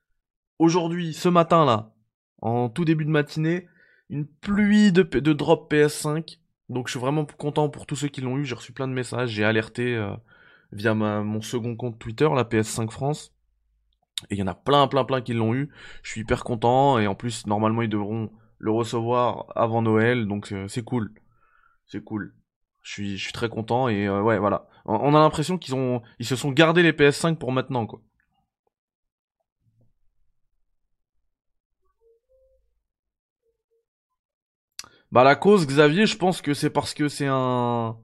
aujourd'hui, 0.58 1.13
ce 1.13 1.29
matin 1.29 1.63
là, 1.63 1.93
en 2.41 2.69
tout 2.69 2.86
début 2.86 3.06
de 3.06 3.12
matinée, 3.12 3.67
une 4.10 4.25
pluie 4.25 4.91
de, 4.91 5.03
de 5.03 5.34
drop 5.34 5.71
PS5. 5.71 6.39
Donc 6.69 6.88
je 6.88 6.91
suis 6.91 6.99
vraiment 6.99 7.26
content 7.26 7.69
pour 7.69 7.86
tous 7.86 7.95
ceux 7.95 8.08
qui 8.08 8.21
l'ont 8.21 8.38
eu. 8.38 8.45
J'ai 8.45 8.56
reçu 8.56 8.73
plein 8.73 8.88
de 8.88 8.93
messages, 8.93 9.30
j'ai 9.30 9.43
alerté 9.43 9.95
euh, 9.95 10.15
via 10.71 10.93
mon 10.93 11.41
second 11.41 11.76
compte 11.76 11.99
Twitter, 11.99 12.28
la 12.34 12.43
PS5 12.43 12.89
France. 12.89 13.34
Et 14.30 14.36
il 14.36 14.38
y 14.38 14.43
en 14.43 14.47
a 14.47 14.54
plein, 14.54 14.88
plein, 14.88 15.04
plein 15.04 15.21
qui 15.21 15.34
l'ont 15.34 15.54
eu. 15.54 15.69
Je 16.02 16.12
suis 16.12 16.21
hyper 16.21 16.43
content. 16.43 16.99
Et 16.99 17.08
en 17.08 17.15
plus, 17.15 17.45
normalement, 17.45 17.82
ils 17.82 17.89
devront 17.89 18.32
le 18.58 18.71
recevoir 18.71 19.45
avant 19.56 19.82
Noël. 19.82 20.28
Donc 20.28 20.52
euh, 20.52 20.67
c'est 20.67 20.84
cool. 20.84 21.13
C'est 21.86 22.04
cool. 22.04 22.34
Je 22.82 22.91
suis, 22.91 23.17
je 23.17 23.23
suis 23.23 23.34
très 23.34 23.49
content. 23.49 23.89
Et 23.89 24.08
euh, 24.08 24.21
ouais, 24.21 24.39
voilà. 24.39 24.67
On 24.86 25.15
a 25.15 25.19
l'impression 25.19 25.58
qu'ils 25.58 25.76
ont, 25.76 26.02
ils 26.19 26.26
se 26.26 26.36
sont 26.36 26.52
gardés 26.52 26.84
les 26.84 26.91
PS5 26.91 27.36
pour 27.38 27.54
maintenant, 27.54 27.86
quoi. 27.86 28.02
Bah 35.13 35.23
la 35.23 35.36
cause, 35.36 35.67
Xavier, 35.67 36.08
je 36.08 36.17
pense 36.17 36.41
que 36.41 36.56
c'est 36.56 36.71
parce 36.71 36.95
que 36.95 37.08
c'est 37.08 37.28
un... 37.30 37.99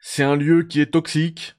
C'est 0.00 0.22
un 0.22 0.34
lieu 0.34 0.62
qui 0.62 0.80
est 0.80 0.90
toxique, 0.90 1.56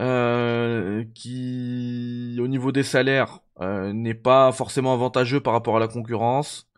euh, 0.00 1.04
qui, 1.14 2.36
au 2.40 2.48
niveau 2.48 2.72
des 2.72 2.82
salaires, 2.82 3.38
euh, 3.60 3.92
n'est 3.92 4.14
pas 4.14 4.50
forcément 4.50 4.92
avantageux 4.92 5.38
par 5.40 5.52
rapport 5.52 5.76
à 5.76 5.78
la 5.78 5.86
concurrence, 5.86 6.68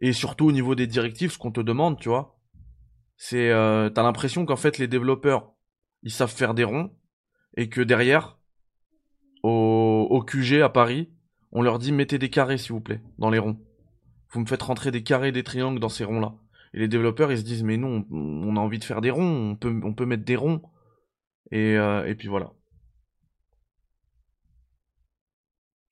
et 0.00 0.12
surtout 0.12 0.48
au 0.48 0.52
niveau 0.52 0.74
des 0.74 0.86
directives, 0.86 1.32
ce 1.32 1.38
qu'on 1.38 1.50
te 1.50 1.62
demande, 1.62 1.98
tu 1.98 2.10
vois. 2.10 2.38
C'est, 3.16 3.48
euh, 3.48 3.88
t'as 3.88 4.02
l'impression 4.02 4.44
qu'en 4.44 4.56
fait 4.56 4.76
les 4.76 4.86
développeurs, 4.86 5.54
ils 6.02 6.12
savent 6.12 6.30
faire 6.30 6.52
des 6.52 6.64
ronds, 6.64 6.94
et 7.56 7.70
que 7.70 7.80
derrière, 7.80 8.36
au, 9.42 10.06
au 10.10 10.22
QG 10.22 10.60
à 10.60 10.68
Paris, 10.68 11.10
on 11.52 11.62
leur 11.62 11.78
dit 11.78 11.90
mettez 11.90 12.18
des 12.18 12.28
carrés 12.28 12.58
s'il 12.58 12.72
vous 12.72 12.82
plaît, 12.82 13.00
dans 13.16 13.30
les 13.30 13.38
ronds 13.38 13.56
vous 14.32 14.40
me 14.40 14.46
faites 14.46 14.62
rentrer 14.62 14.90
des 14.90 15.02
carrés, 15.02 15.32
des 15.32 15.42
triangles 15.42 15.80
dans 15.80 15.88
ces 15.88 16.04
ronds-là. 16.04 16.34
Et 16.72 16.78
les 16.78 16.88
développeurs, 16.88 17.32
ils 17.32 17.38
se 17.38 17.42
disent, 17.42 17.64
mais 17.64 17.76
non, 17.76 18.06
on 18.10 18.56
a 18.56 18.60
envie 18.60 18.78
de 18.78 18.84
faire 18.84 19.00
des 19.00 19.10
ronds, 19.10 19.50
on 19.52 19.56
peut, 19.56 19.80
on 19.82 19.92
peut 19.92 20.06
mettre 20.06 20.24
des 20.24 20.36
ronds. 20.36 20.62
Et, 21.50 21.76
euh, 21.76 22.06
et 22.06 22.14
puis 22.14 22.28
voilà. 22.28 22.52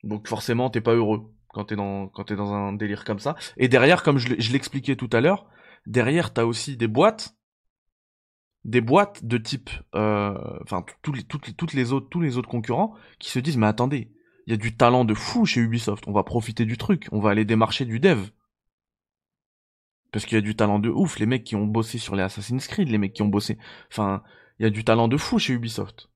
Donc 0.05 0.29
forcément, 0.29 0.71
t'es 0.71 0.81
pas 0.81 0.95
heureux 0.95 1.33
quand 1.49 1.65
t'es 1.65 1.77
dans, 1.77 2.13
dans 2.15 2.53
un 2.53 2.73
délire 2.73 3.05
comme 3.05 3.19
ça. 3.19 3.35
Et 3.57 3.69
derrière, 3.69 4.03
comme 4.03 4.19
je 4.19 4.53
l'expliquais 4.53 4.95
tout 4.95 5.11
à 5.13 5.21
l'heure, 5.21 5.49
derrière, 5.87 6.33
t'as 6.33 6.45
aussi 6.45 6.77
des 6.77 6.87
boîtes, 6.87 7.37
des 8.65 8.81
boîtes 8.81 9.25
de 9.25 9.39
type, 9.39 9.71
euh, 9.95 10.35
enfin, 10.63 10.85
les, 11.13 11.23
toutes, 11.25 11.57
toutes 11.57 11.73
les 11.73 11.93
autres, 11.93 12.09
tous 12.09 12.21
les 12.21 12.37
autres 12.37 12.49
concurrents 12.49 12.95
qui 13.19 13.31
se 13.31 13.39
disent, 13.41 13.57
mais 13.57 13.67
attendez, 13.67 14.13
il 14.49 14.53
y 14.53 14.55
a 14.55 14.57
du 14.57 14.75
talent 14.75 15.05
de 15.05 15.13
fou 15.13 15.45
chez 15.45 15.61
Ubisoft. 15.61 16.09
On 16.09 16.13
va 16.13 16.23
profiter 16.23 16.65
du 16.65 16.79
truc. 16.79 17.07
On 17.13 17.21
va 17.21 17.29
aller 17.29 17.45
démarcher 17.45 17.85
du 17.85 18.01
dev. 18.01 18.29
Parce 20.11 20.25
qu'il 20.25 20.37
y 20.37 20.39
a 20.39 20.41
du 20.41 20.57
talent 20.57 20.79
de 20.79 20.89
ouf. 20.89 21.19
Les 21.19 21.27
mecs 21.27 21.45
qui 21.45 21.55
ont 21.55 21.67
bossé 21.67 21.99
sur 21.99 22.17
les 22.17 22.23
Assassin's 22.23 22.67
Creed, 22.67 22.89
les 22.89 22.97
mecs 22.97 23.13
qui 23.13 23.21
ont 23.21 23.29
bossé. 23.29 23.59
Enfin, 23.93 24.23
il 24.59 24.63
y 24.63 24.67
a 24.67 24.71
du 24.71 24.85
talent 24.85 25.07
de 25.07 25.19
fou 25.19 25.39
chez 25.39 25.53
Ubisoft. 25.53 26.09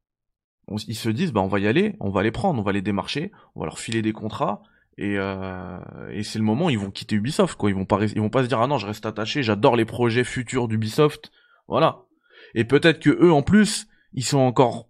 ils 0.89 0.97
se 0.97 1.11
disent, 1.11 1.35
bah, 1.35 1.43
on 1.43 1.47
va 1.47 1.61
y 1.61 1.67
aller, 1.67 1.95
on 2.01 2.09
va 2.09 2.23
les 2.23 2.31
prendre, 2.31 2.59
on 2.59 2.63
va 2.63 2.73
les 2.73 2.81
démarcher, 2.81 3.33
on 3.55 3.61
va 3.61 3.67
leur 3.67 3.79
filer 3.79 4.01
des 4.01 4.15
contrats. 4.15 4.63
Et, 4.97 5.19
euh, 5.19 5.79
c'est 6.23 6.39
le 6.39 6.45
moment 6.45 6.71
ils 6.71 6.79
vont 6.79 6.91
quitter 6.91 7.17
Ubisoft, 7.17 7.59
quoi. 7.59 7.69
Ils 7.69 7.77
vont 7.77 7.85
pas, 7.85 8.03
ils 8.03 8.19
vont 8.19 8.31
pas 8.31 8.45
se 8.45 8.49
dire, 8.49 8.63
ah 8.63 8.67
non, 8.67 8.79
je 8.79 8.87
reste 8.87 9.05
attaché, 9.05 9.43
j'adore 9.43 9.77
les 9.77 9.85
projets 9.85 10.25
futurs 10.25 10.69
d'Ubisoft. 10.69 11.31
Voilà. 11.69 12.07
Et 12.55 12.65
peut-être 12.65 12.99
que 12.99 13.11
eux, 13.11 13.31
en 13.31 13.43
plus, 13.43 13.89
ils 14.15 14.25
sont 14.25 14.39
encore 14.39 14.89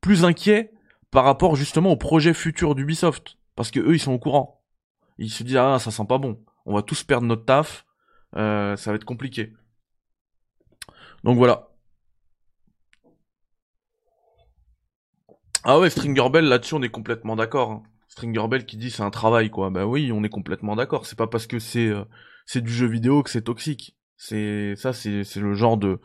plus 0.00 0.24
inquiets 0.24 0.70
par 1.10 1.24
rapport 1.24 1.56
justement 1.56 1.92
au 1.92 1.96
projet 1.96 2.34
futur 2.34 2.74
d'Ubisoft. 2.74 3.36
Parce 3.56 3.70
que 3.70 3.80
eux, 3.80 3.94
ils 3.94 4.00
sont 4.00 4.12
au 4.12 4.18
courant. 4.18 4.62
Ils 5.18 5.30
se 5.30 5.42
disent, 5.42 5.56
ah, 5.56 5.78
ça 5.78 5.90
sent 5.90 6.06
pas 6.08 6.18
bon. 6.18 6.42
On 6.66 6.74
va 6.74 6.82
tous 6.82 7.02
perdre 7.02 7.26
notre 7.26 7.44
taf. 7.44 7.84
Euh, 8.36 8.76
ça 8.76 8.90
va 8.90 8.96
être 8.96 9.04
compliqué. 9.04 9.52
Donc 11.24 11.36
voilà. 11.36 11.68
Ah 15.64 15.78
ouais, 15.78 15.90
Stringer 15.90 16.30
Bell, 16.30 16.46
là-dessus, 16.46 16.74
on 16.74 16.82
est 16.82 16.88
complètement 16.88 17.36
d'accord. 17.36 17.70
Hein. 17.70 17.82
Stringer 18.08 18.48
Bell 18.48 18.64
qui 18.64 18.76
dit 18.76 18.90
c'est 18.90 19.02
un 19.02 19.10
travail, 19.10 19.50
quoi. 19.50 19.70
Bah 19.70 19.86
oui, 19.86 20.10
on 20.12 20.24
est 20.24 20.30
complètement 20.30 20.74
d'accord. 20.74 21.06
C'est 21.06 21.18
pas 21.18 21.26
parce 21.26 21.46
que 21.46 21.58
c'est 21.58 21.88
euh, 21.88 22.04
c'est 22.46 22.62
du 22.62 22.72
jeu 22.72 22.86
vidéo 22.86 23.22
que 23.22 23.30
c'est 23.30 23.42
toxique. 23.42 23.96
C'est 24.16 24.74
ça, 24.76 24.92
c'est 24.92 25.22
c'est 25.24 25.40
le 25.40 25.54
genre 25.54 25.76
de 25.76 26.00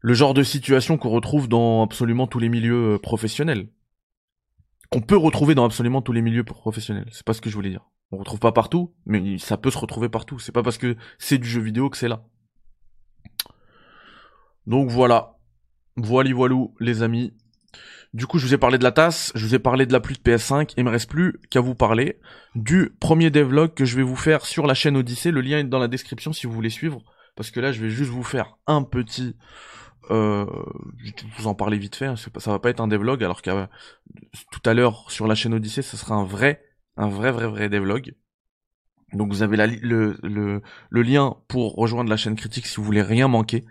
le 0.00 0.14
genre 0.14 0.34
de 0.34 0.42
situation 0.42 0.96
qu'on 0.96 1.10
retrouve 1.10 1.48
dans 1.48 1.82
absolument 1.82 2.26
tous 2.26 2.38
les 2.38 2.48
milieux 2.48 2.94
euh, 2.94 2.98
professionnels 2.98 3.68
qu'on 4.90 5.00
peut 5.00 5.16
retrouver 5.16 5.54
dans 5.54 5.64
absolument 5.64 6.02
tous 6.02 6.12
les 6.12 6.22
milieux 6.22 6.44
professionnels. 6.44 7.08
C'est 7.12 7.24
pas 7.24 7.32
ce 7.32 7.40
que 7.40 7.50
je 7.50 7.54
voulais 7.54 7.70
dire. 7.70 7.88
On 8.12 8.18
retrouve 8.18 8.38
pas 8.38 8.52
partout, 8.52 8.94
mais 9.04 9.38
ça 9.38 9.56
peut 9.56 9.70
se 9.70 9.78
retrouver 9.78 10.08
partout. 10.08 10.38
C'est 10.38 10.52
pas 10.52 10.62
parce 10.62 10.78
que 10.78 10.96
c'est 11.18 11.38
du 11.38 11.48
jeu 11.48 11.60
vidéo 11.60 11.90
que 11.90 11.96
c'est 11.96 12.08
là. 12.08 12.24
Donc 14.66 14.90
voilà. 14.90 15.38
Voili 15.96 16.32
voilou, 16.32 16.74
les 16.78 17.02
amis. 17.02 17.32
Du 18.14 18.26
coup, 18.26 18.38
je 18.38 18.46
vous 18.46 18.54
ai 18.54 18.58
parlé 18.58 18.78
de 18.78 18.84
la 18.84 18.92
tasse, 18.92 19.32
je 19.34 19.44
vous 19.44 19.54
ai 19.54 19.58
parlé 19.58 19.86
de 19.86 19.92
la 19.92 20.00
pluie 20.00 20.16
de 20.16 20.20
PS5, 20.20 20.72
il 20.76 20.84
me 20.84 20.90
reste 20.90 21.10
plus 21.10 21.38
qu'à 21.50 21.60
vous 21.60 21.74
parler 21.74 22.18
du 22.54 22.94
premier 23.00 23.30
devlog 23.30 23.74
que 23.74 23.84
je 23.84 23.96
vais 23.96 24.02
vous 24.02 24.16
faire 24.16 24.46
sur 24.46 24.66
la 24.66 24.74
chaîne 24.74 24.96
Odyssée. 24.96 25.30
Le 25.30 25.40
lien 25.40 25.58
est 25.58 25.64
dans 25.64 25.78
la 25.78 25.88
description 25.88 26.32
si 26.32 26.46
vous 26.46 26.52
voulez 26.52 26.70
suivre. 26.70 27.02
Parce 27.34 27.50
que 27.50 27.60
là, 27.60 27.72
je 27.72 27.82
vais 27.82 27.90
juste 27.90 28.10
vous 28.10 28.22
faire 28.22 28.56
un 28.66 28.82
petit 28.82 29.36
euh, 30.10 30.46
je 30.98 31.10
vais 31.10 31.30
vous 31.38 31.46
en 31.46 31.54
parler 31.54 31.78
vite 31.78 31.96
fait, 31.96 32.06
hein, 32.06 32.16
ça 32.16 32.50
va 32.50 32.58
pas 32.58 32.70
être 32.70 32.80
un 32.80 32.88
devlog, 32.88 33.22
alors 33.22 33.42
que 33.42 33.66
tout 34.50 34.60
à 34.64 34.74
l'heure 34.74 35.10
sur 35.10 35.26
la 35.26 35.34
chaîne 35.34 35.54
Odyssée, 35.54 35.82
ce 35.82 35.96
sera 35.96 36.14
un 36.14 36.24
vrai, 36.24 36.64
un 36.96 37.08
vrai, 37.08 37.32
vrai, 37.32 37.46
vrai 37.46 37.68
devlog. 37.68 38.14
Donc 39.12 39.32
vous 39.32 39.42
avez 39.42 39.56
le 39.56 40.62
lien 40.90 41.36
pour 41.48 41.74
rejoindre 41.74 42.10
la 42.10 42.16
chaîne 42.16 42.36
critique 42.36 42.66
si 42.66 42.76
vous 42.76 42.84
voulez 42.84 43.02
rien 43.02 43.28
manquer. 43.28 43.64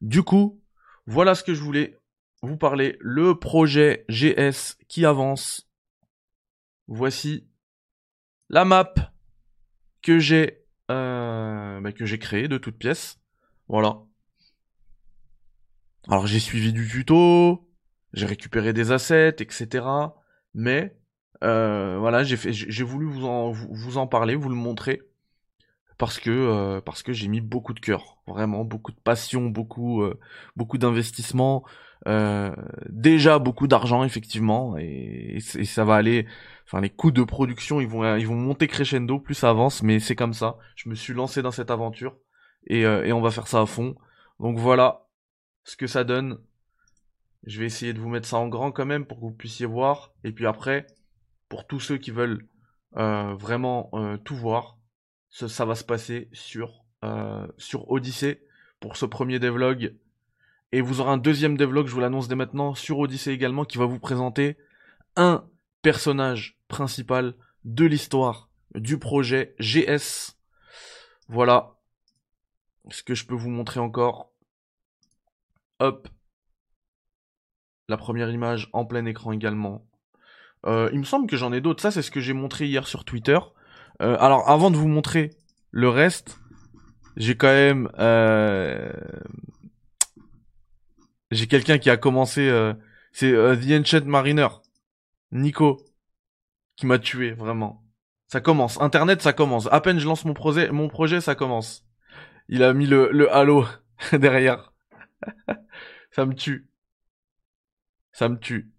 Du 0.00 0.22
coup, 0.22 0.62
voilà 1.06 1.34
ce 1.34 1.42
que 1.42 1.54
je 1.54 1.62
voulais 1.62 1.98
vous 2.42 2.56
parler. 2.56 2.96
Le 3.00 3.38
projet 3.38 4.04
GS 4.08 4.76
qui 4.88 5.04
avance. 5.04 5.68
Voici 6.86 7.48
la 8.48 8.64
map 8.64 8.94
que 10.02 10.18
j'ai 10.18 10.64
euh, 10.90 11.80
bah, 11.80 11.92
que 11.92 12.06
j'ai 12.06 12.18
créée 12.18 12.48
de 12.48 12.58
toutes 12.58 12.78
pièces. 12.78 13.18
Voilà. 13.68 13.98
Alors 16.08 16.26
j'ai 16.26 16.40
suivi 16.40 16.72
du 16.72 16.88
tuto, 16.88 17.68
j'ai 18.14 18.24
récupéré 18.24 18.72
des 18.72 18.92
assets, 18.92 19.36
etc. 19.40 19.84
Mais 20.54 20.96
euh, 21.44 21.98
voilà, 21.98 22.24
j'ai 22.24 22.82
voulu 22.84 23.06
vous 23.06 23.98
en, 23.98 24.06
parler, 24.06 24.34
vous 24.34 24.48
le 24.48 24.54
montrer 24.54 25.02
parce 25.98 26.18
que 26.18 26.30
euh, 26.30 26.80
parce 26.80 27.02
que 27.02 27.12
j'ai 27.12 27.28
mis 27.28 27.40
beaucoup 27.40 27.74
de 27.74 27.80
cœur, 27.80 28.18
vraiment 28.26 28.64
beaucoup 28.64 28.92
de 28.92 29.00
passion, 29.00 29.46
beaucoup 29.46 30.02
euh, 30.02 30.18
beaucoup 30.56 30.78
d'investissement, 30.78 31.64
déjà 32.88 33.38
beaucoup 33.38 33.66
d'argent 33.68 34.02
effectivement, 34.04 34.78
et, 34.78 35.36
et, 35.36 35.64
ça 35.64 35.84
va 35.84 35.96
aller. 35.96 36.26
Enfin, 36.64 36.80
les 36.80 36.90
coûts 36.90 37.10
de 37.10 37.22
production, 37.22 37.80
ils 37.80 37.88
vont 37.88 38.16
ils 38.16 38.26
vont 38.26 38.34
monter 38.34 38.66
crescendo 38.66 39.18
plus 39.18 39.34
ça 39.34 39.50
avance, 39.50 39.82
mais 39.82 40.00
c'est 40.00 40.16
comme 40.16 40.34
ça. 40.34 40.56
Je 40.74 40.88
me 40.88 40.94
suis 40.94 41.12
lancé 41.12 41.42
dans 41.42 41.50
cette 41.50 41.70
aventure 41.70 42.16
et, 42.66 42.82
et 42.82 43.12
on 43.12 43.20
va 43.20 43.30
faire 43.30 43.46
ça 43.46 43.60
à 43.60 43.66
fond. 43.66 43.94
Donc 44.40 44.58
voilà, 44.58 45.07
ce 45.68 45.76
que 45.76 45.86
ça 45.86 46.02
donne. 46.02 46.38
Je 47.44 47.60
vais 47.60 47.66
essayer 47.66 47.92
de 47.92 48.00
vous 48.00 48.08
mettre 48.08 48.26
ça 48.26 48.38
en 48.38 48.48
grand 48.48 48.72
quand 48.72 48.86
même 48.86 49.04
pour 49.04 49.18
que 49.18 49.24
vous 49.24 49.32
puissiez 49.32 49.66
voir. 49.66 50.12
Et 50.24 50.32
puis 50.32 50.46
après, 50.46 50.86
pour 51.50 51.66
tous 51.66 51.78
ceux 51.78 51.98
qui 51.98 52.10
veulent 52.10 52.46
euh, 52.96 53.34
vraiment 53.34 53.90
euh, 53.92 54.16
tout 54.16 54.34
voir, 54.34 54.78
ça, 55.28 55.66
va 55.66 55.74
se 55.74 55.84
passer 55.84 56.30
sur, 56.32 56.84
euh, 57.04 57.46
sur 57.58 57.90
Odyssée 57.90 58.42
pour 58.80 58.96
ce 58.96 59.04
premier 59.04 59.38
devlog. 59.38 59.94
Et 60.72 60.80
vous 60.80 61.00
aurez 61.00 61.10
un 61.10 61.18
deuxième 61.18 61.58
devlog, 61.58 61.86
je 61.86 61.92
vous 61.92 62.00
l'annonce 62.00 62.28
dès 62.28 62.34
maintenant, 62.34 62.74
sur 62.74 62.98
Odyssée 62.98 63.32
également, 63.32 63.66
qui 63.66 63.76
va 63.76 63.84
vous 63.84 63.98
présenter 63.98 64.56
un 65.16 65.46
personnage 65.82 66.58
principal 66.68 67.34
de 67.64 67.84
l'histoire 67.84 68.48
du 68.74 68.98
projet 68.98 69.54
GS. 69.60 70.34
Voilà 71.28 71.74
ce 72.90 73.02
que 73.02 73.14
je 73.14 73.26
peux 73.26 73.34
vous 73.34 73.50
montrer 73.50 73.80
encore. 73.80 74.32
Hop. 75.80 76.08
La 77.88 77.96
première 77.96 78.30
image 78.30 78.68
en 78.72 78.84
plein 78.84 79.04
écran 79.06 79.32
également. 79.32 79.86
Euh, 80.66 80.90
il 80.92 80.98
me 80.98 81.04
semble 81.04 81.28
que 81.28 81.36
j'en 81.36 81.52
ai 81.52 81.60
d'autres. 81.60 81.80
Ça, 81.80 81.90
c'est 81.90 82.02
ce 82.02 82.10
que 82.10 82.20
j'ai 82.20 82.32
montré 82.32 82.66
hier 82.66 82.86
sur 82.86 83.04
Twitter. 83.04 83.38
Euh, 84.02 84.16
alors, 84.20 84.48
avant 84.48 84.70
de 84.70 84.76
vous 84.76 84.88
montrer 84.88 85.30
le 85.70 85.88
reste, 85.88 86.38
j'ai 87.16 87.36
quand 87.36 87.48
même... 87.48 87.90
Euh, 87.98 88.90
j'ai 91.30 91.46
quelqu'un 91.46 91.78
qui 91.78 91.90
a 91.90 91.96
commencé... 91.96 92.50
c'est 93.12 93.32
The 93.32 93.80
Ancient 93.80 94.04
Mariner. 94.04 94.48
Nico. 95.30 95.84
Qui 96.76 96.86
m'a 96.86 96.98
tué, 96.98 97.32
vraiment. 97.32 97.84
Ça 98.26 98.40
commence. 98.40 98.80
Internet, 98.80 99.22
ça 99.22 99.32
commence. 99.32 99.68
À 99.72 99.80
peine 99.80 99.98
je 99.98 100.06
lance 100.06 100.24
mon 100.24 100.34
projet, 100.34 101.20
ça 101.20 101.34
commence. 101.34 101.84
Il 102.48 102.62
a 102.62 102.72
mis 102.72 102.86
le, 102.86 103.10
le 103.12 103.32
halo 103.32 103.64
derrière. 104.12 104.72
Ça 106.18 106.26
me 106.26 106.34
tue. 106.34 106.68
Ça 108.10 108.28
me 108.28 108.40
tue. 108.40 108.72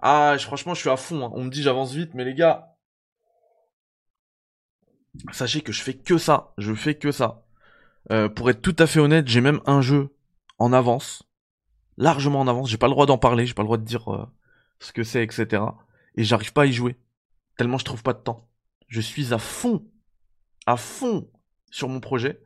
Ah, 0.00 0.36
franchement, 0.40 0.74
je 0.74 0.80
suis 0.80 0.90
à 0.90 0.96
fond. 0.96 1.24
hein. 1.24 1.30
On 1.32 1.44
me 1.44 1.50
dit 1.50 1.62
j'avance 1.62 1.92
vite, 1.92 2.10
mais 2.14 2.24
les 2.24 2.34
gars, 2.34 2.76
sachez 5.30 5.60
que 5.60 5.70
je 5.70 5.80
fais 5.80 5.94
que 5.94 6.18
ça. 6.18 6.54
Je 6.58 6.74
fais 6.74 6.96
que 6.96 7.12
ça. 7.12 7.46
Euh, 8.10 8.28
pour 8.28 8.50
être 8.50 8.62
tout 8.62 8.74
à 8.80 8.88
fait 8.88 8.98
honnête, 8.98 9.28
j'ai 9.28 9.40
même 9.40 9.60
un 9.64 9.80
jeu 9.80 10.12
en 10.58 10.72
avance, 10.72 11.22
largement 11.98 12.40
en 12.40 12.48
avance. 12.48 12.68
J'ai 12.68 12.78
pas 12.78 12.88
le 12.88 12.94
droit 12.94 13.06
d'en 13.06 13.16
parler, 13.16 13.46
j'ai 13.46 13.54
pas 13.54 13.62
le 13.62 13.66
droit 13.66 13.78
de 13.78 13.84
dire 13.84 14.12
euh, 14.12 14.26
ce 14.80 14.92
que 14.92 15.04
c'est, 15.04 15.22
etc. 15.22 15.62
Et 16.16 16.24
j'arrive 16.24 16.52
pas 16.52 16.62
à 16.62 16.66
y 16.66 16.72
jouer 16.72 16.96
tellement 17.56 17.78
je 17.78 17.84
trouve 17.84 18.02
pas 18.02 18.12
de 18.12 18.18
temps. 18.18 18.48
Je 18.88 19.00
suis 19.00 19.32
à 19.32 19.38
fond, 19.38 19.88
à 20.66 20.76
fond 20.76 21.30
sur 21.76 21.90
mon 21.90 22.00
projet. 22.00 22.40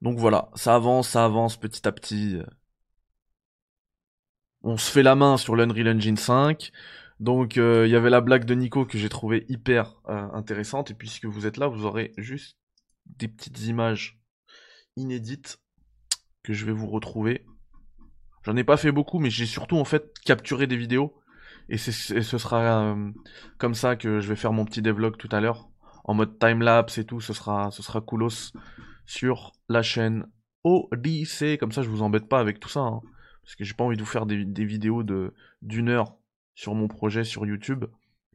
Donc 0.00 0.18
voilà, 0.18 0.48
ça 0.54 0.74
avance, 0.74 1.10
ça 1.10 1.26
avance 1.26 1.58
petit 1.58 1.86
à 1.86 1.92
petit. 1.92 2.38
On 4.62 4.78
se 4.78 4.90
fait 4.90 5.02
la 5.02 5.14
main 5.14 5.36
sur 5.36 5.56
l'Unreal 5.56 5.96
Engine 5.96 6.16
5. 6.16 6.72
Donc 7.20 7.58
euh, 7.58 7.86
il 7.86 7.90
y 7.90 7.96
avait 7.96 8.08
la 8.08 8.22
blague 8.22 8.46
de 8.46 8.54
Nico 8.54 8.86
que 8.86 8.96
j'ai 8.96 9.10
trouvé 9.10 9.44
hyper 9.50 10.00
euh, 10.08 10.26
intéressante. 10.32 10.90
Et 10.90 10.94
puisque 10.94 11.26
vous 11.26 11.46
êtes 11.46 11.58
là, 11.58 11.66
vous 11.66 11.84
aurez 11.84 12.14
juste 12.16 12.56
des 13.04 13.28
petites 13.28 13.60
images 13.66 14.18
inédites 14.96 15.60
que 16.42 16.54
je 16.54 16.64
vais 16.64 16.72
vous 16.72 16.88
retrouver. 16.88 17.44
J'en 18.44 18.56
ai 18.56 18.64
pas 18.64 18.78
fait 18.78 18.90
beaucoup, 18.90 19.18
mais 19.18 19.28
j'ai 19.28 19.46
surtout 19.46 19.76
en 19.76 19.84
fait 19.84 20.18
capturé 20.24 20.66
des 20.66 20.78
vidéos. 20.78 21.14
Et, 21.68 21.76
ce 21.76 22.38
sera 22.38 22.94
euh, 22.94 23.10
comme 23.58 23.74
ça 23.74 23.96
que 23.96 24.20
je 24.20 24.28
vais 24.28 24.36
faire 24.36 24.52
mon 24.52 24.64
petit 24.64 24.82
devlog 24.82 25.18
tout 25.18 25.28
à 25.30 25.40
l'heure. 25.40 25.68
En 26.04 26.14
mode 26.14 26.38
timelapse 26.38 26.98
et 26.98 27.04
tout, 27.04 27.20
ce 27.20 27.32
sera, 27.32 27.70
ce 27.70 27.98
coolos 27.98 28.52
sur 29.06 29.52
la 29.68 29.82
chaîne 29.82 30.26
Odyssey. 30.64 31.58
Comme 31.58 31.72
ça, 31.72 31.82
je 31.82 31.88
vous 31.88 32.02
embête 32.02 32.28
pas 32.28 32.40
avec 32.40 32.60
tout 32.60 32.68
ça. 32.68 32.80
hein. 32.80 33.00
parce 33.42 33.54
que 33.54 33.64
j'ai 33.64 33.74
pas 33.74 33.84
envie 33.84 33.96
de 33.96 34.02
vous 34.02 34.08
faire 34.08 34.26
des, 34.26 34.64
vidéos 34.64 35.02
de 35.02 35.34
d'une 35.62 35.88
heure 35.88 36.16
sur 36.54 36.74
mon 36.74 36.88
projet 36.88 37.24
sur 37.24 37.46
YouTube. 37.46 37.84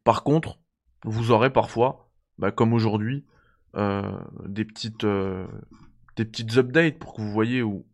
Par 0.04 0.22
contre, 0.24 0.58
vous 1.04 1.30
aurez 1.30 1.52
parfois, 1.52 2.10
bah, 2.38 2.50
comme 2.50 2.72
aujourd'hui, 2.72 3.24
euh, 3.76 4.18
des 4.46 4.64
petites 4.64 5.04
euh, 5.04 5.46
des 6.16 6.24
petites 6.24 6.56
updates 6.56 6.98
pour 6.98 7.14
que 7.14 7.20
vous 7.20 7.30
voyez 7.30 7.62
où 7.62 7.84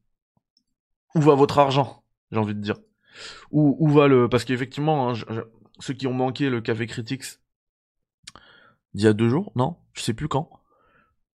va 1.14 1.34
votre 1.34 1.58
argent, 1.58 2.02
j'ai 2.30 2.38
envie 2.38 2.54
de 2.54 2.60
dire. 2.60 2.76
Où, 3.50 3.88
va 3.88 4.08
le 4.08 4.28
parce 4.28 4.44
qu'effectivement 4.44 5.10
hein, 5.10 5.14
ceux 5.78 5.94
qui 5.94 6.06
ont 6.06 6.12
manqué 6.12 6.50
le 6.50 6.60
café 6.60 6.86
critics 6.86 7.24
d'il 8.94 9.04
y 9.04 9.08
a 9.08 9.12
deux 9.12 9.28
jours, 9.28 9.52
non, 9.56 9.76
je 9.92 10.02
sais 10.02 10.14
plus 10.14 10.28
quand. 10.28 10.50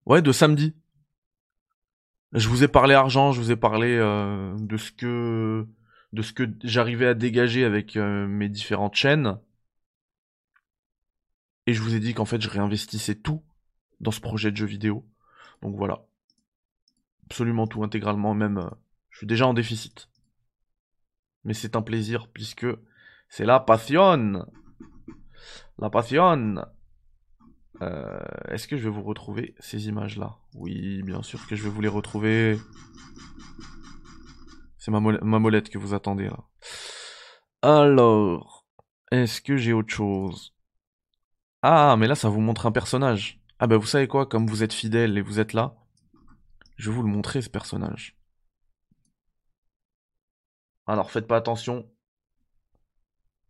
Ouais, 0.06 0.22
de 0.22 0.32
samedi. 0.32 0.76
Je 2.34 2.48
vous 2.48 2.64
ai 2.64 2.68
parlé 2.68 2.94
argent, 2.94 3.32
je 3.32 3.42
vous 3.42 3.52
ai 3.52 3.56
parlé 3.56 3.96
euh, 3.98 4.56
de 4.60 4.78
ce 4.78 4.92
que 4.92 5.68
de 6.14 6.22
ce 6.22 6.34
que 6.34 6.44
j'arrivais 6.64 7.08
à 7.08 7.14
dégager 7.14 7.64
avec 7.66 7.96
euh, 7.96 8.28
mes 8.28 8.50
différentes 8.50 8.96
chaînes. 8.96 9.40
Et 11.68 11.74
je 11.74 11.82
vous 11.82 11.96
ai 11.96 12.00
dit 12.00 12.14
qu'en 12.14 12.26
fait, 12.26 12.42
je 12.42 12.50
réinvestissais 12.50 13.16
tout 13.16 13.44
dans 14.00 14.12
ce 14.12 14.22
projet 14.22 14.52
de 14.52 14.58
jeu 14.58 14.66
vidéo. 14.66 15.06
Donc 15.62 15.76
voilà. 15.76 16.06
Absolument 17.26 17.68
tout, 17.68 17.84
intégralement, 17.84 18.34
même. 18.34 18.58
euh, 18.58 18.70
je 19.12 19.20
suis 19.20 19.28
déjà 19.28 19.46
en 19.46 19.54
déficit. 19.54 20.10
Mais 21.44 21.54
c'est 21.54 21.76
un 21.76 21.82
plaisir 21.82 22.28
puisque 22.28 22.68
c'est 23.28 23.46
la 23.46 23.60
passion. 23.60 24.46
La 25.78 25.90
passion. 25.90 26.56
Euh, 27.82 28.20
Est-ce 28.50 28.68
que 28.68 28.78
je 28.78 28.84
vais 28.84 28.90
vous 28.90 29.04
retrouver 29.04 29.56
ces 29.60 29.88
images-là? 29.88 30.38
Oui, 30.56 31.02
bien 31.04 31.22
sûr 31.24 31.46
que 31.48 31.56
je 31.56 31.64
vais 31.64 31.70
vous 31.70 31.82
les 31.82 31.88
retrouver. 31.88 32.58
C'est 34.78 34.92
ma, 34.92 35.00
mole- 35.00 35.20
ma 35.24 35.40
molette 35.40 35.70
que 35.70 35.78
vous 35.78 35.94
attendez 35.94 36.26
là. 36.26 36.40
Alors, 37.62 38.66
est-ce 39.12 39.42
que 39.42 39.58
j'ai 39.58 39.74
autre 39.74 39.94
chose? 39.94 40.54
Ah, 41.62 41.96
mais 41.98 42.08
là, 42.08 42.16
ça 42.16 42.30
vous 42.30 42.42
montre 42.42 42.66
un 42.66 42.72
personnage. 42.72 43.42
Ah 43.60 43.68
bah 43.68 43.78
vous 43.78 43.86
savez 43.86 44.08
quoi, 44.08 44.26
comme 44.26 44.48
vous 44.48 44.64
êtes 44.64 44.74
fidèle 44.74 45.18
et 45.18 45.22
vous 45.22 45.40
êtes 45.40 45.52
là, 45.54 45.76
je 46.78 46.90
vais 46.90 46.96
vous 46.96 47.04
le 47.04 47.10
montrer 47.10 47.42
ce 47.42 47.50
personnage. 47.50 48.18
Alors 50.88 51.12
faites 51.12 51.28
pas 51.28 51.38
attention. 51.38 51.90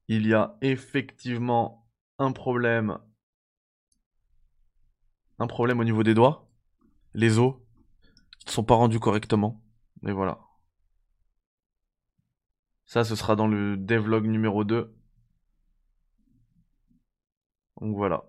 Il 0.07 0.27
y 0.27 0.33
a 0.33 0.57
effectivement 0.61 1.87
un 2.17 2.31
problème. 2.31 2.97
Un 5.39 5.47
problème 5.47 5.79
au 5.79 5.83
niveau 5.83 6.03
des 6.03 6.13
doigts. 6.13 6.47
Les 7.13 7.39
os 7.39 7.55
ne 8.45 8.51
sont 8.51 8.63
pas 8.63 8.75
rendus 8.75 8.99
correctement. 8.99 9.63
Mais 10.01 10.11
voilà. 10.11 10.39
Ça, 12.85 13.05
ce 13.05 13.15
sera 13.15 13.37
dans 13.37 13.47
le 13.47 13.77
devlog 13.77 14.25
numéro 14.25 14.65
2. 14.65 14.93
Donc 17.81 17.95
voilà. 17.95 18.23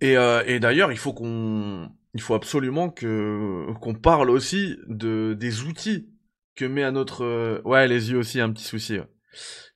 Et, 0.00 0.16
euh, 0.16 0.42
et 0.46 0.60
d'ailleurs, 0.60 0.92
il 0.92 0.98
faut 0.98 1.12
qu'on, 1.12 1.90
il 2.14 2.20
faut 2.20 2.34
absolument 2.34 2.90
que 2.90 3.66
qu'on 3.80 3.94
parle 3.94 4.30
aussi 4.30 4.76
de 4.86 5.34
des 5.38 5.62
outils 5.62 6.13
que 6.54 6.64
met 6.64 6.82
à 6.82 6.90
notre, 6.90 7.24
euh, 7.24 7.60
ouais, 7.64 7.88
les 7.88 8.10
yeux 8.10 8.18
aussi, 8.18 8.40
un 8.40 8.52
petit 8.52 8.64
souci, 8.64 8.98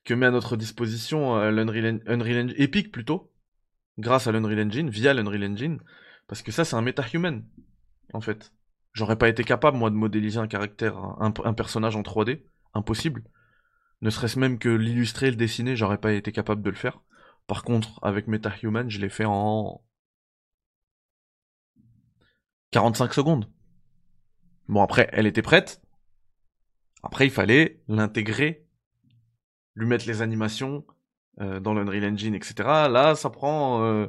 que 0.03 0.13
met 0.13 0.25
à 0.25 0.31
notre 0.31 0.55
disposition 0.55 1.37
euh, 1.37 1.51
l'Unreal 1.51 2.01
Unreal 2.07 2.45
Engine, 2.45 2.53
Epic 2.57 2.91
plutôt, 2.91 3.31
grâce 3.97 4.27
à 4.27 4.31
l'Unreal 4.31 4.67
Engine, 4.67 4.89
via 4.89 5.13
l'Unreal 5.13 5.43
Engine, 5.43 5.79
parce 6.27 6.41
que 6.41 6.51
ça, 6.51 6.65
c'est 6.65 6.75
un 6.75 6.81
metahuman, 6.81 7.43
en 8.13 8.21
fait. 8.21 8.53
J'aurais 8.93 9.17
pas 9.17 9.29
été 9.29 9.43
capable, 9.43 9.77
moi, 9.77 9.89
de 9.89 9.95
modéliser 9.95 10.39
un 10.39 10.47
caractère, 10.47 10.97
un, 10.97 11.33
un 11.43 11.53
personnage 11.53 11.95
en 11.95 12.01
3D, 12.01 12.43
impossible. 12.73 13.23
Ne 14.01 14.09
serait-ce 14.09 14.39
même 14.39 14.59
que 14.59 14.69
l'illustrer, 14.69 15.29
le 15.29 15.35
dessiner, 15.35 15.75
j'aurais 15.75 15.97
pas 15.97 16.13
été 16.13 16.31
capable 16.31 16.61
de 16.61 16.69
le 16.69 16.75
faire. 16.75 17.01
Par 17.47 17.63
contre, 17.63 17.99
avec 18.03 18.27
MetaHuman, 18.27 18.89
je 18.89 18.99
l'ai 18.99 19.09
fait 19.09 19.25
en 19.25 19.81
45 22.71 23.13
secondes. 23.13 23.49
Bon, 24.67 24.81
après, 24.81 25.09
elle 25.11 25.25
était 25.25 25.41
prête. 25.41 25.81
Après, 27.03 27.25
il 27.25 27.31
fallait 27.31 27.79
l'intégrer, 27.87 28.65
lui 29.75 29.87
mettre 29.87 30.07
les 30.07 30.21
animations 30.21 30.85
euh, 31.41 31.59
dans 31.59 31.73
l'Unreal 31.73 32.13
Engine, 32.13 32.35
etc. 32.35 32.55
Là, 32.89 33.15
ça 33.15 33.29
prend 33.29 33.83
euh, 33.83 34.07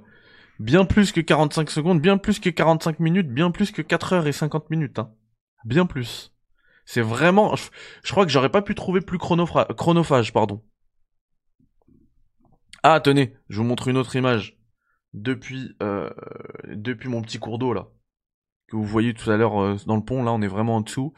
bien 0.58 0.84
plus 0.84 1.12
que 1.12 1.20
45 1.20 1.70
secondes, 1.70 2.00
bien 2.00 2.18
plus 2.18 2.40
que 2.40 2.50
45 2.50 2.98
minutes, 2.98 3.28
bien 3.28 3.50
plus 3.50 3.70
que 3.70 3.82
4 3.82 4.12
heures 4.14 4.26
et 4.26 4.32
50 4.32 4.70
minutes. 4.70 4.98
Hein. 4.98 5.12
Bien 5.64 5.86
plus. 5.86 6.32
C'est 6.84 7.02
vraiment... 7.02 7.54
Je, 7.56 8.10
crois 8.10 8.26
que 8.26 8.32
j'aurais 8.32 8.48
pas 8.48 8.62
pu 8.62 8.74
trouver 8.74 9.00
plus 9.00 9.18
chronophage, 9.18 10.32
pardon. 10.32 10.64
Ah, 12.82 12.98
tenez, 12.98 13.36
je 13.48 13.58
vous 13.58 13.64
montre 13.64 13.88
une 13.88 13.96
autre 13.96 14.16
image. 14.16 14.58
Depuis, 15.12 15.76
euh, 15.82 16.10
depuis 16.66 17.08
mon 17.08 17.22
petit 17.22 17.38
cours 17.38 17.58
d'eau, 17.58 17.72
là. 17.72 17.88
Que 18.70 18.76
vous 18.76 18.84
voyez 18.84 19.14
tout 19.14 19.28
à 19.28 19.36
l'heure 19.36 19.60
euh, 19.60 19.76
dans 19.86 19.96
le 19.96 20.04
pont, 20.04 20.22
là, 20.22 20.32
on 20.32 20.42
est 20.42 20.46
vraiment 20.46 20.76
en 20.76 20.80
dessous. 20.80 21.12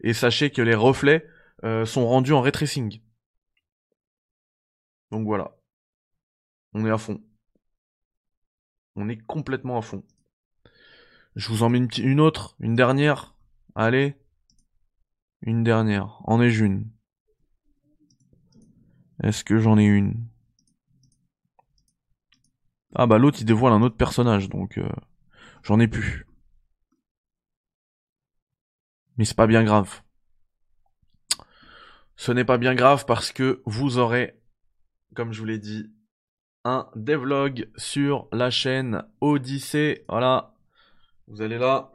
Et 0.00 0.12
sachez 0.12 0.50
que 0.50 0.60
les 0.60 0.74
reflets 0.74 1.26
euh, 1.64 1.86
sont 1.86 2.06
rendus 2.06 2.34
en 2.34 2.42
ray 2.42 2.52
tracing. 2.52 3.00
Donc 5.10 5.24
voilà. 5.24 5.56
On 6.74 6.84
est 6.84 6.90
à 6.90 6.98
fond. 6.98 7.22
On 8.94 9.08
est 9.08 9.16
complètement 9.16 9.78
à 9.78 9.82
fond. 9.82 10.04
Je 11.34 11.48
vous 11.48 11.62
en 11.62 11.70
mets 11.70 11.78
une 11.78 12.20
autre, 12.20 12.56
une 12.60 12.74
dernière. 12.74 13.34
Allez. 13.74 14.14
Une 15.40 15.62
dernière. 15.62 16.20
En 16.24 16.42
ai-je 16.42 16.64
une? 16.66 16.90
Est-ce 19.22 19.44
que 19.44 19.58
j'en 19.58 19.78
ai 19.78 19.84
une? 19.84 20.28
Ah 22.94 23.06
bah 23.06 23.18
l'autre 23.18 23.38
il 23.40 23.46
dévoile 23.46 23.72
un 23.72 23.82
autre 23.82 23.96
personnage, 23.96 24.50
donc 24.50 24.76
euh, 24.76 24.90
j'en 25.62 25.80
ai 25.80 25.88
plus. 25.88 26.27
Mais 29.18 29.24
c'est 29.24 29.36
pas 29.36 29.46
bien 29.46 29.64
grave. 29.64 30.02
Ce 32.16 32.32
n'est 32.32 32.44
pas 32.44 32.58
bien 32.58 32.74
grave 32.74 33.04
parce 33.04 33.32
que 33.32 33.62
vous 33.66 33.98
aurez, 33.98 34.40
comme 35.14 35.32
je 35.32 35.40
vous 35.40 35.44
l'ai 35.44 35.58
dit, 35.58 35.92
un 36.64 36.88
devlog 36.96 37.70
sur 37.76 38.28
la 38.32 38.50
chaîne 38.50 39.04
Odyssey. 39.20 40.04
Voilà. 40.08 40.54
Vous 41.26 41.42
allez 41.42 41.58
là. 41.58 41.92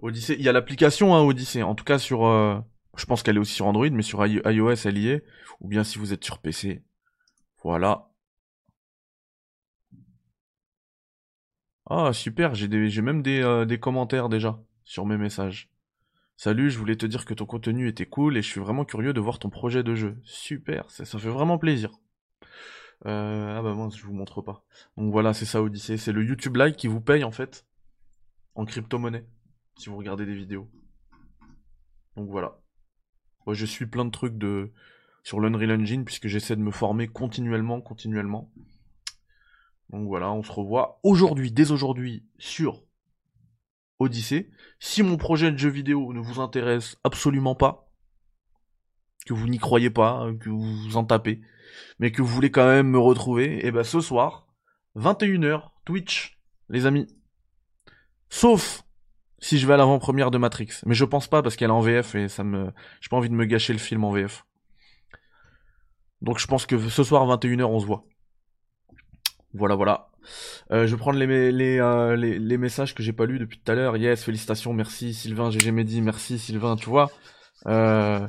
Odyssey. 0.00 0.36
Il 0.38 0.44
y 0.44 0.48
a 0.48 0.52
l'application 0.52 1.14
hein, 1.14 1.20
Odyssey. 1.22 1.62
En 1.62 1.74
tout 1.74 1.84
cas 1.84 1.98
sur... 1.98 2.26
euh, 2.26 2.58
je 2.96 3.06
pense 3.06 3.22
qu'elle 3.22 3.36
est 3.36 3.40
aussi 3.40 3.54
sur 3.54 3.66
Android, 3.66 3.90
mais 3.90 4.02
sur 4.02 4.24
iOS 4.26 4.74
elle 4.84 4.98
y 4.98 5.08
est. 5.08 5.24
Ou 5.60 5.68
bien 5.68 5.84
si 5.84 5.98
vous 5.98 6.12
êtes 6.12 6.24
sur 6.24 6.38
PC. 6.38 6.84
Voilà. 7.62 8.10
Ah 11.88 12.12
super, 12.12 12.54
j'ai 12.54 13.02
même 13.02 13.22
des, 13.22 13.42
euh, 13.42 13.64
des 13.66 13.78
commentaires 13.78 14.28
déjà 14.28 14.58
sur 14.84 15.04
mes 15.06 15.18
messages. 15.18 15.73
Salut, 16.36 16.68
je 16.68 16.78
voulais 16.78 16.96
te 16.96 17.06
dire 17.06 17.24
que 17.24 17.34
ton 17.34 17.46
contenu 17.46 17.88
était 17.88 18.06
cool 18.06 18.36
et 18.36 18.42
je 18.42 18.48
suis 18.48 18.60
vraiment 18.60 18.84
curieux 18.84 19.12
de 19.12 19.20
voir 19.20 19.38
ton 19.38 19.50
projet 19.50 19.82
de 19.82 19.94
jeu. 19.94 20.16
Super, 20.24 20.90
ça, 20.90 21.04
fait 21.04 21.28
vraiment 21.28 21.58
plaisir. 21.58 21.90
Euh, 23.06 23.56
ah 23.56 23.62
bah 23.62 23.72
moi, 23.74 23.88
je 23.94 24.04
vous 24.04 24.14
montre 24.14 24.42
pas. 24.42 24.64
Donc 24.96 25.12
voilà, 25.12 25.32
c'est 25.32 25.44
ça 25.44 25.62
Odyssée. 25.62 25.96
C'est 25.96 26.12
le 26.12 26.24
YouTube 26.24 26.56
Like 26.56 26.76
qui 26.76 26.88
vous 26.88 27.00
paye 27.00 27.22
en 27.22 27.30
fait 27.30 27.66
en 28.56 28.64
crypto-monnaie 28.64 29.26
si 29.76 29.88
vous 29.88 29.96
regardez 29.96 30.26
des 30.26 30.34
vidéos. 30.34 30.68
Donc 32.16 32.28
voilà. 32.30 32.60
Moi, 33.46 33.54
je 33.54 33.66
suis 33.66 33.86
plein 33.86 34.04
de 34.04 34.10
trucs 34.10 34.36
de 34.36 34.72
sur 35.22 35.40
l'Unreal 35.40 35.80
Engine 35.80 36.04
puisque 36.04 36.28
j'essaie 36.28 36.56
de 36.56 36.62
me 36.62 36.70
former 36.70 37.08
continuellement, 37.08 37.80
continuellement. 37.80 38.50
Donc 39.90 40.08
voilà, 40.08 40.32
on 40.32 40.42
se 40.42 40.52
revoit 40.52 40.98
aujourd'hui, 41.02 41.52
dès 41.52 41.70
aujourd'hui, 41.70 42.26
sur 42.38 42.82
Odyssée. 43.98 44.50
Si 44.80 45.02
mon 45.02 45.16
projet 45.16 45.52
de 45.52 45.56
jeu 45.56 45.70
vidéo 45.70 46.12
ne 46.12 46.20
vous 46.20 46.40
intéresse 46.40 46.96
absolument 47.04 47.54
pas, 47.54 47.90
que 49.26 49.34
vous 49.34 49.48
n'y 49.48 49.58
croyez 49.58 49.90
pas, 49.90 50.28
que 50.40 50.50
vous 50.50 50.60
vous 50.60 50.96
en 50.96 51.04
tapez, 51.04 51.40
mais 51.98 52.12
que 52.12 52.22
vous 52.22 52.28
voulez 52.28 52.50
quand 52.50 52.66
même 52.66 52.88
me 52.88 52.98
retrouver, 52.98 53.56
et 53.56 53.66
eh 53.66 53.70
ben 53.70 53.84
ce 53.84 54.00
soir, 54.00 54.46
21h, 54.96 55.70
Twitch, 55.84 56.38
les 56.68 56.86
amis. 56.86 57.06
Sauf 58.28 58.82
si 59.38 59.58
je 59.58 59.66
vais 59.66 59.74
à 59.74 59.76
l'avant-première 59.76 60.30
de 60.30 60.38
Matrix. 60.38 60.70
Mais 60.86 60.94
je 60.94 61.04
pense 61.04 61.28
pas 61.28 61.42
parce 61.42 61.56
qu'elle 61.56 61.68
est 61.68 61.72
en 61.72 61.80
VF 61.80 62.14
et 62.14 62.28
ça 62.28 62.44
me. 62.44 62.72
J'ai 63.00 63.08
pas 63.10 63.16
envie 63.16 63.28
de 63.28 63.34
me 63.34 63.44
gâcher 63.44 63.72
le 63.72 63.78
film 63.78 64.04
en 64.04 64.10
VF. 64.10 64.46
Donc 66.22 66.38
je 66.38 66.46
pense 66.46 66.64
que 66.64 66.78
ce 66.88 67.04
soir, 67.04 67.26
21h, 67.26 67.64
on 67.64 67.78
se 67.78 67.86
voit. 67.86 68.06
Voilà, 69.54 69.76
voilà. 69.76 70.08
Euh, 70.72 70.86
je 70.86 70.94
vais 70.94 70.98
prendre 70.98 71.18
les, 71.18 71.78
euh, 71.78 72.16
les, 72.16 72.38
les 72.38 72.58
messages 72.58 72.94
que 72.94 73.02
j'ai 73.02 73.12
pas 73.12 73.26
lus 73.26 73.38
depuis 73.38 73.60
tout 73.60 73.70
à 73.70 73.74
l'heure. 73.74 73.96
Yes, 73.96 74.24
félicitations, 74.24 74.72
merci 74.72 75.14
Sylvain, 75.14 75.50
GG 75.50 75.70
Mehdi, 75.70 76.02
merci 76.02 76.38
Sylvain, 76.38 76.76
tu 76.76 76.88
vois. 76.88 77.10
Euh, 77.66 78.26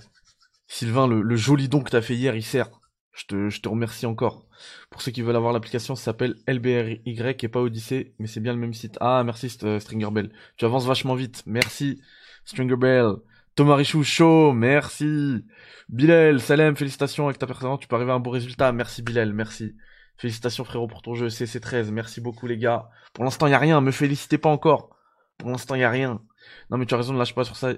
Sylvain, 0.68 1.08
le, 1.08 1.36
joli 1.36 1.68
don 1.68 1.82
que 1.82 1.90
t'as 1.90 2.02
fait 2.02 2.16
hier, 2.16 2.36
il 2.36 2.44
sert. 2.44 2.70
Je 3.14 3.26
te, 3.26 3.70
remercie 3.70 4.06
encore. 4.06 4.46
Pour 4.90 5.02
ceux 5.02 5.12
qui 5.12 5.22
veulent 5.22 5.36
avoir 5.36 5.54
l'application, 5.54 5.96
ça 5.96 6.06
s'appelle 6.06 6.36
LBRY 6.48 7.02
et 7.06 7.48
pas 7.48 7.62
Odyssey, 7.62 8.14
mais 8.20 8.28
c'est 8.28 8.42
bien 8.42 8.54
le 8.54 8.60
même 8.60 8.74
site. 8.74 8.98
Ah, 9.00 9.24
merci 9.24 9.50
Stringer 9.50 10.12
Bell. 10.12 10.32
Tu 10.58 10.66
avances 10.66 10.86
vachement 10.86 11.16
vite. 11.16 11.42
Merci 11.46 12.02
Stringer 12.44 12.76
Bell. 12.76 13.14
Thomas 13.56 13.76
Richou, 13.76 14.04
chaud, 14.04 14.52
merci. 14.52 15.46
Bilal, 15.88 16.42
Salem, 16.42 16.76
félicitations 16.76 17.26
avec 17.26 17.38
ta 17.40 17.48
performance, 17.48 17.80
tu 17.80 17.88
peux 17.88 17.96
arriver 17.96 18.12
à 18.12 18.16
un 18.16 18.20
beau 18.20 18.32
résultat. 18.32 18.74
Merci 18.74 19.02
Bilal, 19.02 19.32
merci. 19.32 19.74
Félicitations 20.18 20.64
frérot 20.64 20.88
pour 20.88 21.02
ton 21.02 21.16
jeu 21.16 21.28
CC13. 21.28 21.92
Merci 21.92 22.22
beaucoup 22.22 22.48
les 22.48 22.58
gars. 22.58 22.90
Pour 23.14 23.24
l'instant, 23.24 23.48
il 23.48 23.54
a 23.54 23.60
rien, 23.60 23.82
me 23.82 23.92
félicitez 23.92 24.38
pas 24.38 24.50
encore. 24.50 24.96
Pour 25.38 25.50
l'instant, 25.50 25.76
il 25.76 25.84
a 25.84 25.90
rien. 25.90 26.22
Non 26.70 26.78
mais 26.78 26.86
tu 26.86 26.94
as 26.94 26.98
raison, 26.98 27.14
ne 27.14 27.20
lâche 27.20 27.36
pas 27.36 27.44
sur 27.44 27.56
ça. 27.56 27.74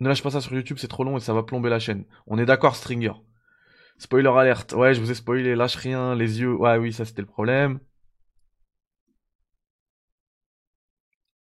Ne 0.00 0.08
lâche 0.08 0.22
pas 0.22 0.30
ça 0.30 0.40
sur 0.40 0.52
YouTube, 0.54 0.78
c'est 0.78 0.88
trop 0.88 1.04
long 1.04 1.16
et 1.16 1.20
ça 1.20 1.34
va 1.34 1.42
plomber 1.42 1.70
la 1.70 1.78
chaîne. 1.78 2.04
On 2.26 2.38
est 2.38 2.46
d'accord 2.46 2.76
Stringer. 2.76 3.12
Spoiler 3.98 4.28
alerte. 4.28 4.72
Ouais, 4.72 4.94
je 4.94 5.00
vous 5.00 5.10
ai 5.10 5.14
spoilé, 5.14 5.54
lâche 5.56 5.76
rien, 5.76 6.14
les 6.14 6.40
yeux. 6.40 6.54
Ouais, 6.54 6.76
oui, 6.78 6.92
ça 6.92 7.04
c'était 7.04 7.22
le 7.22 7.26
problème. 7.26 7.80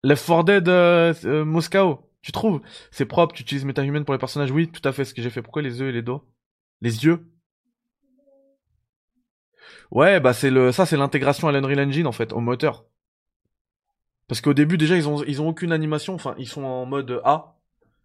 Left 0.04 0.26
4 0.26 0.44
Dead 0.44 0.70
euh, 0.70 1.14
euh, 1.26 1.44
Moscow, 1.44 2.10
tu 2.22 2.32
trouves? 2.32 2.62
C'est 2.92 3.06
propre, 3.06 3.34
tu 3.34 3.42
utilises 3.42 3.66
MetaHuman 3.66 4.06
pour 4.06 4.14
les 4.14 4.20
personnages 4.20 4.52
Oui, 4.52 4.70
tout 4.72 4.88
à 4.88 4.92
fait, 4.92 5.04
ce 5.04 5.14
que 5.14 5.22
j'ai 5.22 5.30
fait. 5.32 5.42
Pourquoi 5.42 5.62
les 5.64 5.80
yeux 5.80 5.90
et 5.90 5.92
les 5.92 6.04
doigts 6.04 6.24
Les 6.82 7.06
yeux? 7.06 7.26
Ouais, 9.91 10.19
bah 10.19 10.34
c'est 10.34 10.50
le, 10.50 10.71
ça 10.71 10.86
c'est 10.86 10.98
l'intégration 10.98 11.48
à 11.48 11.52
l'Unreal 11.52 11.88
Engine 11.88 12.08
en 12.08 12.12
fait, 12.12 12.34
au 12.34 12.39
moteur. 12.39 12.86
Parce 14.28 14.41
qu'au 14.41 14.54
début 14.54 14.78
déjà 14.78 14.98
ils 14.98 15.08
ont, 15.08 15.24
ils 15.24 15.41
ont 15.41 15.48
aucune 15.48 15.71
animation, 15.71 16.15
enfin 16.15 16.36
ils 16.38 16.48
sont 16.48 16.63
en 16.63 16.86
mode 16.86 17.21
A, 17.24 17.58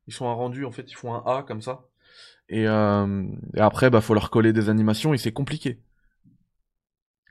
ils 0.07 0.13
sont 0.13 0.27
en 0.27 0.37
rendu 0.37 0.65
en 0.65 0.71
fait, 0.71 0.91
ils 0.91 0.95
font 0.95 1.15
un 1.15 1.23
A 1.27 1.43
comme 1.43 1.63
ça. 1.63 1.87
Et, 2.49 2.67
euh, 2.67 3.25
après 3.57 3.91
bah 3.91 4.01
faut 4.01 4.15
leur 4.15 4.31
coller 4.31 4.53
des 4.53 4.69
animations 4.69 5.15
et 5.15 5.19
c'est 5.19 5.33
compliqué. 5.33 5.81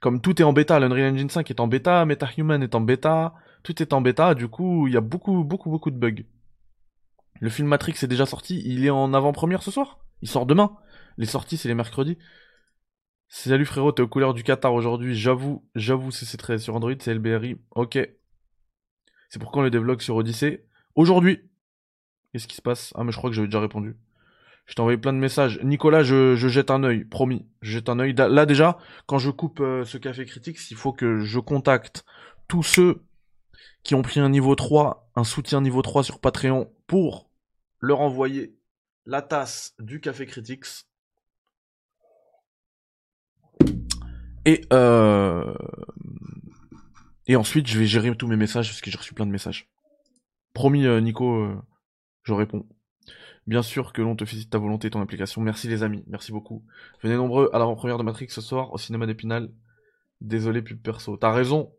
Comme 0.02 0.22
tout 0.22 0.42
est 0.42 0.46
en 0.46 0.54
bêta, 0.54 0.80
l'Unreal 0.80 1.14
Engine 1.14 1.30
5 1.30 1.50
est 1.52 1.60
en 1.60 1.68
bêta, 1.68 2.06
MetaHuman 2.06 2.64
est 2.64 2.74
en 2.74 2.82
bêta, 2.82 3.34
tout 3.64 3.82
est 3.82 3.94
en 3.94 4.02
bêta, 4.02 4.34
du 4.34 4.48
coup 4.48 4.88
il 4.88 4.94
y 4.94 4.98
a 4.98 5.02
beaucoup 5.02 5.44
beaucoup 5.44 5.70
beaucoup 5.70 5.92
de 5.92 5.98
bugs. 5.98 6.24
Le 7.42 7.50
film 7.50 7.68
Matrix 7.68 7.96
est 8.02 8.08
déjà 8.08 8.26
sorti, 8.26 8.62
il 8.66 8.86
est 8.86 8.90
en 8.90 9.14
avant-première 9.14 9.62
ce 9.62 9.72
soir, 9.72 10.00
il 10.22 10.30
sort 10.30 10.46
demain. 10.46 10.76
Les 11.18 11.26
sorties 11.26 11.58
c'est 11.58 11.68
les 11.68 11.76
mercredis. 11.76 12.18
Salut 13.32 13.66
frérot, 13.66 13.92
t'es 13.92 14.02
aux 14.02 14.08
couleurs 14.08 14.34
du 14.34 14.44
Qatar 14.44 14.74
aujourd'hui. 14.74 15.14
J'avoue, 15.14 15.64
j'avoue, 15.76 16.10
c'est 16.10 16.36
très 16.38 16.58
sur 16.58 16.76
Android, 16.76 16.94
c'est 17.00 17.14
LBRI. 17.14 17.58
Ok. 17.76 18.00
C'est 19.30 19.38
pourquoi 19.40 19.62
on 19.62 19.64
le 19.64 19.70
développe 19.70 20.02
sur 20.02 20.16
Odyssey. 20.16 20.66
Aujourd'hui. 20.96 21.40
Qu'est-ce 22.34 22.48
qui 22.48 22.56
se 22.56 22.62
passe? 22.64 22.92
Ah 22.96 23.04
mais 23.04 23.12
je 23.12 23.18
crois 23.18 23.30
que 23.30 23.36
j'avais 23.36 23.48
déjà 23.48 23.60
répondu. 23.60 23.96
Je 24.66 24.74
t'ai 24.74 24.82
envoyé 24.82 24.98
plein 24.98 25.14
de 25.14 25.20
messages. 25.20 25.60
Nicolas, 25.64 26.02
je, 26.02 26.36
jette 26.36 26.72
un 26.72 26.84
œil, 26.84 27.06
promis. 27.06 27.48
Je 27.62 27.74
jette 27.74 27.90
un 27.90 28.00
œil. 28.00 28.16
Là 28.16 28.48
déjà, 28.48 28.80
quand 29.06 29.20
je 29.20 29.30
coupe 29.30 29.60
euh, 29.60 29.86
ce 29.86 30.00
café 30.00 30.26
critique, 30.26 30.58
il 30.72 30.76
faut 30.76 30.92
que 30.92 31.20
je 31.20 31.40
contacte 31.40 32.06
tous 32.48 32.64
ceux 32.64 33.04
qui 33.84 33.94
ont 33.94 34.02
pris 34.02 34.20
un 34.20 34.30
niveau 34.30 34.56
3, 34.56 35.12
un 35.16 35.24
soutien 35.24 35.62
niveau 35.62 35.84
3 35.84 36.04
sur 36.04 36.20
Patreon 36.20 36.74
pour 36.88 37.30
leur 37.80 38.02
envoyer 38.02 38.56
la 39.06 39.22
tasse 39.22 39.76
du 39.78 40.02
café 40.02 40.26
critiques 40.26 40.66
Et, 44.46 44.62
euh... 44.74 45.54
et 47.28 47.36
ensuite, 47.36 47.68
je 47.68 47.78
vais 47.78 47.86
gérer 47.86 48.16
tous 48.16 48.28
mes 48.28 48.38
messages 48.38 48.70
parce 48.70 48.82
que 48.82 48.90
j'ai 48.90 48.98
reçu 48.98 49.14
plein 49.14 49.26
de 49.26 49.32
messages. 49.32 49.70
Promis, 50.54 50.86
euh, 50.86 51.00
Nico, 51.02 51.44
euh, 51.44 51.62
je 52.24 52.34
réponds. 52.34 52.68
Bien 53.48 53.64
sûr 53.64 53.94
que 53.94 54.02
l'on 54.02 54.16
te 54.16 54.26
félicite 54.26 54.52
ta 54.52 54.58
volonté 54.58 54.88
et 54.88 54.92
ton 54.92 55.02
application. 55.02 55.42
Merci 55.42 55.68
les 55.68 55.82
amis, 55.84 56.04
merci 56.08 56.32
beaucoup. 56.32 56.64
Venez 57.02 57.16
nombreux 57.16 57.50
à 57.54 57.60
l'avant-première 57.60 57.98
de 57.98 58.04
Matrix 58.04 58.28
ce 58.30 58.42
soir 58.42 58.72
au 58.74 58.78
cinéma 58.78 59.08
d'Épinal. 59.08 59.52
Désolé, 60.22 60.62
pub 60.62 60.82
perso. 60.82 61.18
T'as 61.18 61.32
raison. 61.32 61.74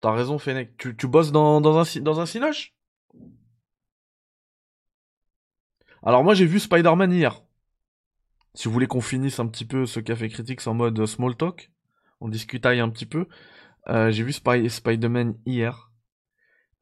T'as 0.00 0.12
raison, 0.12 0.38
Fennec. 0.38 0.76
Tu, 0.76 0.96
tu 0.96 1.08
bosses 1.08 1.32
dans, 1.32 1.60
dans 1.60 1.78
un, 1.78 2.00
dans 2.00 2.20
un 2.20 2.26
cinoche? 2.26 2.74
Alors 6.04 6.24
moi 6.24 6.34
j'ai 6.34 6.46
vu 6.46 6.58
Spider-Man 6.58 7.12
hier. 7.12 7.42
Si 8.54 8.66
vous 8.66 8.72
voulez 8.72 8.88
qu'on 8.88 9.00
finisse 9.00 9.38
un 9.38 9.46
petit 9.46 9.64
peu 9.64 9.86
ce 9.86 10.00
café 10.00 10.28
critique 10.28 10.66
en 10.66 10.74
mode 10.74 11.06
small 11.06 11.36
talk 11.36 11.70
on 12.22 12.28
discutaille 12.28 12.80
un 12.80 12.88
petit 12.88 13.06
peu. 13.06 13.26
Euh, 13.88 14.10
j'ai 14.12 14.22
vu 14.22 14.32
Spider-Man 14.32 15.38
hier. 15.44 15.90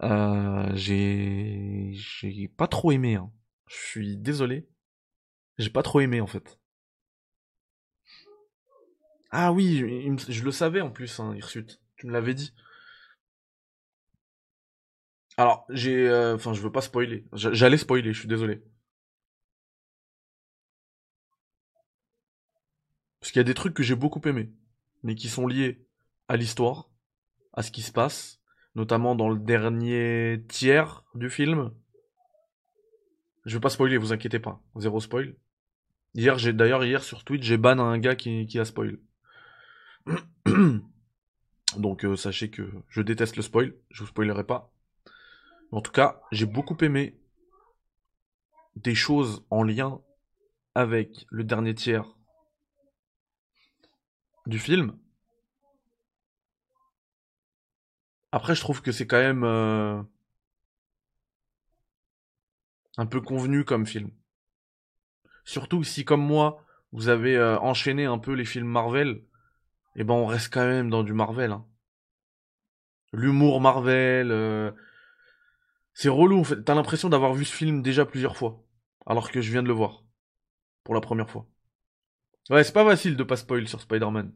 Euh, 0.03 0.71
j'ai 0.75 1.91
j'ai 1.95 2.49
pas 2.49 2.69
trop 2.69 2.93
aimé. 2.93 3.17
Hein. 3.17 3.33
Je 3.69 3.77
suis 3.77 4.17
désolé. 4.17 4.69
J'ai 5.59 5.71
pas 5.71 5.83
trop 5.83 6.01
aimé 6.01 6.21
en 6.21 6.27
fait. 6.27 6.59
Ah 9.31 9.53
oui, 9.53 9.79
je, 10.29 10.45
le 10.45 10.51
savais 10.51 10.81
en 10.81 10.91
plus, 10.91 11.21
hein, 11.21 11.35
Hirsute. 11.37 11.81
Tu 11.97 12.07
me 12.07 12.13
l'avais 12.13 12.35
dit. 12.35 12.53
Alors, 15.37 15.67
j'ai... 15.71 16.09
Euh, 16.09 16.35
enfin, 16.35 16.53
je 16.53 16.61
veux 16.61 16.73
pas 16.73 16.81
spoiler. 16.81 17.27
J'allais 17.33 17.79
spoiler, 17.79 18.13
je 18.13 18.19
suis 18.19 18.29
désolé. 18.29 18.63
Parce 23.21 23.31
qu'il 23.33 23.39
y 23.39 23.41
a 23.41 23.45
des 23.45 23.55
trucs 23.55 23.75
que 23.75 23.83
j'ai 23.83 23.95
beaucoup 23.95 24.21
aimé 24.29 24.51
mais 25.03 25.15
qui 25.15 25.29
sont 25.29 25.47
liés 25.47 25.87
à 26.29 26.37
l'histoire, 26.37 26.89
à 27.53 27.63
ce 27.63 27.71
qui 27.71 27.83
se 27.83 27.93
passe, 27.93 28.41
notamment 28.75 29.15
dans 29.15 29.29
le 29.29 29.39
dernier 29.39 30.45
tiers 30.49 31.05
du 31.15 31.31
film. 31.31 31.73
Je 33.45 33.57
vais 33.57 33.61
pas 33.61 33.71
spoiler, 33.71 33.97
vous 33.97 34.13
inquiétez 34.13 34.39
pas, 34.39 34.63
zéro 34.77 35.01
spoil. 35.01 35.35
Hier, 36.15 36.39
j'ai 36.39 36.53
d'ailleurs 36.53 36.85
hier 36.85 37.03
sur 37.03 37.25
Twitch, 37.25 37.43
j'ai 37.43 37.57
ban 37.57 37.79
un 37.79 37.99
gars 37.99 38.17
qui, 38.17 38.59
a 38.59 38.65
spoil. 38.65 38.99
Donc 41.77 42.05
euh, 42.05 42.17
sachez 42.17 42.51
que 42.51 42.69
je 42.89 43.01
déteste 43.01 43.37
le 43.37 43.43
spoil, 43.43 43.75
je 43.91 44.03
vous 44.03 44.09
spoilerai 44.09 44.45
pas. 44.45 44.73
En 45.73 45.81
tout 45.81 45.93
cas, 45.93 46.21
j'ai 46.33 46.47
beaucoup 46.47 46.77
aimé 46.81 47.17
des 48.77 48.95
choses 48.95 49.45
en 49.51 49.63
lien 49.63 50.01
avec 50.75 51.27
le 51.31 51.45
dernier 51.45 51.75
tiers 51.75 52.17
du 54.51 54.59
film. 54.59 54.99
Après, 58.33 58.55
je 58.55 58.61
trouve 58.61 58.83
que 58.83 58.93
c'est 58.93 59.07
quand 59.07 59.19
même 59.19 59.45
euh, 59.45 60.03
un 62.97 63.07
peu 63.07 63.21
convenu 63.21 63.65
comme 63.65 63.87
film. 63.87 64.11
Surtout 65.45 65.83
si, 65.85 66.05
comme 66.05 66.25
moi, 66.25 66.65
vous 66.93 67.09
avez 67.09 67.37
euh, 67.37 67.59
enchaîné 67.61 68.05
un 68.05 68.19
peu 68.19 68.33
les 68.35 68.45
films 68.45 68.69
Marvel, 68.69 69.23
eh 69.97 70.05
ben 70.05 70.15
on 70.15 70.27
reste 70.27 70.53
quand 70.53 70.67
même 70.67 70.91
dans 70.91 71.03
du 71.03 71.13
Marvel. 71.13 71.53
Hein. 71.53 71.67
L'humour 73.13 73.61
Marvel, 73.61 74.31
euh, 74.31 74.71
c'est 75.95 76.09
relou 76.09 76.41
en 76.41 76.45
fait. 76.45 76.63
T'as 76.63 76.75
l'impression 76.75 77.09
d'avoir 77.09 77.35
vu 77.35 77.45
ce 77.45 77.55
film 77.55 77.83
déjà 77.83 78.05
plusieurs 78.07 78.37
fois, 78.37 78.63
alors 79.07 79.31
que 79.31 79.41
je 79.41 79.51
viens 79.51 79.63
de 79.63 79.69
le 79.69 79.75
voir 79.75 80.05
pour 80.85 80.95
la 80.95 81.01
première 81.01 81.31
fois. 81.31 81.47
Ouais, 82.51 82.65
c'est 82.65 82.75
pas 82.75 82.85
facile 82.85 83.17
de 83.17 83.23
pas 83.23 83.37
spoil 83.37 83.67
sur 83.67 83.81
Spider-Man. 83.81 84.31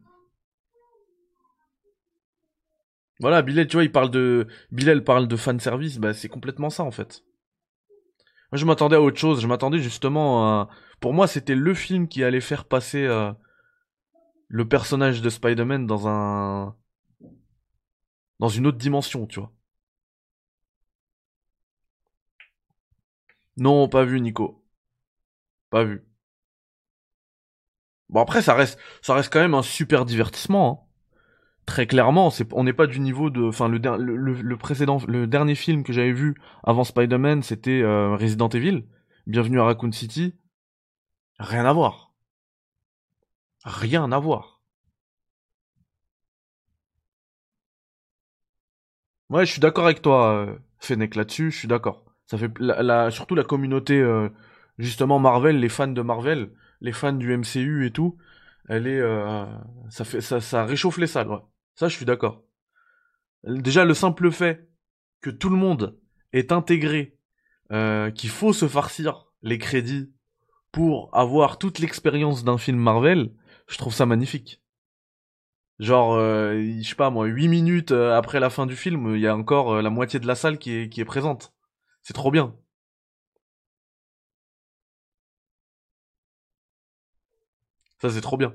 Voilà, 3.19 3.41
Bilal, 3.41 3.67
tu 3.67 3.75
vois, 3.75 3.83
il 3.83 3.91
parle 3.91 4.09
de. 4.11 4.47
Bilal 4.71 5.03
parle 5.03 5.27
de 5.27 5.35
fanservice, 5.35 5.97
bah 5.99 6.13
c'est 6.13 6.29
complètement 6.29 6.69
ça 6.69 6.83
en 6.83 6.91
fait. 6.91 7.23
Moi 8.51 8.57
je 8.59 8.65
m'attendais 8.65 8.95
à 8.95 9.01
autre 9.01 9.17
chose, 9.17 9.41
je 9.41 9.47
m'attendais 9.47 9.79
justement 9.79 10.45
à. 10.61 10.69
Pour 10.99 11.13
moi, 11.13 11.27
c'était 11.27 11.55
le 11.55 11.73
film 11.73 12.07
qui 12.07 12.23
allait 12.23 12.41
faire 12.41 12.65
passer. 12.65 13.03
Euh, 13.05 13.31
le 14.47 14.67
personnage 14.67 15.21
de 15.21 15.29
Spider-Man 15.29 15.85
dans 15.85 16.07
un. 16.07 16.75
dans 18.39 18.47
une 18.47 18.67
autre 18.67 18.77
dimension, 18.77 19.27
tu 19.27 19.39
vois. 19.41 19.51
Non, 23.57 23.89
pas 23.89 24.05
vu, 24.05 24.21
Nico. 24.21 24.63
Pas 25.69 25.83
vu. 25.83 26.03
Bon, 28.09 28.21
après, 28.21 28.41
ça 28.41 28.53
reste, 28.53 28.79
quand 29.05 29.39
même 29.39 29.53
un 29.55 29.61
super 29.61 30.05
divertissement. 30.05 30.85
Hein. 30.85 30.85
Très 31.65 31.87
clairement, 31.87 32.29
on 32.53 32.63
n'est 32.63 32.73
pas 32.73 32.87
du 32.87 32.99
niveau 32.99 33.29
de. 33.31 33.41
Enfin, 33.43 33.67
le, 33.67 34.55
précédent, 34.57 34.99
le 35.07 35.25
dernier 35.25 35.55
film 35.55 35.83
que 35.83 35.93
j'avais 35.93 36.11
vu 36.11 36.35
avant 36.63 36.83
Spider-Man, 36.83 37.41
c'était 37.41 37.81
euh, 37.81 38.15
Resident 38.15 38.49
Evil. 38.49 38.85
Bienvenue 39.25 39.59
à 39.59 39.63
Raccoon 39.63 39.91
City. 39.91 40.35
Rien 41.39 41.65
à 41.65 41.73
voir. 41.73 42.13
Rien 43.65 44.11
à 44.11 44.19
voir. 44.19 44.61
Ouais, 49.29 49.45
je 49.45 49.51
suis 49.51 49.59
d'accord 49.59 49.85
avec 49.85 50.01
toi, 50.01 50.33
euh, 50.35 50.55
Fennec, 50.79 51.15
là-dessus, 51.15 51.51
je 51.51 51.57
suis 51.57 51.67
d'accord. 51.67 52.05
Ça 52.27 52.37
fait 52.37 52.51
surtout 53.11 53.35
la 53.35 53.43
communauté, 53.43 53.99
euh, 53.99 54.29
justement 54.77 55.19
Marvel, 55.19 55.59
les 55.59 55.69
fans 55.69 55.87
de 55.87 56.01
Marvel, 56.01 56.51
les 56.81 56.91
fans 56.91 57.13
du 57.13 57.35
MCU 57.37 57.85
et 57.85 57.91
tout, 57.91 58.17
elle 58.67 58.87
est, 58.87 58.99
euh, 58.99 59.45
ça 59.89 60.05
fait, 60.05 60.21
ça, 60.21 60.41
ça 60.41 60.65
réchauffe 60.65 60.97
les 60.97 61.07
salles. 61.07 61.29
Ça, 61.75 61.87
je 61.87 61.95
suis 61.95 62.05
d'accord. 62.05 62.43
Déjà, 63.43 63.85
le 63.85 63.93
simple 63.93 64.31
fait 64.31 64.69
que 65.21 65.29
tout 65.29 65.49
le 65.49 65.57
monde 65.57 65.99
est 66.33 66.51
intégré, 66.51 67.17
qu'il 67.69 68.29
faut 68.29 68.53
se 68.53 68.67
farcir 68.67 69.27
les 69.41 69.57
crédits 69.57 70.11
pour 70.71 71.09
avoir 71.13 71.57
toute 71.57 71.79
l'expérience 71.79 72.43
d'un 72.43 72.57
film 72.57 72.77
Marvel, 72.77 73.31
je 73.67 73.77
trouve 73.77 73.93
ça 73.93 74.05
magnifique. 74.05 74.61
Genre, 75.79 76.15
euh, 76.15 76.61
je 76.81 76.87
sais 76.87 76.95
pas 76.95 77.09
moi, 77.09 77.25
8 77.25 77.47
minutes 77.47 77.91
euh, 77.91 78.17
après 78.17 78.39
la 78.39 78.49
fin 78.49 78.65
du 78.65 78.75
film, 78.75 79.15
il 79.15 79.21
y 79.21 79.27
a 79.27 79.35
encore 79.35 79.75
euh, 79.75 79.81
la 79.81 79.89
moitié 79.89 80.19
de 80.19 80.27
la 80.27 80.35
salle 80.35 80.57
qui 80.57 80.71
est 80.71 81.05
présente. 81.05 81.53
C'est 82.01 82.13
trop 82.13 82.31
bien. 82.31 82.55
Ça, 88.01 88.09
c'est 88.09 88.21
trop 88.21 88.37
bien. 88.37 88.53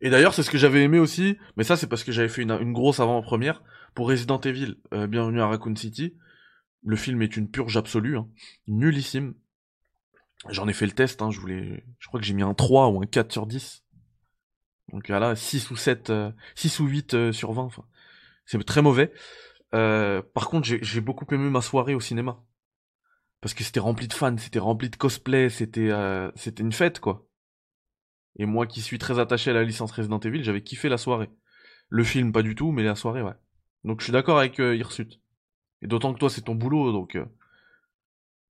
Et 0.00 0.10
d'ailleurs, 0.10 0.34
c'est 0.34 0.42
ce 0.42 0.50
que 0.50 0.58
j'avais 0.58 0.82
aimé 0.82 0.98
aussi, 0.98 1.38
mais 1.56 1.64
ça, 1.64 1.76
c'est 1.76 1.86
parce 1.86 2.04
que 2.04 2.12
j'avais 2.12 2.28
fait 2.28 2.42
une, 2.42 2.72
grosse 2.72 3.00
avant-première 3.00 3.62
pour 3.94 4.08
Resident 4.08 4.40
Evil, 4.40 4.76
Bienvenue 4.92 5.40
à 5.40 5.46
Raccoon 5.46 5.76
City. 5.76 6.14
Le 6.84 6.96
film 6.96 7.22
est 7.22 7.36
une 7.36 7.50
purge 7.50 7.76
absolue, 7.76 8.18
hein. 8.18 8.28
nullissime. 8.66 9.34
J'en 10.50 10.68
ai 10.68 10.72
fait 10.72 10.86
le 10.86 10.92
test, 10.92 11.22
hein, 11.22 11.30
je 11.30 11.40
voulais. 11.40 11.84
Je 11.98 12.08
crois 12.08 12.20
que 12.20 12.26
j'ai 12.26 12.34
mis 12.34 12.42
un 12.42 12.54
3 12.54 12.88
ou 12.88 13.02
un 13.02 13.06
4 13.06 13.32
sur 13.32 13.46
10. 13.46 13.82
Donc 14.92 15.08
là, 15.08 15.34
6 15.34 15.70
ou 15.70 15.76
7, 15.76 16.12
6 16.54 16.80
euh, 16.80 16.84
ou 16.84 16.86
8 16.86 17.14
euh, 17.14 17.32
sur 17.32 17.52
20, 17.52 17.62
enfin. 17.62 17.84
C'est 18.44 18.62
très 18.64 18.82
mauvais. 18.82 19.12
Euh, 19.74 20.20
par 20.34 20.50
contre, 20.50 20.68
j'ai 20.68 21.00
beaucoup 21.00 21.24
aimé 21.34 21.48
ma 21.48 21.62
soirée 21.62 21.94
au 21.94 22.00
cinéma. 22.00 22.42
Parce 23.44 23.52
que 23.52 23.62
c'était 23.62 23.78
rempli 23.78 24.08
de 24.08 24.14
fans, 24.14 24.38
c'était 24.38 24.58
rempli 24.58 24.88
de 24.88 24.96
cosplay, 24.96 25.50
c'était 25.50 25.90
c'était 26.34 26.62
une 26.62 26.72
fête, 26.72 26.98
quoi. 26.98 27.28
Et 28.36 28.46
moi 28.46 28.66
qui 28.66 28.80
suis 28.80 28.96
très 28.96 29.18
attaché 29.18 29.50
à 29.50 29.52
la 29.52 29.64
licence 29.64 29.92
Resident 29.92 30.18
Evil, 30.20 30.42
j'avais 30.42 30.62
kiffé 30.62 30.88
la 30.88 30.96
soirée. 30.96 31.28
Le 31.90 32.04
film, 32.04 32.32
pas 32.32 32.40
du 32.42 32.54
tout, 32.54 32.72
mais 32.72 32.84
la 32.84 32.94
soirée, 32.94 33.20
ouais. 33.20 33.34
Donc 33.84 34.00
je 34.00 34.04
suis 34.04 34.14
d'accord 34.14 34.38
avec 34.38 34.56
Hirsute. 34.58 35.20
Et 35.82 35.86
d'autant 35.86 36.14
que 36.14 36.18
toi, 36.20 36.30
c'est 36.30 36.40
ton 36.40 36.54
boulot, 36.54 36.90
donc 36.90 37.18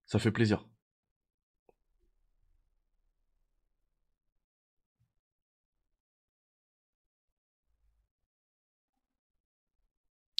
ça 0.05 0.17
fait 0.19 0.31
plaisir. 0.31 0.65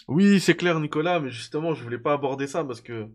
Oui, 0.08 0.40
c'est 0.40 0.56
clair, 0.56 0.80
Nicolas, 0.80 1.20
mais 1.20 1.30
justement, 1.30 1.74
je 1.76 1.84
voulais 1.84 2.00
pas 2.00 2.14
aborder 2.14 2.48
ça 2.48 2.64
parce 2.64 2.82
que 2.82 3.08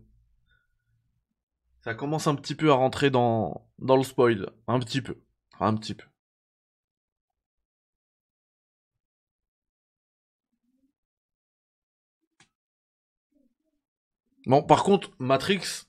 ça 1.81 1.95
commence 1.95 2.27
un 2.27 2.35
petit 2.35 2.55
peu 2.55 2.71
à 2.71 2.75
rentrer 2.75 3.09
dans, 3.09 3.67
le 3.79 4.03
spoil. 4.03 4.49
Un 4.67 4.79
petit 4.79 5.01
peu. 5.01 5.17
un 5.59 5.75
petit 5.75 5.95
peu. 5.95 6.05
Bon, 14.47 14.63
par 14.63 14.83
contre, 14.83 15.11
Matrix, 15.19 15.85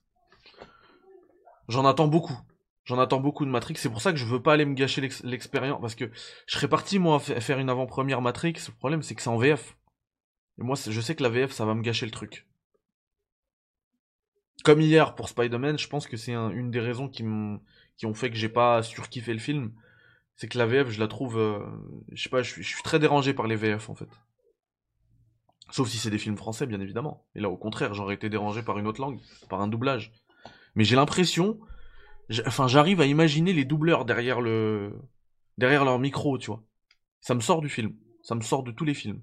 j'en 1.68 1.86
attends 1.86 2.09
beaucoup. 2.09 2.38
J'en 2.84 2.99
attends 2.99 3.20
beaucoup 3.20 3.45
de 3.45 3.51
Matrix. 3.51 3.76
C'est 3.76 3.88
pour 3.88 4.03
ça 4.03 4.12
que 4.12 4.18
je 4.18 4.26
veux 4.26 4.43
pas 4.43 4.55
aller 4.55 4.64
me 4.64 4.74
gâcher 4.74 5.01
l'expérience. 5.24 5.80
Parce 5.80 5.95
que 5.95 6.11
je 6.47 6.55
serais 6.55 6.68
parti, 6.68 6.99
moi, 6.99 7.20
faire 7.20 7.59
une 7.59 7.70
avant-première 7.70 8.20
Matrix. 8.20 8.55
Le 8.68 8.74
problème, 8.74 9.03
c'est 9.03 9.14
que 9.14 9.22
c'est 9.22 9.30
en 9.30 9.36
VF. 9.36 9.76
Et 10.59 10.62
moi, 10.62 10.76
je 10.76 11.01
sais 11.01 11.14
que 11.14 11.22
la 11.22 11.28
VF, 11.28 11.53
ça 11.53 11.64
va 11.64 11.74
me 11.74 11.82
gâcher 11.82 12.07
le 12.07 12.12
truc. 12.12 12.47
Comme 14.64 14.80
hier 14.80 15.14
pour 15.14 15.28
Spider-Man, 15.28 15.78
je 15.78 15.88
pense 15.88 16.06
que 16.06 16.16
c'est 16.16 16.32
une 16.32 16.70
des 16.70 16.80
raisons 16.80 17.08
qui, 17.08 17.24
qui 17.96 18.06
ont 18.06 18.14
fait 18.14 18.30
que 18.30 18.36
j'ai 18.36 18.48
pas 18.48 18.82
surkiffé 18.82 19.32
le 19.32 19.38
film. 19.38 19.72
C'est 20.36 20.48
que 20.48 20.58
la 20.58 20.66
VF, 20.66 20.90
je 20.90 21.00
la 21.00 21.08
trouve. 21.08 21.38
Euh, 21.38 21.58
je 22.12 22.22
sais 22.22 22.28
pas, 22.28 22.42
je 22.42 22.62
suis, 22.62 22.82
très 22.82 22.98
dérangé 22.98 23.34
par 23.34 23.46
les 23.46 23.56
VF 23.56 23.90
en 23.90 23.94
fait. 23.94 24.08
Sauf 25.70 25.88
si 25.88 25.98
c'est 25.98 26.10
des 26.10 26.18
films 26.18 26.36
français, 26.36 26.66
bien 26.66 26.80
évidemment. 26.80 27.26
Et 27.34 27.40
là, 27.40 27.48
au 27.48 27.56
contraire, 27.56 27.94
j'aurais 27.94 28.14
été 28.14 28.28
dérangé 28.28 28.62
par 28.62 28.78
une 28.78 28.86
autre 28.86 29.00
langue, 29.00 29.18
par 29.48 29.60
un 29.60 29.68
doublage. 29.68 30.12
Mais 30.74 30.84
j'ai 30.84 30.96
l'impression. 30.96 31.60
Enfin, 32.46 32.68
j'arrive 32.68 33.00
à 33.00 33.06
imaginer 33.06 33.52
les 33.52 33.64
doubleurs 33.64 34.04
derrière 34.04 34.40
le. 34.40 34.98
derrière 35.58 35.84
leur 35.84 35.98
micro, 35.98 36.38
tu 36.38 36.48
vois. 36.48 36.62
Ça 37.20 37.34
me 37.34 37.40
sort 37.40 37.60
du 37.60 37.68
film. 37.68 37.94
Ça 38.22 38.34
me 38.34 38.40
sort 38.40 38.62
de 38.62 38.72
tous 38.72 38.84
les 38.84 38.94
films. 38.94 39.22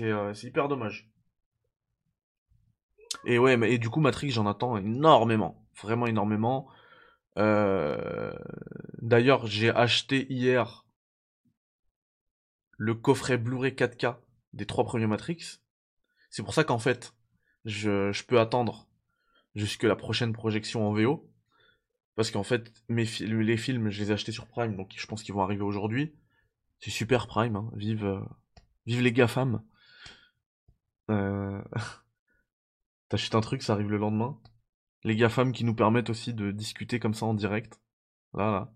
Euh, 0.00 0.34
c'est 0.34 0.46
hyper 0.46 0.68
dommage. 0.68 1.10
Et 3.26 3.38
ouais, 3.40 3.56
mais, 3.56 3.72
et 3.72 3.78
du 3.78 3.90
coup, 3.90 4.00
Matrix, 4.00 4.30
j'en 4.30 4.46
attends 4.46 4.76
énormément. 4.76 5.66
Vraiment 5.82 6.06
énormément. 6.06 6.68
Euh, 7.38 8.32
d'ailleurs, 9.02 9.46
j'ai 9.46 9.68
acheté 9.68 10.32
hier 10.32 10.86
le 12.78 12.94
coffret 12.94 13.36
Blu-ray 13.36 13.72
4K 13.72 14.16
des 14.52 14.64
trois 14.64 14.84
premiers 14.84 15.08
Matrix. 15.08 15.58
C'est 16.30 16.44
pour 16.44 16.54
ça 16.54 16.62
qu'en 16.62 16.78
fait, 16.78 17.14
je, 17.64 18.24
peux 18.24 18.38
attendre 18.38 18.88
jusque 19.56 19.82
la 19.82 19.96
prochaine 19.96 20.32
projection 20.32 20.88
en 20.88 20.92
VO. 20.92 21.28
Parce 22.14 22.30
qu'en 22.30 22.44
fait, 22.44 22.72
les 22.88 23.56
films, 23.56 23.90
je 23.90 24.02
les 24.02 24.10
ai 24.10 24.14
achetés 24.14 24.32
sur 24.32 24.46
Prime, 24.46 24.76
donc 24.76 24.94
je 24.96 25.06
pense 25.06 25.22
qu'ils 25.24 25.34
vont 25.34 25.42
arriver 25.42 25.62
aujourd'hui. 25.62 26.14
C'est 26.78 26.90
super 26.90 27.26
Prime, 27.26 27.56
hein. 27.56 27.70
vive, 27.74 28.06
euh, 28.06 28.20
vive 28.86 29.02
les 29.02 29.12
GAFAM. 29.12 29.62
Euh... 31.10 31.60
T'achètes 33.08 33.34
un 33.34 33.40
truc, 33.40 33.62
ça 33.62 33.74
arrive 33.74 33.90
le 33.90 33.98
lendemain? 33.98 34.38
Les 35.04 35.14
GAFAM 35.14 35.52
qui 35.52 35.64
nous 35.64 35.74
permettent 35.74 36.10
aussi 36.10 36.34
de 36.34 36.50
discuter 36.50 36.98
comme 36.98 37.14
ça 37.14 37.26
en 37.26 37.34
direct? 37.34 37.80
Voilà. 38.32 38.72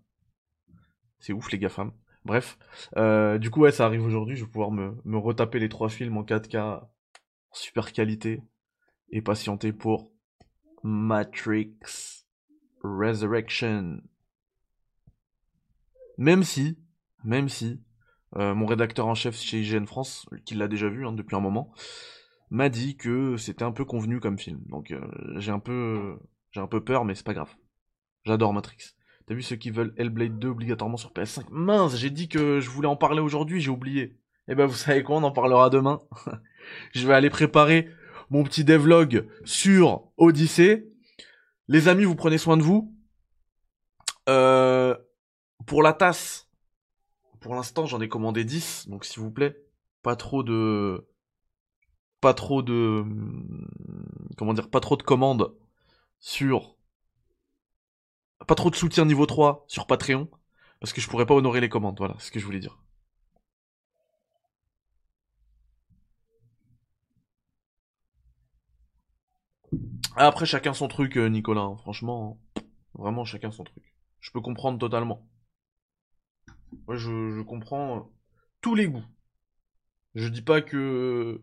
C'est 1.19 1.33
ouf 1.33 1.51
les 1.51 1.59
GAFAM. 1.59 1.91
Bref. 2.23 2.57
Euh, 2.97 3.37
du 3.37 3.49
coup, 3.49 3.61
ouais, 3.61 3.71
ça 3.71 3.85
arrive 3.85 4.03
aujourd'hui. 4.03 4.35
Je 4.35 4.45
vais 4.45 4.51
pouvoir 4.51 4.71
me, 4.71 5.17
retaper 5.17 5.59
les 5.59 5.69
trois 5.69 5.89
films 5.89 6.17
en 6.17 6.23
4K 6.23 6.57
en 6.59 6.89
super 7.51 7.91
qualité 7.91 8.41
et 9.09 9.21
patienter 9.21 9.73
pour 9.73 10.11
Matrix 10.83 11.75
Resurrection. 12.83 14.01
Même 16.17 16.43
si, 16.43 16.77
même 17.23 17.49
si, 17.49 17.81
euh, 18.37 18.53
mon 18.53 18.65
rédacteur 18.65 19.07
en 19.07 19.15
chef 19.15 19.35
chez 19.35 19.61
IGN 19.61 19.85
France, 19.85 20.25
qui 20.45 20.55
l'a 20.55 20.67
déjà 20.67 20.87
vu 20.87 21.05
hein, 21.05 21.11
depuis 21.11 21.35
un 21.35 21.41
moment, 21.41 21.73
m'a 22.51 22.69
dit 22.69 22.97
que 22.97 23.37
c'était 23.37 23.63
un 23.63 23.71
peu 23.71 23.85
convenu 23.85 24.19
comme 24.19 24.37
film. 24.37 24.61
Donc 24.67 24.91
euh, 24.91 25.01
j'ai 25.37 25.51
un 25.51 25.59
peu 25.59 26.19
j'ai 26.51 26.59
un 26.59 26.67
peu 26.67 26.83
peur, 26.83 27.05
mais 27.05 27.15
c'est 27.15 27.25
pas 27.25 27.33
grave. 27.33 27.55
J'adore 28.25 28.53
Matrix. 28.53 28.93
T'as 29.25 29.33
vu 29.33 29.41
ceux 29.41 29.55
qui 29.55 29.71
veulent 29.71 29.93
Hellblade 29.97 30.37
2 30.37 30.49
obligatoirement 30.49 30.97
sur 30.97 31.11
PS5 31.13 31.45
Mince, 31.49 31.95
j'ai 31.95 32.09
dit 32.09 32.27
que 32.27 32.59
je 32.59 32.69
voulais 32.69 32.87
en 32.87 32.97
parler 32.97 33.21
aujourd'hui, 33.21 33.61
j'ai 33.61 33.71
oublié. 33.71 34.17
Eh 34.47 34.55
ben 34.55 34.65
vous 34.65 34.75
savez 34.75 35.01
quoi, 35.01 35.17
on 35.17 35.23
en 35.23 35.31
parlera 35.31 35.69
demain. 35.69 36.01
je 36.93 37.07
vais 37.07 37.13
aller 37.13 37.29
préparer 37.29 37.89
mon 38.29 38.43
petit 38.43 38.65
devlog 38.65 39.27
sur 39.45 40.11
Odyssey. 40.17 40.87
Les 41.67 41.87
amis, 41.87 42.03
vous 42.03 42.15
prenez 42.15 42.37
soin 42.37 42.57
de 42.57 42.63
vous. 42.63 42.93
Euh, 44.27 44.95
pour 45.65 45.83
la 45.83 45.93
tasse, 45.93 46.49
pour 47.39 47.55
l'instant 47.55 47.85
j'en 47.85 48.01
ai 48.01 48.09
commandé 48.09 48.43
10, 48.43 48.89
donc 48.89 49.05
s'il 49.05 49.21
vous 49.21 49.31
plaît, 49.31 49.57
pas 50.03 50.15
trop 50.15 50.43
de 50.43 51.07
pas 52.21 52.33
trop 52.33 52.61
de 52.61 53.03
comment 54.37 54.53
dire 54.53 54.69
pas 54.69 54.79
trop 54.79 54.95
de 54.97 55.03
commandes 55.03 55.53
sur 56.19 56.75
pas 58.47 58.55
trop 58.55 58.69
de 58.69 58.75
soutien 58.75 59.05
niveau 59.05 59.25
3 59.25 59.65
sur 59.67 59.87
Patreon 59.87 60.29
parce 60.79 60.93
que 60.93 61.01
je 61.01 61.07
pourrais 61.09 61.25
pas 61.25 61.35
honorer 61.35 61.61
les 61.61 61.69
commandes 61.69 61.97
voilà 61.97 62.15
ce 62.19 62.31
que 62.31 62.39
je 62.39 62.45
voulais 62.45 62.59
dire 62.59 62.77
après 70.15 70.45
chacun 70.45 70.73
son 70.73 70.87
truc 70.87 71.17
euh, 71.17 71.27
Nicolas 71.27 71.61
hein. 71.61 71.77
franchement 71.77 72.39
vraiment 72.93 73.25
chacun 73.25 73.51
son 73.51 73.63
truc 73.63 73.93
je 74.21 74.31
peux 74.31 74.41
comprendre 74.41 74.79
totalement 74.79 75.27
Moi, 76.87 76.95
je, 76.97 77.31
je 77.31 77.41
comprends 77.41 78.11
tous 78.61 78.75
les 78.75 78.87
goûts. 78.87 79.03
Je 80.15 80.27
dis 80.27 80.41
pas 80.41 80.61
que 80.61 81.41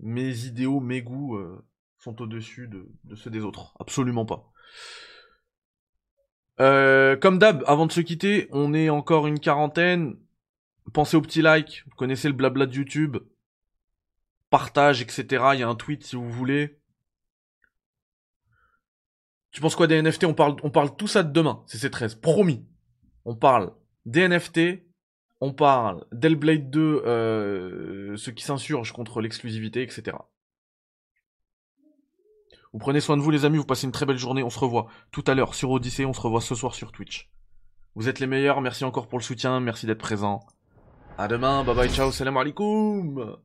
mes 0.00 0.46
idéaux, 0.46 0.80
mes 0.80 1.02
goûts 1.02 1.36
euh, 1.36 1.64
sont 1.98 2.20
au-dessus 2.20 2.68
de, 2.68 2.88
ceux 3.14 3.30
des 3.30 3.40
autres. 3.40 3.74
Absolument 3.78 4.26
pas. 4.26 4.50
Euh, 6.60 7.16
comme 7.16 7.38
d'hab, 7.38 7.64
avant 7.66 7.86
de 7.86 7.92
se 7.92 8.00
quitter, 8.00 8.48
on 8.50 8.74
est 8.74 8.90
encore 8.90 9.26
une 9.26 9.40
quarantaine. 9.40 10.16
Pensez 10.92 11.16
au 11.16 11.22
petit 11.22 11.42
like. 11.42 11.84
Vous 11.86 11.96
connaissez 11.96 12.28
le 12.28 12.34
blabla 12.34 12.66
de 12.66 12.74
YouTube. 12.74 13.18
Partage, 14.50 15.00
etc. 15.00 15.44
Il 15.54 15.60
y 15.60 15.62
a 15.62 15.68
un 15.68 15.74
tweet 15.74 16.04
si 16.04 16.16
vous 16.16 16.30
voulez. 16.30 16.78
Tu 19.50 19.60
penses 19.60 19.76
quoi 19.76 19.86
des 19.86 20.00
NFT 20.00 20.24
on 20.24 20.34
parle, 20.34 20.56
on 20.62 20.70
parle 20.70 20.96
tout 20.96 21.06
ça 21.06 21.22
de 21.22 21.30
demain. 21.30 21.62
C'est 21.66 21.78
C13. 21.78 22.18
Promis. 22.20 22.66
On 23.24 23.36
parle 23.36 23.72
des 24.06 24.26
NFT. 24.28 24.82
On 25.44 25.52
parle 25.52 26.04
d'Hellblade 26.12 26.70
2, 26.70 27.02
euh, 27.04 28.16
ceux 28.16 28.30
qui 28.30 28.44
s'insurgent 28.44 28.92
contre 28.92 29.20
l'exclusivité, 29.20 29.82
etc. 29.82 30.16
Vous 32.72 32.78
prenez 32.78 33.00
soin 33.00 33.16
de 33.16 33.22
vous 33.22 33.32
les 33.32 33.44
amis, 33.44 33.56
vous 33.56 33.64
passez 33.64 33.86
une 33.86 33.92
très 33.92 34.06
belle 34.06 34.18
journée, 34.18 34.44
on 34.44 34.50
se 34.50 34.60
revoit 34.60 34.86
tout 35.10 35.24
à 35.26 35.34
l'heure 35.34 35.56
sur 35.56 35.72
Odyssey, 35.72 36.04
on 36.04 36.12
se 36.12 36.20
revoit 36.20 36.40
ce 36.40 36.54
soir 36.54 36.76
sur 36.76 36.92
Twitch. 36.92 37.28
Vous 37.96 38.08
êtes 38.08 38.20
les 38.20 38.28
meilleurs, 38.28 38.60
merci 38.60 38.84
encore 38.84 39.08
pour 39.08 39.18
le 39.18 39.24
soutien, 39.24 39.58
merci 39.58 39.84
d'être 39.84 39.98
présent. 39.98 40.46
À 41.18 41.26
demain, 41.26 41.64
bye 41.64 41.74
bye, 41.74 41.90
ciao, 41.90 42.12
salam 42.12 42.36
alaikum 42.36 43.36